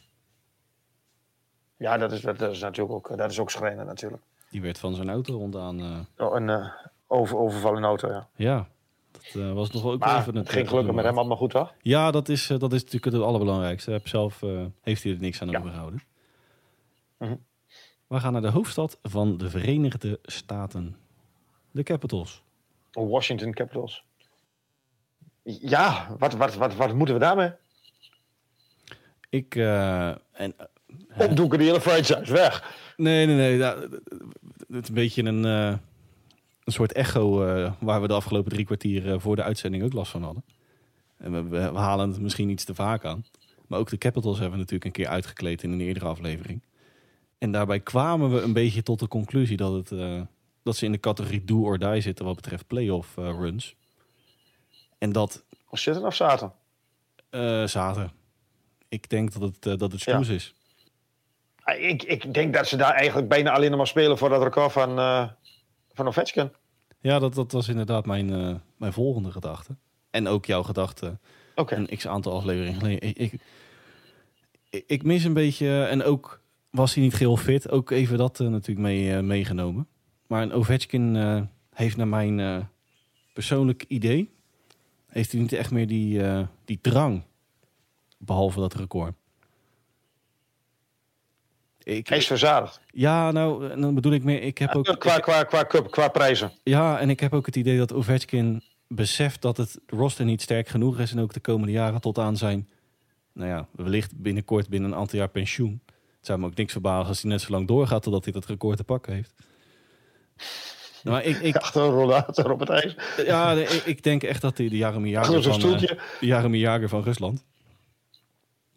Ja, 1.77 1.97
dat 1.97 2.11
is, 2.11 2.21
dat 2.21 2.41
is 2.41 2.59
natuurlijk 2.61 2.95
ook, 2.95 3.17
dat 3.17 3.31
is 3.31 3.39
ook 3.39 3.51
schrijnend 3.51 3.87
natuurlijk. 3.87 4.23
Die 4.49 4.61
werd 4.61 4.79
van 4.79 4.95
zijn 4.95 5.09
auto 5.09 5.37
rondaan. 5.37 6.07
Oh, 6.17 6.35
een 6.35 6.71
over, 7.07 7.37
overval 7.37 7.75
in 7.75 7.81
de 7.81 7.87
auto, 7.87 8.07
ja. 8.09 8.27
ja, 8.35 8.67
dat 9.11 9.23
eh, 9.33 9.53
was 9.53 9.71
nog 9.71 9.83
wel 9.83 9.91
ook 9.91 9.99
Maar 9.99 10.19
even 10.19 10.35
het 10.35 10.49
ging 10.49 10.69
gelukkig 10.69 10.93
met 10.93 11.05
hem 11.05 11.17
allemaal 11.17 11.37
goed, 11.37 11.49
toch? 11.49 11.73
Ja, 11.81 12.11
dat 12.11 12.29
is, 12.29 12.47
dat 12.47 12.73
is 12.73 12.83
natuurlijk 12.83 13.13
het 13.13 13.23
allerbelangrijkste. 13.23 13.91
Heeft 13.91 14.09
zelf 14.09 14.41
heeft 14.81 15.03
hij 15.03 15.11
er 15.13 15.19
niks 15.19 15.41
aan 15.41 15.49
Ja. 15.49 15.57
overgehouden. 15.59 16.03
Mhm. 17.17 17.35
We 18.07 18.19
gaan 18.19 18.33
naar 18.33 18.41
de 18.41 18.49
hoofdstad 18.49 18.99
van 19.03 19.37
de 19.37 19.49
Verenigde 19.49 20.19
Staten. 20.23 20.95
De 21.71 21.83
Capitals. 21.83 22.43
Washington 22.91 23.53
Capitals. 23.53 24.05
Ja, 25.43 26.15
wat, 26.19 26.33
wat, 26.33 26.55
wat, 26.55 26.75
wat 26.75 26.93
moeten 26.93 27.15
we 27.15 27.21
daarmee? 27.21 27.51
Ik, 29.31 29.55
eh, 29.55 30.07
en, 30.31 30.55
Opdoeken 31.17 31.57
die 31.57 31.67
hele 31.67 31.81
franchise, 31.81 32.33
weg. 32.33 32.75
nee, 32.97 33.25
nee, 33.25 33.35
nee. 33.35 33.57
ja, 33.57 33.75
het 33.75 34.83
is 34.83 34.87
een 34.87 34.93
beetje 34.93 35.23
een, 35.23 35.45
eh, 35.45 35.77
een 36.63 36.73
soort 36.73 36.91
echo 36.91 37.45
eh, 37.45 37.71
waar 37.79 38.01
we 38.01 38.07
de 38.07 38.13
afgelopen 38.13 38.51
drie 38.51 38.65
kwartier 38.65 39.19
voor 39.19 39.35
de 39.35 39.43
uitzending 39.43 39.83
ook 39.83 39.93
last 39.93 40.11
van 40.11 40.23
hadden. 40.23 40.43
En 41.17 41.31
we, 41.31 41.43
we, 41.43 41.71
we 41.71 41.77
halen 41.77 42.09
het 42.09 42.21
misschien 42.21 42.49
iets 42.49 42.63
te 42.63 42.75
vaak 42.75 43.05
aan. 43.05 43.25
Maar 43.67 43.79
ook 43.79 43.89
de 43.89 43.97
Capitals 43.97 44.39
hebben 44.39 44.53
we 44.53 44.63
natuurlijk 44.63 44.85
een 44.85 45.03
keer 45.03 45.13
uitgekleed 45.13 45.63
in 45.63 45.71
een 45.71 45.81
eerdere 45.81 46.05
aflevering. 46.05 46.61
En 47.37 47.51
daarbij 47.51 47.79
kwamen 47.79 48.31
we 48.31 48.41
een 48.41 48.53
beetje 48.53 48.83
tot 48.83 48.99
de 48.99 49.07
conclusie 49.07 49.57
dat, 49.57 49.73
het, 49.73 50.25
dat 50.63 50.75
ze 50.75 50.85
in 50.85 50.91
de 50.91 50.99
categorie 50.99 51.43
do 51.43 51.63
or 51.63 51.79
die 51.79 52.01
zitten 52.01 52.25
wat 52.25 52.35
betreft 52.35 52.67
playoff 52.67 53.15
runs. 53.15 53.75
En 55.01 55.11
dat 55.11 55.43
Of 55.69 55.79
zitten 55.79 56.05
of 56.05 56.15
zaten? 56.15 56.53
eh 57.29 57.63
zaten. 57.65 58.11
Ik 58.89 59.09
denk 59.09 59.33
dat 59.33 59.41
het, 59.41 59.65
eh, 59.65 59.77
dat 59.77 59.91
het 59.91 60.29
is. 60.29 60.53
Ah, 61.63 61.79
Ik, 61.81 62.03
ik 62.03 62.33
denk 62.33 62.53
dat 62.53 62.67
ze 62.67 62.75
daar 62.77 62.93
eigenlijk 62.93 63.27
bijna 63.29 63.51
alleen 63.51 63.69
nog 63.69 63.77
maar 63.77 63.87
spelen 63.87 64.17
voor 64.17 64.29
dat 64.29 64.43
record 64.43 64.71
van, 64.71 64.99
eh 64.99 65.27
van 65.93 66.07
Ovechkin. 66.07 66.51
Ja, 66.99 67.19
dat, 67.19 67.33
dat 67.33 67.51
was 67.51 67.67
inderdaad 67.67 68.05
mijn, 68.05 68.61
mijn 68.77 68.93
volgende 68.93 69.31
gedachte. 69.31 69.75
En 70.09 70.27
ook 70.27 70.45
jouw 70.45 70.63
gedachte 70.63 71.17
Oké. 71.55 71.75
een 71.75 71.97
x 71.97 72.07
aantal 72.07 72.33
afleveringen 72.35 72.79
geleden. 72.79 73.09
Ik, 73.09 73.17
ik, 73.17 73.41
ik- 74.69 74.83
ik 74.87 75.03
mis 75.03 75.23
een 75.23 75.33
beetje, 75.33 75.83
en 75.83 76.03
ook 76.03 76.41
was 76.69 76.93
hij 76.93 77.03
niet 77.03 77.13
geheel 77.13 77.37
fit, 77.37 77.69
ook 77.69 77.89
even 77.91 78.17
dat 78.17 78.39
natuurlijk 78.39 78.79
mee, 78.79 79.21
meegenomen. 79.21 79.87
Maar 80.27 80.41
een 80.41 80.53
Ovechkin 80.53 81.15
heeft 81.73 81.97
naar 81.97 82.07
mijn 82.07 82.69
persoonlijk 83.33 83.83
idee, 83.87 84.29
heeft 85.11 85.31
hij 85.31 85.41
niet 85.41 85.53
echt 85.53 85.71
meer 85.71 85.87
die, 85.87 86.23
eh, 86.23 86.47
die 86.65 86.79
drang, 86.81 87.23
behalve 88.17 88.59
dat 88.59 88.73
record. 88.73 89.13
Ik, 91.83 92.07
Hij 92.07 92.17
is 92.17 92.27
verzadigd. 92.27 92.81
ja, 92.87 93.31
nou, 93.31 93.69
en 93.69 93.81
dan 93.81 93.95
bedoel 93.95 94.11
ik 94.11 94.23
meer, 94.23 94.41
ik 94.41 94.57
heb 94.57 94.75
ook... 94.75 94.99
Qua, 94.99 95.19
qua, 95.19 95.43
qua, 95.43 95.65
cup, 95.65 95.91
qua 95.91 96.07
prijzen. 96.07 96.51
Ja, 96.63 96.99
en 96.99 97.09
ik 97.09 97.19
heb 97.19 97.33
ook 97.33 97.45
het 97.45 97.55
idee 97.55 97.77
dat 97.77 97.93
Ovechkin 97.93 98.63
beseft 98.87 99.41
dat 99.41 99.57
het 99.57 99.79
roster 99.87 100.25
niet 100.25 100.41
sterk 100.41 100.67
genoeg 100.67 100.99
is. 100.99 101.11
En 101.11 101.19
ook 101.19 101.33
de 101.33 101.39
komende 101.39 101.71
jaren 101.71 102.01
tot 102.01 102.17
aan 102.17 102.37
zijn, 102.37 102.69
nou 103.33 103.49
ja, 103.49 103.67
wellicht 103.71 104.17
binnenkort 104.17 104.69
binnen 104.69 104.91
een 104.91 104.97
aantal 104.97 105.19
jaar 105.19 105.29
pensioen. 105.29 105.81
Het 106.17 106.25
zou 106.25 106.39
me 106.39 106.45
ook 106.45 106.55
niks 106.55 106.71
verbazen 106.71 107.07
als 107.07 107.21
hij 107.21 107.31
net 107.31 107.41
zo 107.41 107.51
lang 107.51 107.67
doorgaat 107.67 108.03
totdat 108.03 108.23
hij 108.23 108.33
dat 108.33 108.45
record 108.45 108.77
te 108.77 108.83
pakken 108.83 109.13
heeft. 109.13 109.33
Maar 111.03 111.23
ik, 111.23 111.37
ik, 111.39 111.55
Achter 111.55 111.81
een 111.81 111.89
rollator 111.91 112.51
op 112.51 112.59
het 112.59 112.69
ijs. 112.69 112.95
ja, 113.25 113.51
ik, 113.51 113.69
ik 113.69 114.03
denk 114.03 114.23
echt 114.23 114.41
dat 114.41 114.57
hij 114.57 114.69
de 114.69 114.77
Jaromir 114.77 115.11
Jager 115.11 115.43
van, 115.43 115.73
eh, 115.73 115.97
Jaromir 116.19 116.59
Jager 116.59 116.89
van 116.89 117.03
Rusland. 117.03 117.43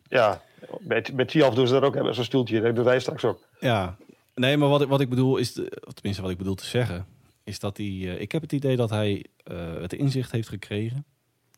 Ja, 0.08 0.42
bij, 0.80 1.04
bij 1.14 1.24
Tialf 1.24 1.54
doen 1.54 1.66
ze 1.66 1.72
dat 1.72 1.82
ook. 1.82 1.94
Hebben 1.94 2.14
zo'n 2.14 2.24
stoeltje. 2.24 2.60
Dat 2.60 2.76
doet 2.76 2.84
hij 2.84 3.00
straks 3.00 3.24
ook. 3.24 3.40
Ja, 3.60 3.96
nee, 4.34 4.56
maar 4.56 4.68
wat, 4.68 4.82
ik- 4.82 4.88
wat 4.88 5.00
ik 5.00 5.08
bedoel 5.08 5.36
is, 5.36 5.52
de, 5.52 5.80
of 5.86 5.92
tenminste 5.92 6.22
wat 6.22 6.30
ik 6.30 6.38
bedoel 6.38 6.54
te 6.54 6.66
zeggen, 6.66 7.06
is 7.44 7.58
dat 7.58 7.76
hij, 7.76 7.86
eh, 7.86 8.20
ik 8.20 8.32
heb 8.32 8.42
het 8.42 8.52
idee 8.52 8.76
dat 8.76 8.90
hij 8.90 9.24
eh, 9.44 9.56
het 9.80 9.92
inzicht 9.92 10.30
heeft 10.32 10.48
gekregen. 10.48 11.04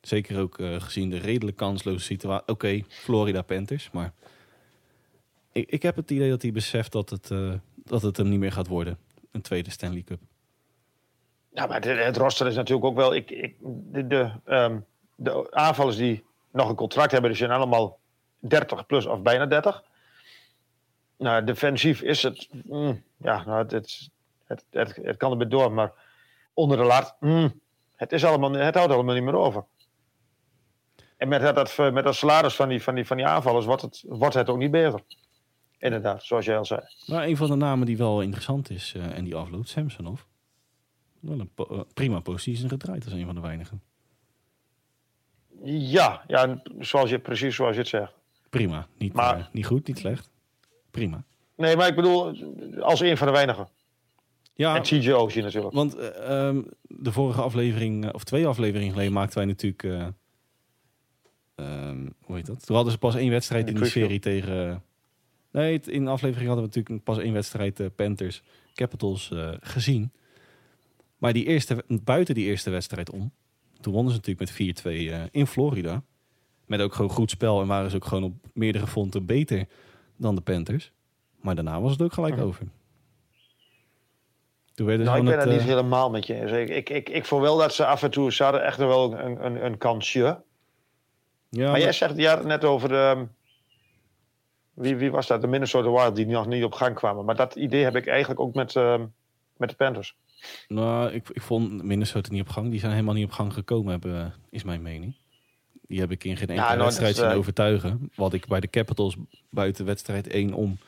Zeker 0.00 0.38
ook 0.40 0.58
gezien 0.78 1.10
de 1.10 1.18
redelijk 1.18 1.56
kansloze 1.56 2.04
situatie. 2.04 2.48
Oké, 2.48 2.82
Florida 2.88 3.42
Panthers, 3.42 3.88
maar 3.92 4.12
ik, 5.52 5.70
ik 5.70 5.82
heb 5.82 5.96
het 5.96 6.10
idee 6.10 6.30
dat 6.30 6.42
hij 6.42 6.52
beseft 6.52 6.92
dat 6.92 7.10
het, 7.10 7.30
dat 7.84 8.02
het 8.02 8.16
hem 8.16 8.28
niet 8.28 8.38
meer 8.38 8.52
gaat 8.52 8.66
worden. 8.66 8.98
Een 9.32 9.40
tweede 9.42 9.70
Stanley 9.70 10.02
Cup. 10.02 10.20
Ja, 11.56 11.66
maar 11.66 11.84
het, 11.84 12.16
roster 12.16 12.46
is 12.46 12.54
natuurlijk 12.54 12.86
ook 12.86 12.96
wel... 12.96 13.14
Ik, 13.14 13.30
ik, 13.30 13.56
de, 13.60 14.06
de, 14.06 14.30
ehm, 14.44 14.78
de 15.14 15.46
aanvallers 15.50 15.96
die 15.96 16.24
nog 16.50 16.68
een 16.68 16.74
contract 16.74 17.12
hebben, 17.12 17.30
die 17.30 17.38
zijn 17.38 17.50
allemaal 17.50 17.98
30 18.38 18.86
plus 18.86 19.06
of 19.06 19.22
bijna 19.22 19.46
30. 19.46 19.82
Nou, 21.16 21.44
defensief 21.44 22.02
is 22.02 22.22
het... 22.22 22.48
mm, 22.64 23.02
ja, 23.16 23.44
nou, 23.44 23.58
het, 23.58 23.70
het, 24.46 24.64
het, 24.70 24.98
het, 25.02 25.16
kan 25.16 25.40
er 25.40 25.48
door, 25.48 25.72
maar 25.72 25.92
onder 26.54 26.76
de 26.76 26.84
lat... 26.84 27.16
mm, 27.20 27.60
het, 27.96 28.12
is 28.12 28.24
allemaal, 28.24 28.52
het 28.52 28.74
houdt 28.74 28.92
allemaal 28.92 29.14
niet 29.14 29.24
meer 29.24 29.36
over. 29.36 29.64
En 31.16 31.28
met 31.28 31.40
dat, 31.54 31.76
met 31.92 32.04
dat 32.04 32.14
salaris 32.14 32.54
van 32.54 32.68
die, 32.68 32.82
van 32.82 32.94
die, 32.94 33.06
van 33.06 33.16
die 33.16 33.26
aanvallers 33.26 33.66
wordt 33.66 33.82
het, 33.82 34.04
wordt 34.08 34.34
het 34.34 34.48
ook 34.48 34.58
niet 34.58 34.70
beter. 34.70 35.00
Inderdaad, 35.78 36.24
zoals 36.24 36.44
jij 36.44 36.58
al 36.58 36.64
zei. 36.64 36.80
Maar 37.06 37.24
een 37.24 37.36
van 37.36 37.48
de 37.48 37.56
namen 37.56 37.86
die 37.86 37.96
wel 37.96 38.20
interessant 38.20 38.70
is 38.70 38.92
eh, 38.96 39.16
en 39.16 39.24
die 39.24 39.34
afloopt, 39.34 39.68
Samsonov. 39.68 40.20
Wel 41.20 41.40
een 41.40 41.50
po- 41.54 41.66
eh, 41.70 41.80
prima 41.94 42.20
positie 42.20 42.68
gedraaid 42.68 43.04
als 43.04 43.12
een 43.12 43.26
van 43.26 43.34
de 43.34 43.40
weinigen. 43.40 43.82
Ja, 45.64 46.24
ja 46.26 46.62
zoals 46.78 47.10
je, 47.10 47.18
precies 47.18 47.54
zoals 47.54 47.74
je 47.74 47.80
het 47.80 47.88
zegt. 47.88 48.12
Prima. 48.50 48.86
Niet, 48.98 49.12
maar, 49.12 49.38
uh, 49.38 49.46
niet 49.52 49.66
goed, 49.66 49.86
niet 49.86 49.98
slecht. 49.98 50.30
Prima. 50.90 51.24
Nee, 51.56 51.76
maar 51.76 51.88
ik 51.88 51.94
bedoel, 51.94 52.34
als 52.80 53.00
een 53.00 53.16
van 53.16 53.26
de 53.26 53.32
weinigen. 53.32 53.68
Ja, 54.54 54.76
en 54.76 54.82
TJ 54.82 55.10
Oshie 55.10 55.42
natuurlijk. 55.42 55.74
Want 55.74 55.96
uh, 55.96 56.46
um, 56.46 56.66
de 56.80 57.12
vorige 57.12 57.40
aflevering, 57.40 58.12
of 58.12 58.24
twee 58.24 58.46
afleveringen 58.46 58.92
geleden, 58.92 59.12
maakten 59.12 59.38
wij 59.38 59.46
natuurlijk... 59.46 59.82
Uh, 59.82 60.06
um, 61.56 62.14
hoe 62.20 62.36
heet 62.36 62.46
dat? 62.46 62.66
Toen 62.66 62.74
hadden 62.74 62.92
ze 62.92 62.98
pas 62.98 63.14
één 63.14 63.30
wedstrijd 63.30 63.68
in 63.68 63.74
de 63.74 63.84
serie 63.84 64.18
tegen... 64.18 64.82
Nee, 65.50 65.80
in 65.80 66.04
de 66.04 66.10
aflevering 66.10 66.48
hadden 66.48 66.68
we 66.68 66.74
natuurlijk 66.74 67.04
pas 67.04 67.18
één 67.18 67.32
wedstrijd 67.32 67.96
Panthers 67.96 68.42
Capitals 68.74 69.32
gezien. 69.60 70.12
Maar 71.16 71.32
die 71.32 71.44
eerste, 71.44 71.84
buiten 71.88 72.34
die 72.34 72.46
eerste 72.46 72.70
wedstrijd 72.70 73.10
om, 73.10 73.32
toen 73.80 73.92
wonnen 73.92 74.12
ze 74.12 74.18
natuurlijk 74.18 74.58
met 74.58 74.82
4-2 74.82 74.90
uh, 74.90 75.22
in 75.30 75.46
Florida. 75.46 76.02
Met 76.66 76.80
ook 76.80 76.94
gewoon 76.94 77.10
goed 77.10 77.30
spel 77.30 77.60
en 77.60 77.66
waren 77.66 77.90
ze 77.90 77.96
ook 77.96 78.04
gewoon 78.04 78.24
op 78.24 78.32
meerdere 78.52 78.86
fronten 78.86 79.26
beter 79.26 79.66
dan 80.16 80.34
de 80.34 80.40
Panthers. 80.40 80.92
Maar 81.40 81.54
daarna 81.54 81.80
was 81.80 81.92
het 81.92 82.02
ook 82.02 82.12
gelijk 82.12 82.40
over. 82.40 82.66
Toen 84.74 84.86
werden 84.86 85.06
nou, 85.06 85.18
ik 85.18 85.24
ben 85.24 85.38
het, 85.38 85.48
niet 85.48 85.62
helemaal 85.62 86.10
met 86.10 86.26
je 86.26 86.34
eens. 86.34 86.52
Ik, 86.52 86.68
ik, 86.68 86.88
ik, 86.88 87.08
ik 87.08 87.24
voel 87.24 87.40
wel 87.40 87.56
dat 87.56 87.74
ze 87.74 87.86
af 87.86 88.02
en 88.02 88.10
toe, 88.10 88.32
ze 88.32 88.42
hadden 88.42 88.64
echt 88.64 88.78
wel 88.78 89.18
een, 89.18 89.44
een, 89.44 89.64
een 89.64 89.78
kansje. 89.78 90.20
Ja, 90.20 90.42
maar, 91.50 91.70
maar, 91.70 91.80
jij 91.80 91.92
zegt 91.92 92.16
ja, 92.16 92.42
net 92.42 92.64
over 92.64 92.88
de, 92.88 93.26
wie, 94.76 94.96
wie 94.96 95.10
was 95.10 95.26
dat? 95.26 95.40
De 95.40 95.46
Minnesota 95.46 95.90
Wild 95.90 96.16
die 96.16 96.26
nog 96.26 96.46
niet 96.46 96.64
op 96.64 96.72
gang 96.72 96.94
kwamen. 96.94 97.24
Maar 97.24 97.36
dat 97.36 97.54
idee 97.54 97.84
heb 97.84 97.96
ik 97.96 98.06
eigenlijk 98.06 98.40
ook 98.40 98.54
met, 98.54 98.74
uh, 98.74 99.00
met 99.56 99.68
de 99.68 99.76
Panthers. 99.76 100.16
Nou, 100.68 101.12
ik, 101.12 101.28
ik 101.28 101.42
vond 101.42 101.82
Minnesota 101.82 102.32
niet 102.32 102.40
op 102.40 102.48
gang. 102.48 102.70
Die 102.70 102.80
zijn 102.80 102.92
helemaal 102.92 103.14
niet 103.14 103.24
op 103.24 103.30
gang 103.30 103.52
gekomen, 103.52 103.90
hebben, 103.90 104.34
is 104.50 104.64
mijn 104.64 104.82
mening. 104.82 105.16
Die 105.86 106.00
heb 106.00 106.10
ik 106.10 106.24
in 106.24 106.36
geen 106.36 106.48
enkele 106.48 106.68
nou, 106.68 106.82
wedstrijd 106.82 107.16
zien 107.16 107.30
uh, 107.30 107.36
overtuigen. 107.36 108.10
Wat 108.14 108.32
ik 108.32 108.46
bij 108.46 108.60
de 108.60 108.70
Capitals 108.70 109.16
buiten 109.50 109.84
wedstrijd 109.84 110.26
1 110.26 110.52
om. 110.52 110.78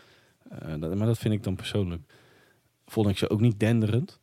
Uh, 0.52 0.80
dat, 0.80 0.94
maar 0.94 1.06
dat 1.06 1.18
vind 1.18 1.34
ik 1.34 1.42
dan 1.42 1.56
persoonlijk. 1.56 2.02
Vond 2.86 3.08
ik 3.08 3.18
ze 3.18 3.30
ook 3.30 3.40
niet 3.40 3.60
denderend. 3.60 4.20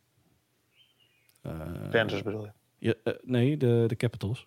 Panthers 1.90 2.22
bedoel 2.22 2.44
je? 2.44 2.52
Ja, 2.78 2.94
nee, 3.22 3.56
de, 3.56 3.84
de 3.86 3.96
Capitals. 3.96 4.46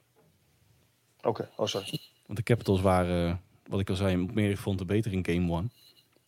Oké, 1.21 1.49
oh 1.55 1.65
sorry. 1.65 1.99
Want 2.25 2.37
de 2.37 2.43
Capitals 2.43 2.81
waren 2.81 3.41
wat 3.69 3.79
ik 3.79 3.89
al 3.89 3.95
zei, 3.95 4.17
meer 4.33 4.57
vond 4.57 4.79
er 4.79 4.85
beter 4.85 5.13
in 5.13 5.25
Game 5.25 5.53
1. 5.53 5.71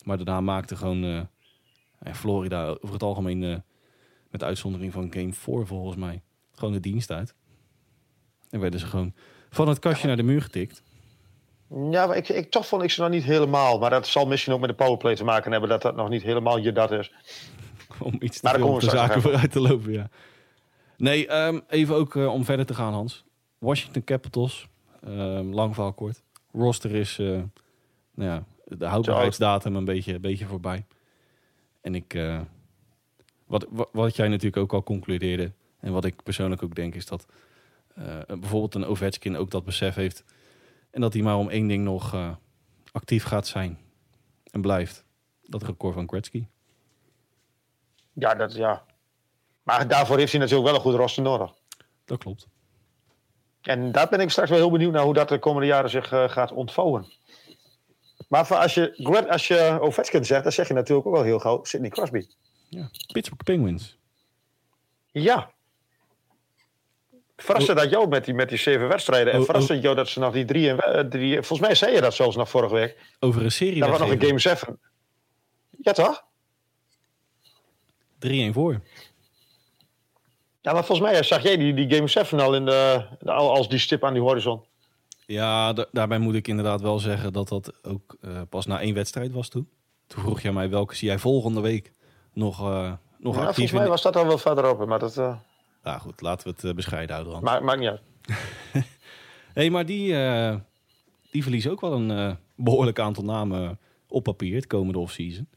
Maar 0.04 0.18
daarna 0.18 0.42
maakte 0.42 0.76
gewoon 0.76 1.04
uh, 1.04 1.22
Florida 2.14 2.68
over 2.68 2.94
het 2.94 3.04
algemeen, 3.04 3.42
uh, 3.42 3.58
met 4.32 4.44
uitzondering 4.44 4.94
van 4.94 5.14
Game 5.14 5.34
4 5.34 5.66
volgens 5.66 5.96
mij, 5.96 6.22
gewoon 6.52 6.74
de 6.74 6.80
dienst 6.80 7.12
uit. 7.12 7.36
En 8.50 8.60
werden 8.60 8.80
ze 8.80 8.86
gewoon 8.86 9.14
van 9.50 9.68
het 9.68 9.80
kastje 9.80 10.08
naar 10.08 10.16
de 10.16 10.24
muur 10.24 10.42
getikt. 10.42 10.84
Ja, 11.90 12.08
maar 12.08 12.18
ik, 12.18 12.30
ik, 12.30 12.52
toch 12.52 12.68
vond 12.68 12.84
ik 12.84 12.92
ze 12.92 13.02
nog 13.02 13.10
niet 13.10 13.24
helemaal. 13.24 13.80
Maar 13.80 13.90
dat 13.90 14.08
zal 14.08 14.26
misschien 14.26 14.54
ook 14.54 14.60
met 14.60 14.70
de 14.70 14.76
powerplay 14.76 15.16
te 15.16 15.24
maken 15.24 15.52
hebben 15.52 15.70
dat 15.70 15.82
dat 15.82 15.96
nog 15.96 16.10
niet 16.10 16.24
helemaal 16.24 16.58
je 16.58 16.72
dat 16.72 16.92
is. 16.92 17.12
om 18.00 18.16
iets 18.20 18.40
te 18.40 18.50
veel 18.50 18.80
de 18.80 18.90
zaken 18.90 19.22
vooruit 19.22 19.52
te 19.52 19.62
lopen, 19.62 19.92
ja. 19.92 20.10
Nee, 20.98 21.34
um, 21.36 21.62
even 21.68 21.96
ook 21.96 22.16
uh, 22.16 22.34
om 22.34 22.46
verder 22.46 22.66
te 22.66 22.74
gaan, 22.74 22.94
Hans. 22.94 23.24
Washington 23.58 24.04
Capitals, 24.04 24.68
um, 25.08 25.54
lang 25.54 25.74
verhaal 25.74 25.94
kort 25.94 26.24
roster 26.52 26.96
is 26.96 27.18
uh, 27.18 27.28
nou 28.16 28.30
ja, 28.30 28.44
de 28.66 28.86
houdbaarheidsdatum 28.86 29.76
een 29.76 29.86
beetje, 29.86 30.14
een 30.14 30.22
beetje 30.22 30.46
voorbij. 30.46 30.86
En 31.82 31.96
ik, 31.96 32.14
uh, 32.14 32.40
wat, 33.52 33.88
wat 33.92 34.16
jij 34.16 34.28
natuurlijk 34.28 34.58
ook 34.58 34.74
al 34.74 34.84
concludeerde, 34.84 35.52
en 35.80 35.92
wat 35.92 36.06
ik 36.06 36.24
persoonlijk 36.24 36.64
ook 36.64 36.76
denk, 36.76 36.96
is 36.96 37.06
dat 37.06 37.26
uh, 37.98 38.20
bijvoorbeeld 38.28 38.76
een 38.76 38.86
Ovechkin 38.86 39.38
ook 39.38 39.52
dat 39.52 39.66
besef 39.66 39.96
heeft. 39.96 40.24
En 40.92 41.02
dat 41.02 41.14
hij 41.14 41.22
maar 41.22 41.38
om 41.38 41.50
één 41.50 41.68
ding 41.68 41.84
nog 41.84 42.14
uh, 42.14 42.32
actief 42.92 43.24
gaat 43.24 43.48
zijn 43.48 43.80
en 44.52 44.62
blijft. 44.62 45.06
Dat 45.42 45.64
record 45.64 45.94
van 45.94 46.08
Gretzky. 46.10 46.46
Ja, 48.14 48.36
dat 48.36 48.54
ja. 48.54 48.84
Maar 49.64 49.88
daarvoor 49.88 50.18
heeft 50.18 50.32
hij 50.32 50.42
natuurlijk 50.42 50.68
wel 50.68 50.76
een 50.76 50.86
goed 50.86 50.96
roster 50.96 51.24
nodig. 51.24 51.54
Dat 52.06 52.18
klopt. 52.18 52.48
En 53.62 53.92
daar 53.92 54.10
ben 54.10 54.20
ik 54.20 54.30
straks 54.30 54.50
wel 54.50 54.60
heel 54.60 54.72
benieuwd 54.72 54.94
naar 54.94 55.04
hoe 55.04 55.14
dat 55.14 55.30
de 55.30 55.40
komende 55.40 55.68
jaren 55.68 55.90
zich 55.90 56.12
uh, 56.12 56.30
gaat 56.30 56.52
ontvouwen. 56.52 57.06
Maar 58.28 58.56
als 58.56 58.74
je, 58.74 59.28
als 59.30 59.48
je 59.48 59.78
Ovechkin 59.82 60.26
zegt, 60.26 60.44
dan 60.44 60.52
zeg 60.52 60.68
je 60.68 60.74
natuurlijk 60.74 61.08
ook 61.08 61.14
wel 61.14 61.24
heel 61.24 61.40
gauw 61.40 61.64
Sidney 61.64 61.90
Crosby. 61.90 62.28
Ja, 62.72 62.90
Pittsburgh 63.12 63.44
Penguins. 63.44 63.98
Ja. 65.12 65.52
Verrast 67.36 67.70
oh. 67.70 67.76
dat 67.76 67.90
jou 67.90 68.08
met 68.08 68.26
die, 68.26 68.34
met 68.34 68.50
die 68.50 68.58
zeven 68.58 68.88
wedstrijden? 68.88 69.34
En 69.34 69.46
verrast 69.46 69.70
oh. 69.70 69.82
jou 69.82 69.96
dat 69.96 70.08
ze 70.08 70.20
nog 70.20 70.34
die 70.34 70.46
drie, 70.46 70.82
en, 70.82 71.10
drie... 71.10 71.34
Volgens 71.34 71.60
mij 71.60 71.76
zei 71.76 71.94
je 71.94 72.02
dat 72.02 72.14
zelfs 72.14 72.36
nog 72.36 72.50
vorige 72.50 72.74
week. 72.74 72.98
Over 73.20 73.44
een 73.44 73.52
serie 73.52 73.80
Dat 73.80 73.90
was 73.90 74.00
nog 74.00 74.10
een 74.10 74.22
Game 74.22 74.40
7. 74.40 74.80
Ja, 75.82 75.92
toch? 75.92 76.24
3-1 78.28 78.28
voor. 78.52 78.82
Ja, 80.62 80.74
maar 80.74 80.86
volgens 80.86 81.12
mij 81.12 81.24
zag 81.24 81.44
jij 81.44 81.58
die, 81.58 81.74
die 81.74 81.96
Game 81.96 82.08
7 82.08 82.40
al 82.40 82.56
in 82.56 82.66
de, 82.66 83.06
als 83.26 83.70
die 83.70 83.80
stip 83.80 84.04
aan 84.04 84.14
die 84.14 84.22
horizon. 84.22 84.64
Ja, 85.26 85.74
daarbij 85.92 86.20
moet 86.20 86.36
ik 86.36 86.48
inderdaad 86.48 86.82
wel 86.82 87.00
zeggen 87.00 87.34
dat 87.34 87.48
dat 87.48 87.74
ook 87.84 88.18
uh, 88.22 88.42
pas 88.50 88.66
na 88.66 88.82
één 88.82 88.94
wedstrijd 88.94 89.32
was 89.32 89.50
toen. 89.50 89.70
Toen 90.08 90.22
vroeg 90.22 90.42
je 90.42 90.52
mij 90.52 90.70
welke 90.70 90.96
zie 90.96 91.08
jij 91.08 91.20
volgende 91.20 91.62
week 91.62 91.94
nog, 92.34 92.62
uh, 92.62 92.94
nog 93.18 93.36
ja, 93.36 93.42
actief. 93.42 93.56
Volgens 93.56 93.72
mij 93.72 93.88
was 93.88 94.02
dat 94.02 94.16
al 94.16 94.28
wel 94.28 94.38
verder 94.38 94.64
open, 94.64 94.88
maar 94.88 95.00
dat... 95.00 95.18
Uh... 95.18 95.36
Ja 95.84 95.98
goed, 95.98 96.22
laten 96.22 96.56
we 96.56 96.68
het 96.68 96.76
bescheiden 96.76 97.16
houden. 97.16 97.44
Maar, 97.44 97.64
maakt 97.64 97.80
niet 97.80 97.90
uit. 97.90 98.02
hey, 99.54 99.70
maar 99.70 99.86
die, 99.86 100.08
die 101.32 101.42
verliezen 101.42 101.72
ook 101.72 101.82
wel 101.82 101.94
een 101.94 102.38
behoorlijk 102.56 103.00
aantal 103.00 103.24
namen 103.24 103.80
op 104.08 104.24
papier 104.24 104.56
het 104.56 104.68
komende 104.68 105.00
offseason. 105.00 105.50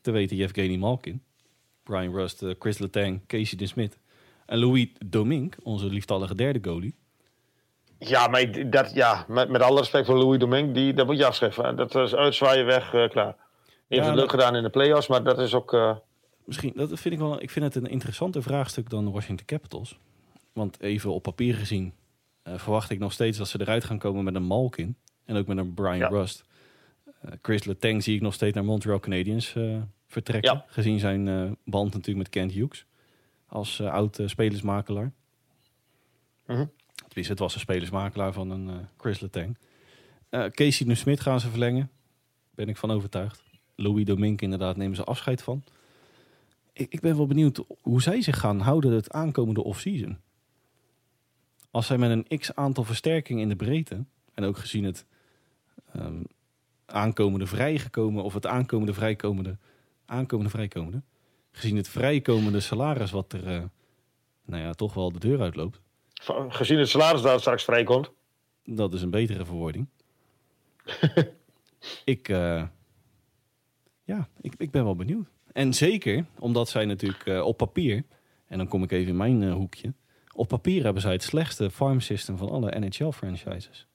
Te 0.00 0.10
weten 0.10 0.36
Yevgeny 0.36 0.76
Malkin. 0.76 1.22
Brian 1.82 2.14
Rust, 2.14 2.44
Chris 2.58 2.78
Letang, 2.78 3.26
Casey 3.26 3.58
de 3.58 3.66
Smith. 3.66 3.98
En 4.46 4.58
Louis 4.58 4.88
Domingue, 5.06 5.52
onze 5.62 5.86
lieftallige 5.86 6.34
derde 6.34 6.58
goalie. 6.62 6.94
Ja, 7.98 8.26
maar 8.26 8.70
dat, 8.70 8.94
ja, 8.94 9.24
met, 9.28 9.48
met 9.48 9.62
alle 9.62 9.78
respect 9.78 10.06
voor 10.06 10.18
Louis 10.18 10.38
Domingue, 10.38 10.72
die, 10.72 10.94
dat 10.94 11.06
moet 11.06 11.18
je 11.18 11.26
afschrijven. 11.26 11.76
Dat 11.76 11.94
is 11.94 12.14
uitzwaaien 12.14 12.66
weg, 12.66 12.94
uh, 12.94 13.08
klaar. 13.08 13.36
Heeft 13.96 14.06
ja, 14.06 14.14
leuk 14.14 14.30
gedaan 14.30 14.56
in 14.56 14.62
de 14.62 14.70
playoffs, 14.70 15.06
maar 15.06 15.24
dat 15.24 15.38
is 15.38 15.54
ook... 15.54 15.72
Uh... 15.72 15.96
Misschien, 16.44 16.72
dat 16.74 16.88
vind 17.00 17.14
ik 17.14 17.20
wel... 17.20 17.42
Ik 17.42 17.50
vind 17.50 17.64
het 17.64 17.74
een 17.74 17.90
interessanter 17.90 18.42
vraagstuk 18.42 18.90
dan 18.90 19.04
de 19.04 19.10
Washington 19.10 19.46
Capitals. 19.46 19.98
Want 20.52 20.80
even 20.80 21.12
op 21.12 21.22
papier 21.22 21.54
gezien 21.54 21.92
uh, 22.44 22.58
verwacht 22.58 22.90
ik 22.90 22.98
nog 22.98 23.12
steeds 23.12 23.38
dat 23.38 23.48
ze 23.48 23.60
eruit 23.60 23.84
gaan 23.84 23.98
komen 23.98 24.24
met 24.24 24.34
een 24.34 24.42
Malkin. 24.42 24.96
En 25.24 25.36
ook 25.36 25.46
met 25.46 25.56
een 25.56 25.74
Brian 25.74 25.96
ja. 25.96 26.08
Rust. 26.08 26.44
Chris 27.42 27.64
Letang 27.64 28.02
zie 28.02 28.14
ik 28.14 28.20
nog 28.20 28.34
steeds 28.34 28.54
naar 28.54 28.64
Montreal 28.64 29.00
Canadiens 29.00 29.56
vertrekken. 30.06 30.64
Gezien 30.66 30.98
zijn 30.98 31.26
uh, 31.26 31.50
band 31.64 31.92
natuurlijk 31.92 32.18
met 32.18 32.28
Kent 32.28 32.52
Hughes. 32.52 32.86
Als 33.46 33.78
uh, 33.78 33.92
oud 33.92 34.18
uh, 34.18 34.28
spelersmakelaar. 34.28 35.12
-huh. 36.46 36.66
het 37.14 37.38
was 37.38 37.54
een 37.54 37.60
spelersmakelaar 37.60 38.32
van 38.32 38.50
een 38.50 38.88
Chris 38.96 39.20
Letang. 39.20 39.58
Casey 40.30 40.86
Nu 40.86 40.94
Smith 40.94 41.20
gaan 41.20 41.40
ze 41.40 41.48
verlengen. 41.48 41.90
Ben 42.54 42.68
ik 42.68 42.76
van 42.76 42.90
overtuigd. 42.90 43.42
Louis 43.74 44.04
Domingue 44.04 44.40
inderdaad 44.40 44.76
nemen 44.76 44.96
ze 44.96 45.04
afscheid 45.04 45.42
van. 45.42 45.64
Ik, 46.72 46.92
ik 46.92 47.00
ben 47.00 47.16
wel 47.16 47.26
benieuwd 47.26 47.64
hoe 47.80 48.02
zij 48.02 48.22
zich 48.22 48.38
gaan 48.38 48.60
houden 48.60 48.92
het 48.92 49.10
aankomende 49.10 49.64
offseason. 49.64 50.18
Als 51.70 51.86
zij 51.86 51.98
met 51.98 52.10
een 52.10 52.38
x 52.38 52.54
aantal 52.54 52.84
versterkingen 52.84 53.42
in 53.42 53.48
de 53.48 53.56
breedte... 53.56 54.04
en 54.34 54.44
ook 54.44 54.58
gezien 54.58 54.84
het 54.84 55.06
um, 55.96 56.24
aankomende 56.86 57.46
vrijgekomen... 57.46 58.24
of 58.24 58.34
het 58.34 58.46
aankomende 58.46 58.94
vrijkomende 58.94 59.56
aankomende 60.12 60.50
vrijkomende. 60.50 61.02
Gezien 61.52 61.76
het 61.76 61.88
vrijkomende 61.88 62.60
salaris 62.60 63.10
wat 63.10 63.32
er 63.32 63.46
uh, 63.46 63.62
nou 64.44 64.62
ja, 64.62 64.72
toch 64.72 64.94
wel 64.94 65.12
de 65.12 65.18
deur 65.18 65.40
uitloopt. 65.40 65.80
Gezien 66.48 66.78
het 66.78 66.88
salaris 66.88 67.22
dat 67.22 67.40
straks 67.40 67.64
vrijkomt. 67.64 68.10
Dat 68.64 68.92
is 68.92 69.02
een 69.02 69.10
betere 69.10 69.44
verwoording. 69.44 69.88
ik, 72.04 72.28
uh, 72.28 72.62
ja, 74.14 74.28
ik, 74.40 74.54
ik 74.58 74.70
ben 74.70 74.84
wel 74.84 74.96
benieuwd. 74.96 75.26
En 75.52 75.74
zeker 75.74 76.24
omdat 76.38 76.68
zij 76.68 76.84
natuurlijk 76.84 77.26
uh, 77.26 77.46
op 77.46 77.56
papier, 77.56 78.02
en 78.46 78.58
dan 78.58 78.68
kom 78.68 78.82
ik 78.82 78.92
even 78.92 79.08
in 79.08 79.16
mijn 79.16 79.50
hoekje. 79.50 79.92
Op 80.34 80.48
papier 80.48 80.84
hebben 80.84 81.02
zij 81.02 81.12
het 81.12 81.22
slechtste 81.22 81.70
farm 81.70 82.00
system 82.00 82.36
van 82.36 82.50
alle 82.50 82.78
NHL-franchises. 82.78 83.86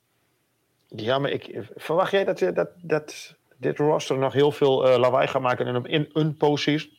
Ja, 0.88 1.20
maar 1.20 1.32
ik, 1.32 1.68
verwacht 1.76 2.12
jij 2.12 2.24
dat, 2.24 2.40
dat, 2.40 2.70
dat 2.82 3.36
dit 3.58 3.78
roster 3.78 4.18
nog 4.18 4.34
heel 4.34 4.52
veel 4.52 4.90
uh, 4.90 4.98
lawaai 4.98 5.28
gaan 5.28 5.42
maken 5.42 5.68
in 5.68 5.76
een, 5.76 5.86
in 5.86 6.10
een 6.14 6.38
postseason? 6.38 6.92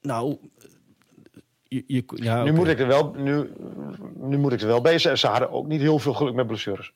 Nou, 0.00 0.38
je, 1.62 1.84
je, 1.86 2.04
ja, 2.14 2.44
nu, 2.44 2.52
moet 2.52 2.68
ik 2.68 2.80
er 2.80 2.86
wel, 2.86 3.14
nu, 3.16 3.52
nu 4.14 4.38
moet 4.38 4.52
ik 4.52 4.60
er 4.60 4.66
wel 4.66 4.80
bij 4.80 4.98
zijn. 4.98 5.18
Ze 5.18 5.26
hadden 5.26 5.50
ook 5.50 5.66
niet 5.66 5.80
heel 5.80 5.98
veel 5.98 6.14
geluk 6.14 6.34
met 6.34 6.46
blessures. 6.46 6.92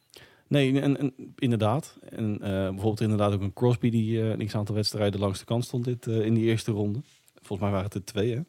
Nee, 0.53 0.81
en, 0.81 0.99
en 0.99 1.35
inderdaad. 1.39 1.99
En 2.11 2.33
uh, 2.33 2.49
bijvoorbeeld 2.49 3.01
inderdaad 3.01 3.33
ook 3.33 3.41
een 3.41 3.53
Crosby 3.53 3.91
die 3.91 4.19
uh, 4.19 4.31
een 4.31 4.55
aantal 4.55 4.75
wedstrijden 4.75 5.21
langs 5.21 5.39
de 5.39 5.45
kant 5.45 5.65
stond 5.65 5.85
dit, 5.85 6.07
uh, 6.07 6.25
in 6.25 6.35
die 6.35 6.45
eerste 6.45 6.71
ronde. 6.71 7.01
Volgens 7.35 7.61
mij 7.61 7.71
waren 7.71 7.85
het 7.85 7.95
er 7.95 8.05
twee, 8.05 8.35
hè? 8.35 8.41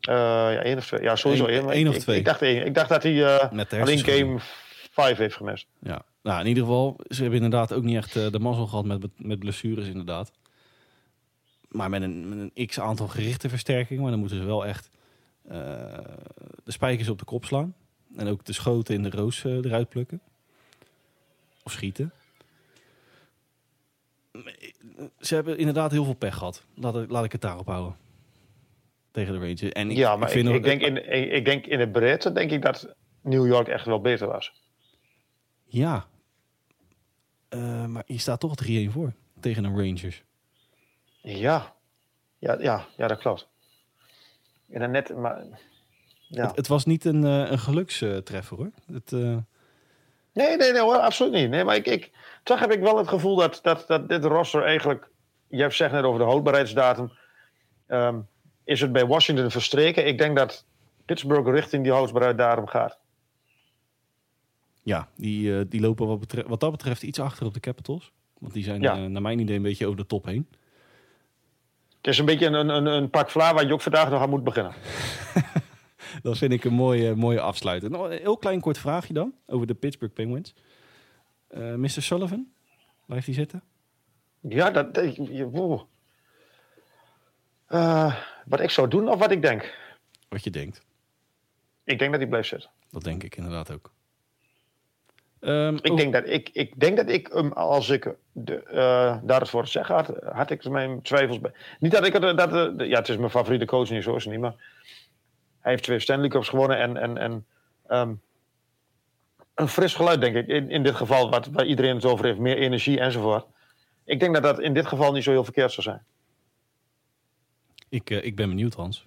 Ja, 0.00 0.62
één 0.62 0.76
of 0.76 0.86
twee. 0.86 1.02
Ja, 1.02 1.16
sowieso 1.16 1.46
één. 1.46 1.70
één 1.70 1.88
of 1.88 1.94
ik, 1.94 2.00
twee. 2.00 2.18
Ik, 2.18 2.24
dacht 2.24 2.42
één. 2.42 2.66
Ik 2.66 2.74
dacht 2.74 2.88
dat 2.88 3.02
hij 3.02 3.38
alleen 3.80 3.98
game 3.98 4.36
5 4.90 5.18
heeft 5.18 5.34
gemist. 5.34 5.66
Ja, 5.78 6.04
nou 6.22 6.40
in 6.40 6.46
ieder 6.46 6.62
geval, 6.62 6.96
ze 7.08 7.20
hebben 7.22 7.42
inderdaad 7.42 7.72
ook 7.72 7.82
niet 7.82 7.96
echt 7.96 8.12
de 8.12 8.38
mazzel 8.38 8.66
gehad 8.66 8.84
met, 8.84 9.06
met 9.16 9.38
blessures 9.38 9.86
inderdaad. 9.86 10.32
Maar 11.68 11.90
met 11.90 12.02
een, 12.02 12.28
met 12.28 12.50
een 12.54 12.66
x 12.66 12.80
aantal 12.80 13.08
gerichte 13.08 13.48
versterkingen. 13.48 14.02
Maar 14.02 14.10
dan 14.10 14.20
moeten 14.20 14.38
ze 14.38 14.44
wel 14.44 14.66
echt 14.66 14.90
de 16.64 16.72
spijkers 16.72 17.08
op 17.08 17.18
de 17.18 17.24
kop 17.24 17.44
slaan. 17.44 17.74
En 18.16 18.28
ook 18.28 18.44
de 18.44 18.52
schoten 18.52 18.94
in 18.94 19.02
de 19.02 19.10
roos 19.10 19.44
eruit 19.44 19.88
plukken. 19.88 20.20
Of 21.66 21.72
schieten 21.72 22.12
ze 25.18 25.34
hebben 25.34 25.58
inderdaad 25.58 25.90
heel 25.90 26.04
veel 26.04 26.14
pech 26.14 26.36
gehad. 26.36 26.64
Laat, 26.74 27.10
laat 27.10 27.24
ik 27.24 27.32
het 27.32 27.40
daarop 27.40 27.66
houden. 27.66 27.96
Tegen 29.10 29.32
de 29.32 29.38
Rangers. 29.38 29.62
En 29.62 29.90
ik, 29.90 29.96
ja, 29.96 30.16
maar 30.16 30.28
ik, 30.28 30.34
vind 30.34 30.48
ik, 30.48 30.54
ik 30.54 30.62
denk 30.62 30.80
in, 30.82 31.12
ik, 31.12 31.32
ik, 31.32 31.44
denk 31.44 31.66
in 31.66 31.80
het 31.80 31.92
breedte 31.92 32.32
denk 32.32 32.50
ik 32.50 32.62
dat 32.62 32.94
New 33.20 33.46
York 33.46 33.68
echt 33.68 33.86
wel 33.86 34.00
beter 34.00 34.26
was. 34.26 34.52
Ja. 35.64 36.06
Uh, 37.50 37.86
maar 37.86 38.02
je 38.06 38.18
staat 38.18 38.40
toch 38.40 38.54
3-1 38.68 38.68
voor 38.88 39.12
tegen 39.40 39.64
een 39.64 39.76
Rangers. 39.76 40.22
Ja. 41.20 41.74
Ja, 42.38 42.60
ja, 42.60 42.86
ja 42.96 43.06
dat 43.06 43.18
klopt. 43.18 43.48
En 44.68 44.80
dan 44.80 44.90
net, 44.90 45.16
maar... 45.16 45.44
Ja. 46.28 46.46
Het, 46.46 46.56
het, 46.56 46.66
was 46.66 46.84
niet 46.84 47.04
een, 47.04 47.22
uh, 47.22 47.50
een 47.50 47.58
gelukstreffer 47.58 48.56
hoor. 48.56 48.70
Het, 48.92 49.12
uh... 49.12 49.36
Nee, 50.36 50.56
nee, 50.56 50.72
nee 50.72 50.80
hoor, 50.80 50.96
absoluut 50.96 51.32
niet. 51.32 51.50
Nee, 51.50 51.64
maar 51.64 51.76
ik, 51.76 51.86
ik, 51.86 52.10
toch 52.42 52.58
heb 52.58 52.72
ik 52.72 52.80
wel 52.80 52.98
het 52.98 53.08
gevoel 53.08 53.36
dat, 53.36 53.58
dat, 53.62 53.84
dat 53.86 54.08
dit 54.08 54.24
roster 54.24 54.62
eigenlijk... 54.62 55.08
Je 55.48 55.60
hebt 55.60 55.74
zegt 55.74 55.92
net 55.92 56.04
over 56.04 56.18
de 56.18 56.26
houdbaarheidsdatum. 56.26 57.12
Um, 57.88 58.28
is 58.64 58.80
het 58.80 58.92
bij 58.92 59.06
Washington 59.06 59.50
verstreken? 59.50 60.06
Ik 60.06 60.18
denk 60.18 60.36
dat 60.36 60.64
Pittsburgh 61.04 61.50
richting 61.50 61.82
die 61.82 61.92
houdbaarheidsdatum 61.92 62.66
gaat. 62.66 62.98
Ja, 64.82 65.08
die, 65.14 65.48
uh, 65.48 65.60
die 65.68 65.80
lopen 65.80 66.06
wat, 66.06 66.20
betreft, 66.20 66.48
wat 66.48 66.60
dat 66.60 66.70
betreft 66.70 67.02
iets 67.02 67.20
achter 67.20 67.46
op 67.46 67.54
de 67.54 67.60
Capitals. 67.60 68.12
Want 68.38 68.52
die 68.52 68.64
zijn 68.64 68.80
ja. 68.80 68.98
uh, 68.98 69.06
naar 69.06 69.22
mijn 69.22 69.38
idee 69.38 69.56
een 69.56 69.62
beetje 69.62 69.86
over 69.86 69.98
de 69.98 70.06
top 70.06 70.24
heen. 70.24 70.48
Het 71.96 72.06
is 72.06 72.18
een 72.18 72.24
beetje 72.24 72.46
een, 72.46 72.68
een, 72.68 72.86
een 72.86 73.10
pak 73.10 73.30
vla 73.30 73.54
waar 73.54 73.66
je 73.66 73.72
ook 73.72 73.80
vandaag 73.80 74.10
nog 74.10 74.20
aan 74.20 74.30
moet 74.30 74.44
beginnen. 74.44 74.72
dat 76.22 76.38
vind 76.38 76.52
ik 76.52 76.64
een 76.64 76.72
mooie, 76.72 77.14
mooie 77.14 77.40
afsluiter. 77.40 77.90
Nog 77.90 78.04
een 78.04 78.18
heel 78.18 78.36
klein 78.36 78.60
kort 78.60 78.78
vraagje 78.78 79.12
dan 79.12 79.34
over 79.46 79.66
de 79.66 79.74
Pittsburgh 79.74 80.14
Penguins. 80.14 80.54
Uh, 81.50 81.74
Mr. 81.74 81.88
Sullivan, 81.88 82.46
blijft 83.06 83.26
hij 83.26 83.34
zitten? 83.34 83.62
Ja, 84.40 84.70
dat. 84.70 84.98
Uh, 87.68 88.14
wat 88.46 88.60
ik 88.60 88.70
zou 88.70 88.88
doen 88.88 89.08
of 89.08 89.18
wat 89.18 89.30
ik 89.30 89.42
denk? 89.42 89.74
Wat 90.28 90.44
je 90.44 90.50
denkt. 90.50 90.82
Ik 91.84 91.98
denk 91.98 92.10
dat 92.10 92.20
hij 92.20 92.28
blijft 92.28 92.48
zitten. 92.48 92.70
Dat 92.90 93.04
denk 93.04 93.22
ik 93.22 93.36
inderdaad 93.36 93.72
ook. 93.72 93.94
Um, 95.40 95.76
ik, 95.82 95.90
oh. 95.90 95.96
denk 95.96 96.12
dat 96.12 96.28
ik, 96.28 96.50
ik 96.52 96.80
denk 96.80 96.96
dat 96.96 97.08
ik 97.08 97.34
um, 97.34 97.52
als 97.52 97.88
ik 97.88 98.14
de, 98.32 98.64
uh, 98.72 99.18
daarvoor 99.22 99.66
zeg 99.66 99.86
had, 99.86 100.12
had 100.24 100.50
ik 100.50 100.68
mijn 100.68 101.02
twijfels 101.02 101.40
bij. 101.40 101.52
Niet 101.78 101.92
dat 101.92 102.06
ik 102.06 102.12
het, 102.12 102.36
dat, 102.36 102.52
uh, 102.52 102.88
ja, 102.88 102.98
het 102.98 103.08
is 103.08 103.16
mijn 103.16 103.30
favoriete 103.30 103.64
coach 103.64 103.90
niet, 103.90 104.02
zo 104.02 104.16
is 104.16 104.24
het 104.24 104.32
niet, 104.32 104.42
maar 104.42 104.54
hij 105.66 105.74
heeft 105.74 105.86
twee 105.86 106.00
Stanley 106.00 106.28
Cups 106.28 106.48
gewonnen 106.48 106.78
en, 106.78 106.96
en, 106.96 107.18
en 107.18 107.46
um, 107.88 108.20
een 109.54 109.68
fris 109.68 109.94
geluid, 109.94 110.20
denk 110.20 110.36
ik. 110.36 110.46
In, 110.46 110.70
in 110.70 110.82
dit 110.82 110.94
geval, 110.94 111.30
wat, 111.30 111.46
waar 111.46 111.66
iedereen 111.66 111.94
het 111.94 112.04
over 112.04 112.24
heeft, 112.24 112.38
meer 112.38 112.56
energie 112.56 113.00
enzovoort. 113.00 113.46
Ik 114.04 114.20
denk 114.20 114.34
dat 114.34 114.42
dat 114.42 114.60
in 114.60 114.74
dit 114.74 114.86
geval 114.86 115.12
niet 115.12 115.22
zo 115.22 115.30
heel 115.30 115.44
verkeerd 115.44 115.72
zou 115.72 115.82
zijn. 115.82 116.04
Ik, 117.88 118.10
uh, 118.10 118.24
ik 118.24 118.36
ben 118.36 118.48
benieuwd, 118.48 118.74
Hans. 118.74 119.06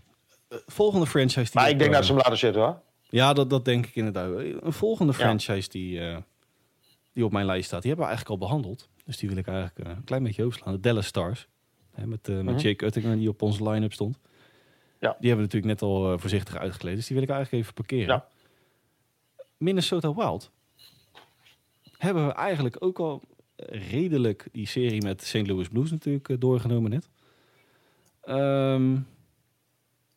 Uh, 0.50 0.58
volgende 0.66 1.06
franchise. 1.06 1.52
Die 1.52 1.62
maar 1.62 1.70
ik 1.70 1.78
denk 1.80 1.90
uh, 1.90 1.96
dat 1.96 2.06
ze 2.06 2.12
hem 2.12 2.22
laten 2.22 2.38
zitten, 2.38 2.62
hoor. 2.62 2.82
Ja, 3.10 3.34
dat, 3.34 3.50
dat 3.50 3.66
denk 3.66 3.86
ik 3.86 3.96
inderdaad. 3.96 4.30
Een 4.38 4.74
volgende 4.74 5.14
franchise 5.14 5.70
ja. 5.72 6.14
die, 6.14 6.24
die 7.14 7.26
op 7.26 7.32
mijn 7.32 7.46
lijst 7.46 7.66
staat, 7.66 7.82
die 7.82 7.92
hebben 7.92 8.10
we 8.10 8.12
eigenlijk 8.12 8.42
al 8.42 8.48
behandeld. 8.48 8.90
Dus 9.06 9.18
die 9.18 9.30
wil 9.30 9.38
ik 9.38 9.48
eigenlijk 9.48 9.90
een 9.90 10.04
klein 10.04 10.24
beetje 10.24 10.44
overslaan. 10.44 10.74
De 10.74 10.80
Dallas 10.80 11.06
Stars. 11.06 11.48
Hè, 11.92 12.08
met 12.08 12.28
met 12.28 12.42
mm 12.42 12.48
-hmm. 12.48 12.58
Jake 12.58 12.86
Uttinger, 12.86 13.18
die 13.18 13.30
op 13.30 13.42
onze 13.42 13.70
line-up 13.70 13.94
stond. 13.94 14.20
Ja. 15.00 15.16
Die 15.20 15.30
hebben 15.30 15.48
we 15.48 15.54
natuurlijk 15.54 15.82
net 15.82 15.82
al 15.82 16.20
voorzichtig 16.20 16.58
uitgekleed. 16.58 16.96
Dus 16.96 17.08
die 17.08 17.16
wil 17.16 17.26
ik 17.26 17.32
eigenlijk 17.32 17.64
even 17.64 17.74
parkeren. 17.74 18.08
Ja. 18.08 18.28
Minnesota 19.58 20.14
Wild 20.14 20.52
hebben 21.98 22.28
we 22.28 22.34
eigenlijk 22.34 22.76
ook 22.80 23.00
al 23.00 23.22
redelijk 23.66 24.48
die 24.52 24.68
serie 24.68 25.02
met 25.02 25.24
St. 25.24 25.48
Louis 25.48 25.68
Blues 25.68 25.92
natuurlijk 25.92 26.42
doorgenomen 26.42 26.90
net. 26.90 27.10
Um, 28.26 29.08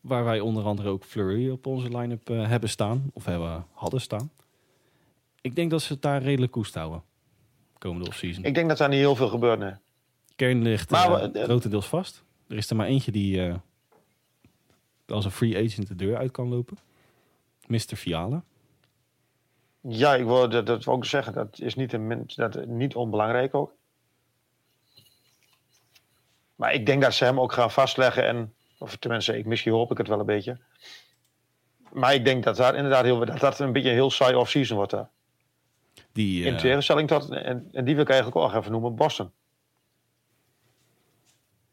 waar 0.00 0.24
wij 0.24 0.40
onder 0.40 0.64
andere 0.64 0.88
ook 0.88 1.04
Flurry 1.04 1.50
op 1.50 1.66
onze 1.66 1.98
line-up 1.98 2.30
uh, 2.30 2.48
hebben 2.48 2.68
staan. 2.68 3.10
Of 3.12 3.24
hebben, 3.24 3.66
hadden 3.72 4.00
staan. 4.00 4.30
Ik 5.40 5.54
denk 5.54 5.70
dat 5.70 5.82
ze 5.82 5.92
het 5.92 6.02
daar 6.02 6.22
redelijk 6.22 6.52
koest 6.52 6.74
houden. 6.74 7.02
Komende 7.78 8.06
offseason. 8.06 8.44
Ik 8.44 8.54
denk 8.54 8.68
dat 8.68 8.80
er 8.80 8.88
niet 8.88 8.98
heel 8.98 9.16
veel 9.16 9.28
gebeurt, 9.28 9.58
nee. 9.58 9.72
Kern 10.36 10.62
ligt 10.62 10.90
maar, 10.90 11.36
uh, 11.36 11.42
grotendeels 11.44 11.86
vast. 11.86 12.24
Er 12.48 12.56
is 12.56 12.70
er 12.70 12.76
maar 12.76 12.86
eentje 12.86 13.12
die 13.12 13.36
uh, 13.36 13.54
als 15.12 15.24
een 15.24 15.30
free 15.30 15.64
agent 15.64 15.88
de 15.88 15.94
deur 15.94 16.16
uit 16.16 16.30
kan 16.30 16.48
lopen. 16.48 16.78
Mr. 17.66 17.96
Fiala. 17.96 18.44
Ja, 19.80 20.14
ik 20.14 20.24
wil 20.24 20.48
dat, 20.48 20.66
dat 20.66 20.86
ook 20.86 21.04
zeggen. 21.04 21.32
Dat 21.32 21.58
is 21.60 21.74
niet, 21.74 21.92
een, 21.92 22.24
dat, 22.26 22.66
niet 22.66 22.94
onbelangrijk 22.94 23.54
ook. 23.54 23.72
Maar 26.54 26.74
ik 26.74 26.86
denk 26.86 27.02
dat 27.02 27.14
ze 27.14 27.24
hem 27.24 27.40
ook 27.40 27.52
gaan 27.52 27.70
vastleggen. 27.70 28.26
En, 28.26 28.54
of 28.78 28.96
tenminste, 28.96 29.38
ik, 29.38 29.46
misschien 29.46 29.72
hoop 29.72 29.90
ik 29.90 29.98
het 29.98 30.08
wel 30.08 30.20
een 30.20 30.26
beetje. 30.26 30.58
Maar 31.92 32.14
ik 32.14 32.24
denk 32.24 32.44
dat 32.44 32.56
daar 32.56 32.74
inderdaad 32.74 33.04
heel, 33.04 33.24
dat, 33.24 33.40
dat 33.40 33.58
een 33.58 33.72
beetje 33.72 33.88
een 33.88 33.94
heel 33.94 34.10
saai 34.10 34.34
off-season 34.34 34.76
wordt 34.76 34.92
daar. 34.92 35.10
Die, 36.12 36.40
uh... 36.40 36.46
In 36.46 36.56
tegenstelling 36.56 37.08
tot, 37.08 37.30
en, 37.30 37.68
en, 37.72 37.84
die 37.84 37.94
wil 37.94 38.02
ik 38.02 38.10
eigenlijk 38.10 38.40
ook 38.40 38.54
even 38.54 38.72
noemen, 38.72 38.94
Boston. 38.94 39.30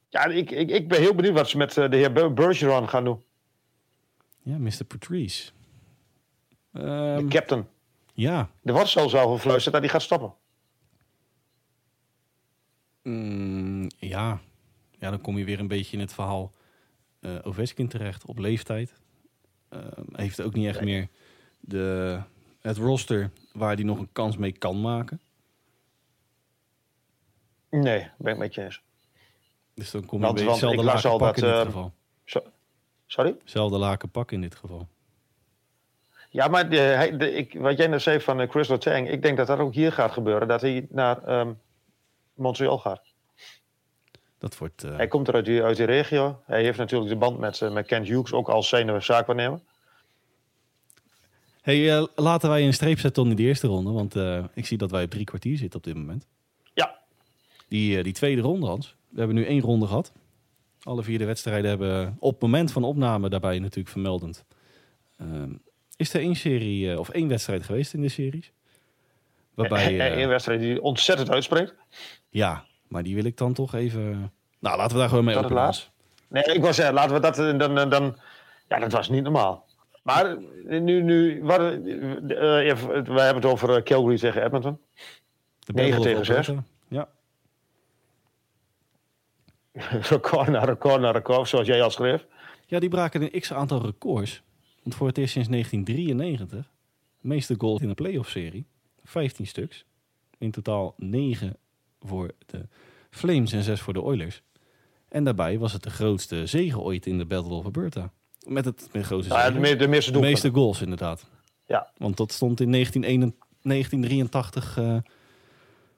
Ja, 0.10 0.26
ik, 0.26 0.52
ik, 0.52 0.70
ik 0.70 0.88
ben 0.88 1.00
heel 1.00 1.16
benieuwd 1.16 1.34
wat 1.34 1.50
ze 1.50 1.58
met 1.58 1.78
uh, 1.78 1.90
de 1.90 1.98
heer 1.98 2.34
Bergeron 2.34 2.90
gaan 2.90 3.04
doen. 3.04 3.24
Ja, 4.42 4.58
Mr. 4.58 4.84
Patrice. 4.88 5.52
Um, 6.74 6.84
de 6.84 7.26
captain. 7.30 7.68
Ja. 8.14 8.50
Er 8.64 8.74
wordt 8.74 8.90
zelfs 8.90 9.16
al 9.16 9.34
gefluisterd 9.34 9.74
dat 9.74 9.84
hij 9.84 9.92
gaat 9.92 10.02
stoppen. 10.02 10.34
Mm, 13.04 13.90
ja. 13.98 14.42
ja, 14.92 15.10
dan 15.10 15.22
kom 15.22 15.38
je 15.38 15.46
weer 15.46 15.60
een 15.60 15.68
beetje 15.68 15.94
in 15.94 16.00
het 16.00 16.14
verhaal 16.14 16.52
uh, 17.20 17.36
Ovechkin 17.44 17.88
terecht 17.88 18.26
op 18.26 18.38
leeftijd. 18.38 18.94
Uh, 19.70 19.82
heeft 20.12 20.42
ook 20.42 20.54
niet 20.54 20.68
echt 20.68 20.82
nee. 20.82 20.94
meer 20.94 21.08
de, 21.60 22.20
het 22.60 22.78
roster 22.78 23.32
waar 23.54 23.76
hij 23.76 23.84
nog 23.84 24.00
een 24.00 24.12
kans 24.12 24.38
mee 24.38 24.52
kan 24.52 24.82
maken. 24.82 25.22
Nee, 27.70 28.10
ben 28.18 28.34
ik 28.34 28.40
met 28.40 28.56
je 28.56 28.64
eens. 28.64 28.82
Dus 29.74 29.92
dan 29.92 30.06
kom 30.06 30.26
je 30.26 30.34
bij 30.34 30.44
hetzelfde 30.44 30.84
laken 30.84 31.18
pak 31.18 31.38
in 31.38 31.44
dit 31.44 31.54
uh, 31.54 31.62
geval. 31.62 31.94
So, 33.10 33.22
sorry? 33.22 33.36
Hetzelfde 33.42 33.78
laken 33.78 34.10
pak 34.10 34.32
in 34.32 34.42
dit 34.42 34.56
geval. 34.56 34.88
Ja, 36.30 36.48
maar 36.48 36.70
de, 36.70 37.14
de, 37.18 37.32
ik, 37.32 37.54
wat 37.60 37.78
jij 37.78 37.88
net 37.88 38.02
zei 38.02 38.20
van 38.20 38.42
uh, 38.42 38.50
Chris 38.50 38.68
Letang, 38.68 39.10
ik 39.10 39.22
denk 39.22 39.38
dat 39.38 39.48
dat 39.48 39.60
ook 39.60 39.74
hier 39.74 39.92
gaat 39.92 40.12
gebeuren. 40.12 40.48
Dat 40.48 40.62
hij 40.62 40.88
naar 40.90 41.40
um, 41.40 41.60
Montreal 42.34 42.78
gaat. 42.78 43.02
Dat 44.38 44.58
wordt... 44.58 44.84
Uh... 44.84 44.96
Hij 44.96 45.08
komt 45.08 45.28
er 45.28 45.34
uit 45.34 45.46
die, 45.46 45.64
uit 45.64 45.78
die 45.78 45.86
regio. 45.86 46.42
Hij 46.46 46.64
heeft 46.64 46.78
natuurlijk 46.78 47.10
de 47.10 47.18
band 47.18 47.40
met, 47.40 47.60
uh, 47.60 47.72
met 47.72 47.86
Kent 47.86 48.08
Hughes, 48.08 48.34
ook 48.34 48.50
als 48.50 48.70
zijn 48.70 49.04
zaakwaarnemer. 49.04 49.60
Hey, 51.62 52.08
laten 52.16 52.50
wij 52.50 52.66
een 52.66 52.74
streep 52.74 53.00
zetten 53.00 53.22
onder 53.22 53.38
de 53.38 53.44
eerste 53.44 53.68
ronde. 53.68 53.92
Want 53.92 54.16
ik 54.54 54.66
zie 54.66 54.78
dat 54.78 54.92
wij 54.92 55.04
op 55.04 55.10
drie 55.10 55.26
kwartier 55.26 55.58
zitten 55.58 55.80
op 55.80 55.86
dit 55.86 55.96
moment. 55.96 56.28
Ja. 56.74 57.00
Die, 57.68 58.04
die 58.04 58.14
tweede 58.14 58.42
ronde, 58.42 58.66
Hans. 58.66 58.96
We 59.10 59.18
hebben 59.18 59.36
nu 59.36 59.46
één 59.46 59.62
ronde 59.62 59.88
gehad. 59.88 60.12
Alle 60.84 61.04
vier 61.04 61.18
de 61.18 61.26
wedstrijden 61.26 61.70
hebben 61.70 62.16
op 62.20 62.32
het 62.32 62.42
moment 62.42 62.72
van 62.72 62.84
opname 62.84 63.30
daarbij 63.30 63.60
natuurlijk 63.60 63.90
vermeldend. 63.90 64.46
Um, 65.22 65.62
is 65.96 66.14
er 66.14 66.22
één 66.22 66.36
serie 66.36 66.92
uh, 66.92 67.00
of 67.00 67.10
één 67.10 67.28
wedstrijd 67.28 67.64
geweest 67.64 67.94
in 67.94 68.02
de 68.02 68.10
series? 68.10 68.52
Waarbij, 69.54 69.94
uh, 69.94 70.22
Eén 70.22 70.28
wedstrijd 70.28 70.60
die 70.60 70.82
ontzettend 70.82 71.30
uitspreekt. 71.30 71.76
Ja, 72.30 72.66
maar 72.88 73.04
die 73.04 73.16
wil 73.16 73.24
ik 73.24 73.38
dan 73.38 73.54
toch 73.54 73.74
even... 73.74 74.32
Nou, 74.60 74.78
laten 74.78 74.94
we 74.94 75.00
daar 75.00 75.10
gewoon 75.10 75.24
mee 75.24 75.36
dat 75.36 75.44
openen. 75.44 75.74
Nee, 76.28 76.44
ik 76.44 76.62
wil 76.62 76.74
zeggen, 76.74 76.94
laten 76.94 77.14
we 77.14 77.20
dat 77.20 77.36
dan, 77.60 77.90
dan... 77.90 78.18
Ja, 78.68 78.80
dat 78.80 78.92
was 78.92 79.10
niet 79.10 79.24
normaal. 79.24 79.66
Maar 80.04 80.38
nu, 80.64 81.02
nu 81.02 81.44
wat, 81.44 81.60
uh, 81.60 81.78
we 82.28 83.22
hebben 83.22 83.36
het 83.36 83.46
over 83.46 83.84
Calgary 83.84 84.18
tegen 84.18 84.44
Edmonton. 84.44 84.80
De 85.60 85.74
9 85.74 86.02
tegen 86.02 86.26
6. 86.26 86.52
Ja. 86.88 87.10
record 90.10 90.48
na 90.48 90.64
record 90.64 91.02
na 91.02 91.12
record, 91.12 91.48
zoals 91.50 91.68
jij 91.68 91.82
al 91.82 91.90
schreef. 91.90 92.26
Ja, 92.66 92.80
die 92.80 92.90
braken 92.90 93.22
een 93.22 93.40
x-aantal 93.42 93.82
records. 93.82 94.42
Want 94.84 94.96
voor 94.96 95.08
het 95.08 95.18
eerst 95.18 95.34
sinds 95.34 95.50
1993, 95.50 96.72
de 97.22 97.28
meeste 97.28 97.56
goals 97.58 97.82
in 97.82 97.88
de 97.88 97.94
playoff-serie, 97.94 98.66
15 99.04 99.48
stuks. 99.48 99.86
In 100.38 100.52
totaal 100.52 100.94
9 100.98 101.58
voor 102.02 102.32
de 102.46 102.68
Flames 103.10 103.52
en 103.54 103.64
6 103.64 103.82
voor 103.82 103.94
de 103.94 104.02
Oilers. 104.02 104.42
En 105.10 105.24
daarbij 105.24 105.58
was 105.60 105.74
het 105.74 105.84
de 105.84 105.90
grootste 105.90 106.46
zege 106.46 106.80
ooit 106.80 107.06
in 107.06 107.18
de 107.18 107.26
Battle 107.26 107.54
of 107.54 107.66
Alberta. 107.66 108.12
Met 108.48 108.66
het 108.66 108.90
met 108.92 109.06
grootste 109.06 109.34
Ja, 109.34 109.52
de, 109.52 109.60
me- 109.60 109.76
de 109.76 109.88
meeste 109.88 110.12
de 110.12 110.18
doelpunten. 110.18 110.22
meeste 110.22 110.50
goals 110.50 110.82
inderdaad. 110.82 111.26
Ja. 111.68 111.92
Want 111.98 112.18
dat 112.18 112.32
stond 112.32 112.60
in 112.60 112.72
1981 112.72 113.48
1983. 113.62 114.78
eh, 114.78 114.98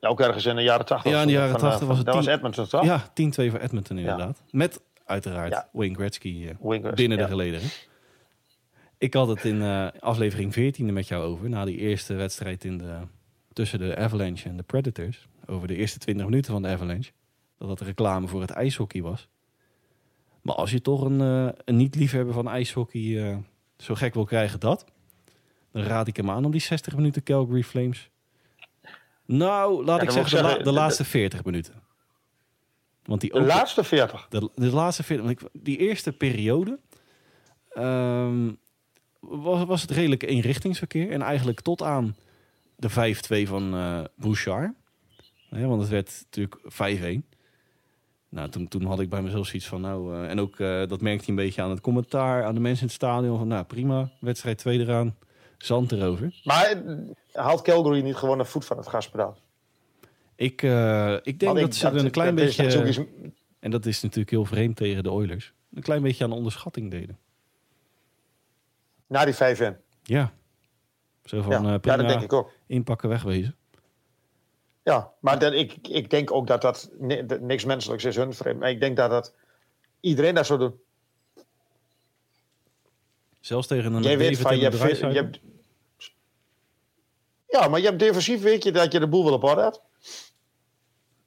Ja, 0.01 0.09
ook 0.09 0.19
ergens 0.19 0.45
in 0.45 0.55
de 0.55 0.61
jaren 0.61 0.85
80. 0.85 1.11
Ja, 1.11 1.21
in 1.21 1.27
de 1.27 1.33
jaren 1.33 1.51
Van, 1.51 1.59
80 1.59 1.81
eh, 1.81 1.87
was 1.87 1.97
het 1.97 2.05
Dat 2.05 2.15
was 2.15 2.25
Edmonton, 2.25 2.67
toch? 2.67 2.83
ja, 2.83 3.09
10-2 3.09 3.11
voor 3.49 3.59
Edmonton 3.59 3.97
inderdaad. 3.97 4.43
Met 4.51 4.81
uiteraard 5.05 5.51
Ja. 5.51 5.69
Wayne 5.71 5.95
Gretzky 5.95 6.47
eh, 6.47 6.93
binnen 6.93 7.17
de 7.17 7.27
gelederen. 7.27 7.69
Ik 8.97 9.13
had 9.13 9.27
het 9.27 9.45
in 9.45 9.61
eh, 9.61 9.87
aflevering 9.99 10.53
14 10.53 10.93
met 10.93 11.07
jou 11.07 11.23
over. 11.23 11.49
Na 11.49 11.65
die 11.65 11.77
eerste 11.77 12.13
wedstrijd 12.13 12.63
in 12.63 12.77
de, 12.77 12.97
tussen 13.53 13.79
de 13.79 13.95
Avalanche 13.95 14.49
en 14.49 14.57
de 14.57 14.63
Predators. 14.63 15.27
Over 15.45 15.67
de 15.67 15.75
eerste 15.75 15.99
20 15.99 16.25
minuten 16.25 16.51
van 16.51 16.61
de 16.61 16.67
Avalanche. 16.67 17.11
Dat 17.57 17.67
dat 17.67 17.81
reclame 17.81 18.27
voor 18.27 18.41
het 18.41 18.51
ijshockey 18.51 19.01
was. 19.01 19.27
Maar 20.41 20.55
als 20.55 20.71
je 20.71 20.81
toch 20.81 21.01
een, 21.01 21.19
een 21.65 21.75
niet-liefhebber 21.75 22.33
van 22.33 22.49
ijshockey 22.49 23.37
zo 23.77 23.95
gek 23.95 24.13
wil 24.13 24.25
krijgen 24.25 24.59
dat... 24.59 24.85
dan 25.71 25.83
raad 25.83 26.07
ik 26.07 26.15
hem 26.15 26.29
aan 26.29 26.45
om 26.45 26.51
die 26.51 26.61
60 26.61 26.95
minuten 26.95 27.23
Calgary 27.23 27.63
Flames... 27.63 28.10
Nou, 29.37 29.85
laat 29.85 29.97
Ja, 29.97 30.03
ik 30.03 30.11
zeggen, 30.11 30.37
de, 30.37 30.43
la- 30.43 30.57
de 30.57 30.63
de- 30.63 30.71
laatste 30.71 31.03
40 31.05 31.43
minuten. 31.43 31.73
Want 33.03 33.21
die 33.21 33.29
De 33.31 33.35
open- 33.35 33.47
laatste 33.47 33.83
40. 33.83 34.27
de, 34.29 34.49
de 34.55 34.69
laatste 34.71 35.03
40, 35.03 35.25
want 35.25 35.41
ik- 35.41 35.49
die 35.63 35.77
eerste 35.77 36.11
periode 36.11 36.79
ehm, 37.69 38.51
was, 39.19 39.65
was 39.65 39.81
het 39.81 39.91
redelijk 39.91 40.23
eenrichtingsverkeer. 40.23 41.11
En 41.11 41.21
eigenlijk 41.21 41.61
tot 41.61 41.81
aan 41.81 42.15
de 42.75 42.89
5-2 42.89 43.47
van 43.47 43.73
eh 43.75 44.03
Bouchard. 44.15 44.73
Hè, 45.49 45.67
want 45.67 45.81
het 45.81 45.89
werd 45.89 46.23
natuurlijk 46.25 46.57
5-1. 46.65 47.27
Nou, 48.29 48.49
toen, 48.49 48.67
toen 48.67 48.85
had 48.85 48.99
ik 48.99 49.09
bij 49.09 49.21
mezelf 49.21 49.45
zoiets 49.47 49.67
van, 49.67 49.81
nou, 49.81 50.15
eh, 50.15 50.29
en 50.29 50.39
ook 50.39 50.59
eh, 50.59 50.67
dat 50.87 51.01
merkte 51.01 51.25
hij 51.25 51.27
een 51.27 51.45
beetje 51.45 51.61
aan 51.61 51.69
het 51.69 51.81
commentaar, 51.81 52.43
aan 52.45 52.53
de 52.53 52.59
mensen 52.59 52.81
in 52.81 52.87
het 52.87 52.95
stadion. 52.95 53.37
Van, 53.37 53.47
nou, 53.47 53.63
prima, 53.63 54.09
wedstrijd 54.19 54.57
2 54.57 54.79
eraan, 54.79 55.15
zand 55.65 55.91
erover. 55.91 56.39
Maar 56.43 56.65
eh, 56.71 56.95
haalt 57.31 57.61
Calgary 57.61 58.01
niet 58.01 58.15
gewoon 58.15 58.39
een 58.39 58.45
voet 58.45 58.65
van 58.65 58.77
het 58.77 58.87
gaspedaal? 58.87 59.37
Ik, 60.35 60.63
eh, 60.63 61.13
ik 61.23 61.39
denk 61.39 61.59
dat 61.59 61.75
ze 61.75 61.87
er 61.87 61.95
een 61.97 62.11
klein 62.11 62.35
dat 62.35 62.45
is 62.47 62.55
beetje, 62.55 63.07
en 63.59 63.71
dat 63.71 63.85
is 63.85 64.01
natuurlijk 64.01 64.29
heel 64.31 64.45
vreemd 64.45 64.75
tegen 64.75 65.03
de 65.03 65.11
Oilers, 65.11 65.53
een 65.73 65.81
klein 65.81 66.01
beetje 66.01 66.23
aan 66.23 66.31
onderschatting 66.31 66.91
deden. 66.91 67.17
Na 69.07 69.25
die 69.25 69.33
5 69.33 69.59
in. 69.59 69.75
Ja. 70.03 70.33
Zo 71.23 71.41
van, 71.41 71.51
Ja, 71.51 71.57
eh, 71.57 71.63
ja, 71.65 71.77
prima, 71.77 71.97
dat 71.97 72.07
denk 72.07 72.21
ik 72.21 72.33
ook. 72.33 72.51
inpakken, 72.67 73.09
wegwezen. 73.09 73.55
Ja, 74.83 75.11
maar 75.19 75.39
dat, 75.39 75.53
ik, 75.53 75.87
ik 75.87 76.09
denk 76.09 76.31
ook 76.31 76.47
dat 76.47 76.61
dat 76.61 76.89
ni- 76.99 77.25
dat 77.25 77.39
niks 77.39 77.65
menselijks 77.65 78.03
is 78.05 78.15
hun 78.15 78.33
vreemd. 78.33 78.59
Maar 78.59 78.69
ik 78.69 78.79
denk 78.79 78.97
dat 78.97 79.09
dat 79.09 79.33
iedereen 79.99 80.35
dat 80.35 80.45
zou 80.45 80.59
doen. 80.59 80.79
Zelfs 83.41 83.67
tegen 83.67 83.93
een 83.93 84.03
Jij 84.03 84.17
weet 84.17 84.37
van, 84.37 84.57
je 84.57 84.63
hebt, 84.63 84.97
je 84.97 85.05
hebt... 85.05 85.39
Ja, 87.47 87.67
maar 87.67 87.79
je 87.79 87.85
hebt 87.85 87.99
defensief, 87.99 88.41
weet 88.41 88.63
je, 88.63 88.71
dat 88.71 88.91
je 88.91 88.99
de 88.99 89.07
boel 89.07 89.23
wel 89.23 89.33
op 89.33 89.43
orde 89.43 89.61
hebt. 89.61 89.81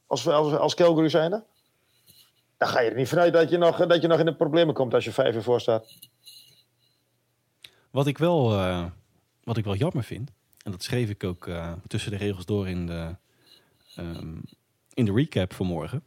Als, 0.07 0.29
als, 0.29 0.53
als 0.53 0.75
Calgary 0.75 1.09
zijnde. 1.09 1.45
Dan 2.57 2.69
ga 2.69 2.81
je 2.81 2.91
er 2.91 2.97
niet 2.97 3.09
vanuit 3.09 3.33
dat 3.33 3.51
je 3.51 3.59
nog, 3.59 3.87
dat 3.87 4.03
je 4.03 4.09
nog 4.09 4.19
in 4.19 4.25
de 4.25 4.35
problemen 4.35 4.75
komt 4.75 4.95
als 4.95 5.05
je 5.05 5.13
vijf 5.13 5.43
voor 5.43 5.61
staat. 5.61 5.99
Wat 7.91 8.07
ik 8.07 8.19
wel, 8.19 8.53
eh, 8.53 8.85
wat 9.43 9.57
ik 9.57 9.65
wel 9.65 9.75
jammer 9.75 10.05
vind, 10.05 10.31
en 10.63 10.71
dat 10.71 10.83
schreef 10.83 11.09
ik 11.09 11.25
ook 11.25 11.47
eh, 11.47 11.73
tussen 11.87 12.11
de 12.11 12.17
regels 12.17 12.45
door 12.45 12.69
in 12.69 12.87
de, 12.87 13.17
ehm, 13.97 14.37
in 14.95 15.05
de 15.05 15.13
recap 15.13 15.53
vanmorgen. 15.53 16.03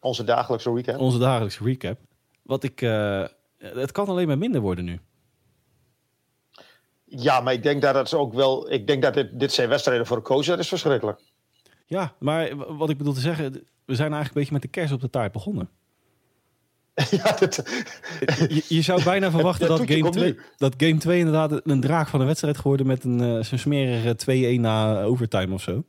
Onze 0.00 0.24
dagelijkse 0.24 0.72
weekend. 0.72 0.98
Onze 0.98 1.18
dagelijkse 1.18 1.64
recap. 1.64 1.98
Wat 2.42 2.62
ik, 2.62 2.82
eh, 2.82 3.24
het 3.58 3.92
kan 3.92 4.06
alleen 4.06 4.26
maar 4.26 4.38
minder 4.38 4.60
worden 4.60 4.84
nu. 4.84 5.00
Ja, 7.04 7.40
maar 7.40 7.52
ik 7.52 7.62
denk 7.62 7.82
dat 7.82 7.94
het 7.94 8.14
ook 8.14 8.32
wel... 8.32 8.72
Ik 8.72 8.86
denk 8.86 9.02
dat 9.02 9.14
dit, 9.14 9.38
dit 9.40 9.52
zijn 9.52 9.68
wedstrijden 9.68 10.06
voor 10.06 10.16
een 10.16 10.22
coach. 10.22 10.44
Dat 10.44 10.58
is 10.58 10.68
verschrikkelijk. 10.68 11.20
Ja, 11.86 12.14
maar 12.18 12.56
wat 12.76 12.90
ik 12.90 12.98
bedoel 12.98 13.12
te 13.12 13.20
zeggen, 13.20 13.52
we 13.84 13.94
zijn 13.94 14.12
eigenlijk 14.12 14.26
een 14.26 14.34
beetje 14.34 14.52
met 14.52 14.62
de 14.62 14.68
kers 14.68 14.92
op 14.92 15.00
de 15.00 15.10
taart 15.10 15.32
begonnen. 15.32 15.68
ja, 17.10 17.32
dit, 17.32 17.56
Je, 18.48 18.64
je 18.68 18.82
zou 18.82 19.02
bijna 19.04 19.30
verwachten 19.36 19.68
Dat 19.68 19.78
dat, 19.78 19.86
game 19.88 20.00
komt 20.00 20.12
2, 20.12 20.32
nu. 20.32 20.40
dat 20.56 20.74
game 20.76 20.96
2 20.98 21.18
inderdaad 21.18 21.60
een 21.64 21.80
draag 21.80 22.08
van 22.08 22.20
een 22.20 22.26
wedstrijd 22.26 22.58
geworden 22.58 22.86
met 22.86 23.04
een 23.04 23.20
eh, 23.20 23.42
zo'n 23.42 23.58
smerige 23.58 24.56
2-1 24.56 24.60
na 24.60 25.02
overtime 25.02 25.54
of 25.54 25.62
zo. 25.62 25.84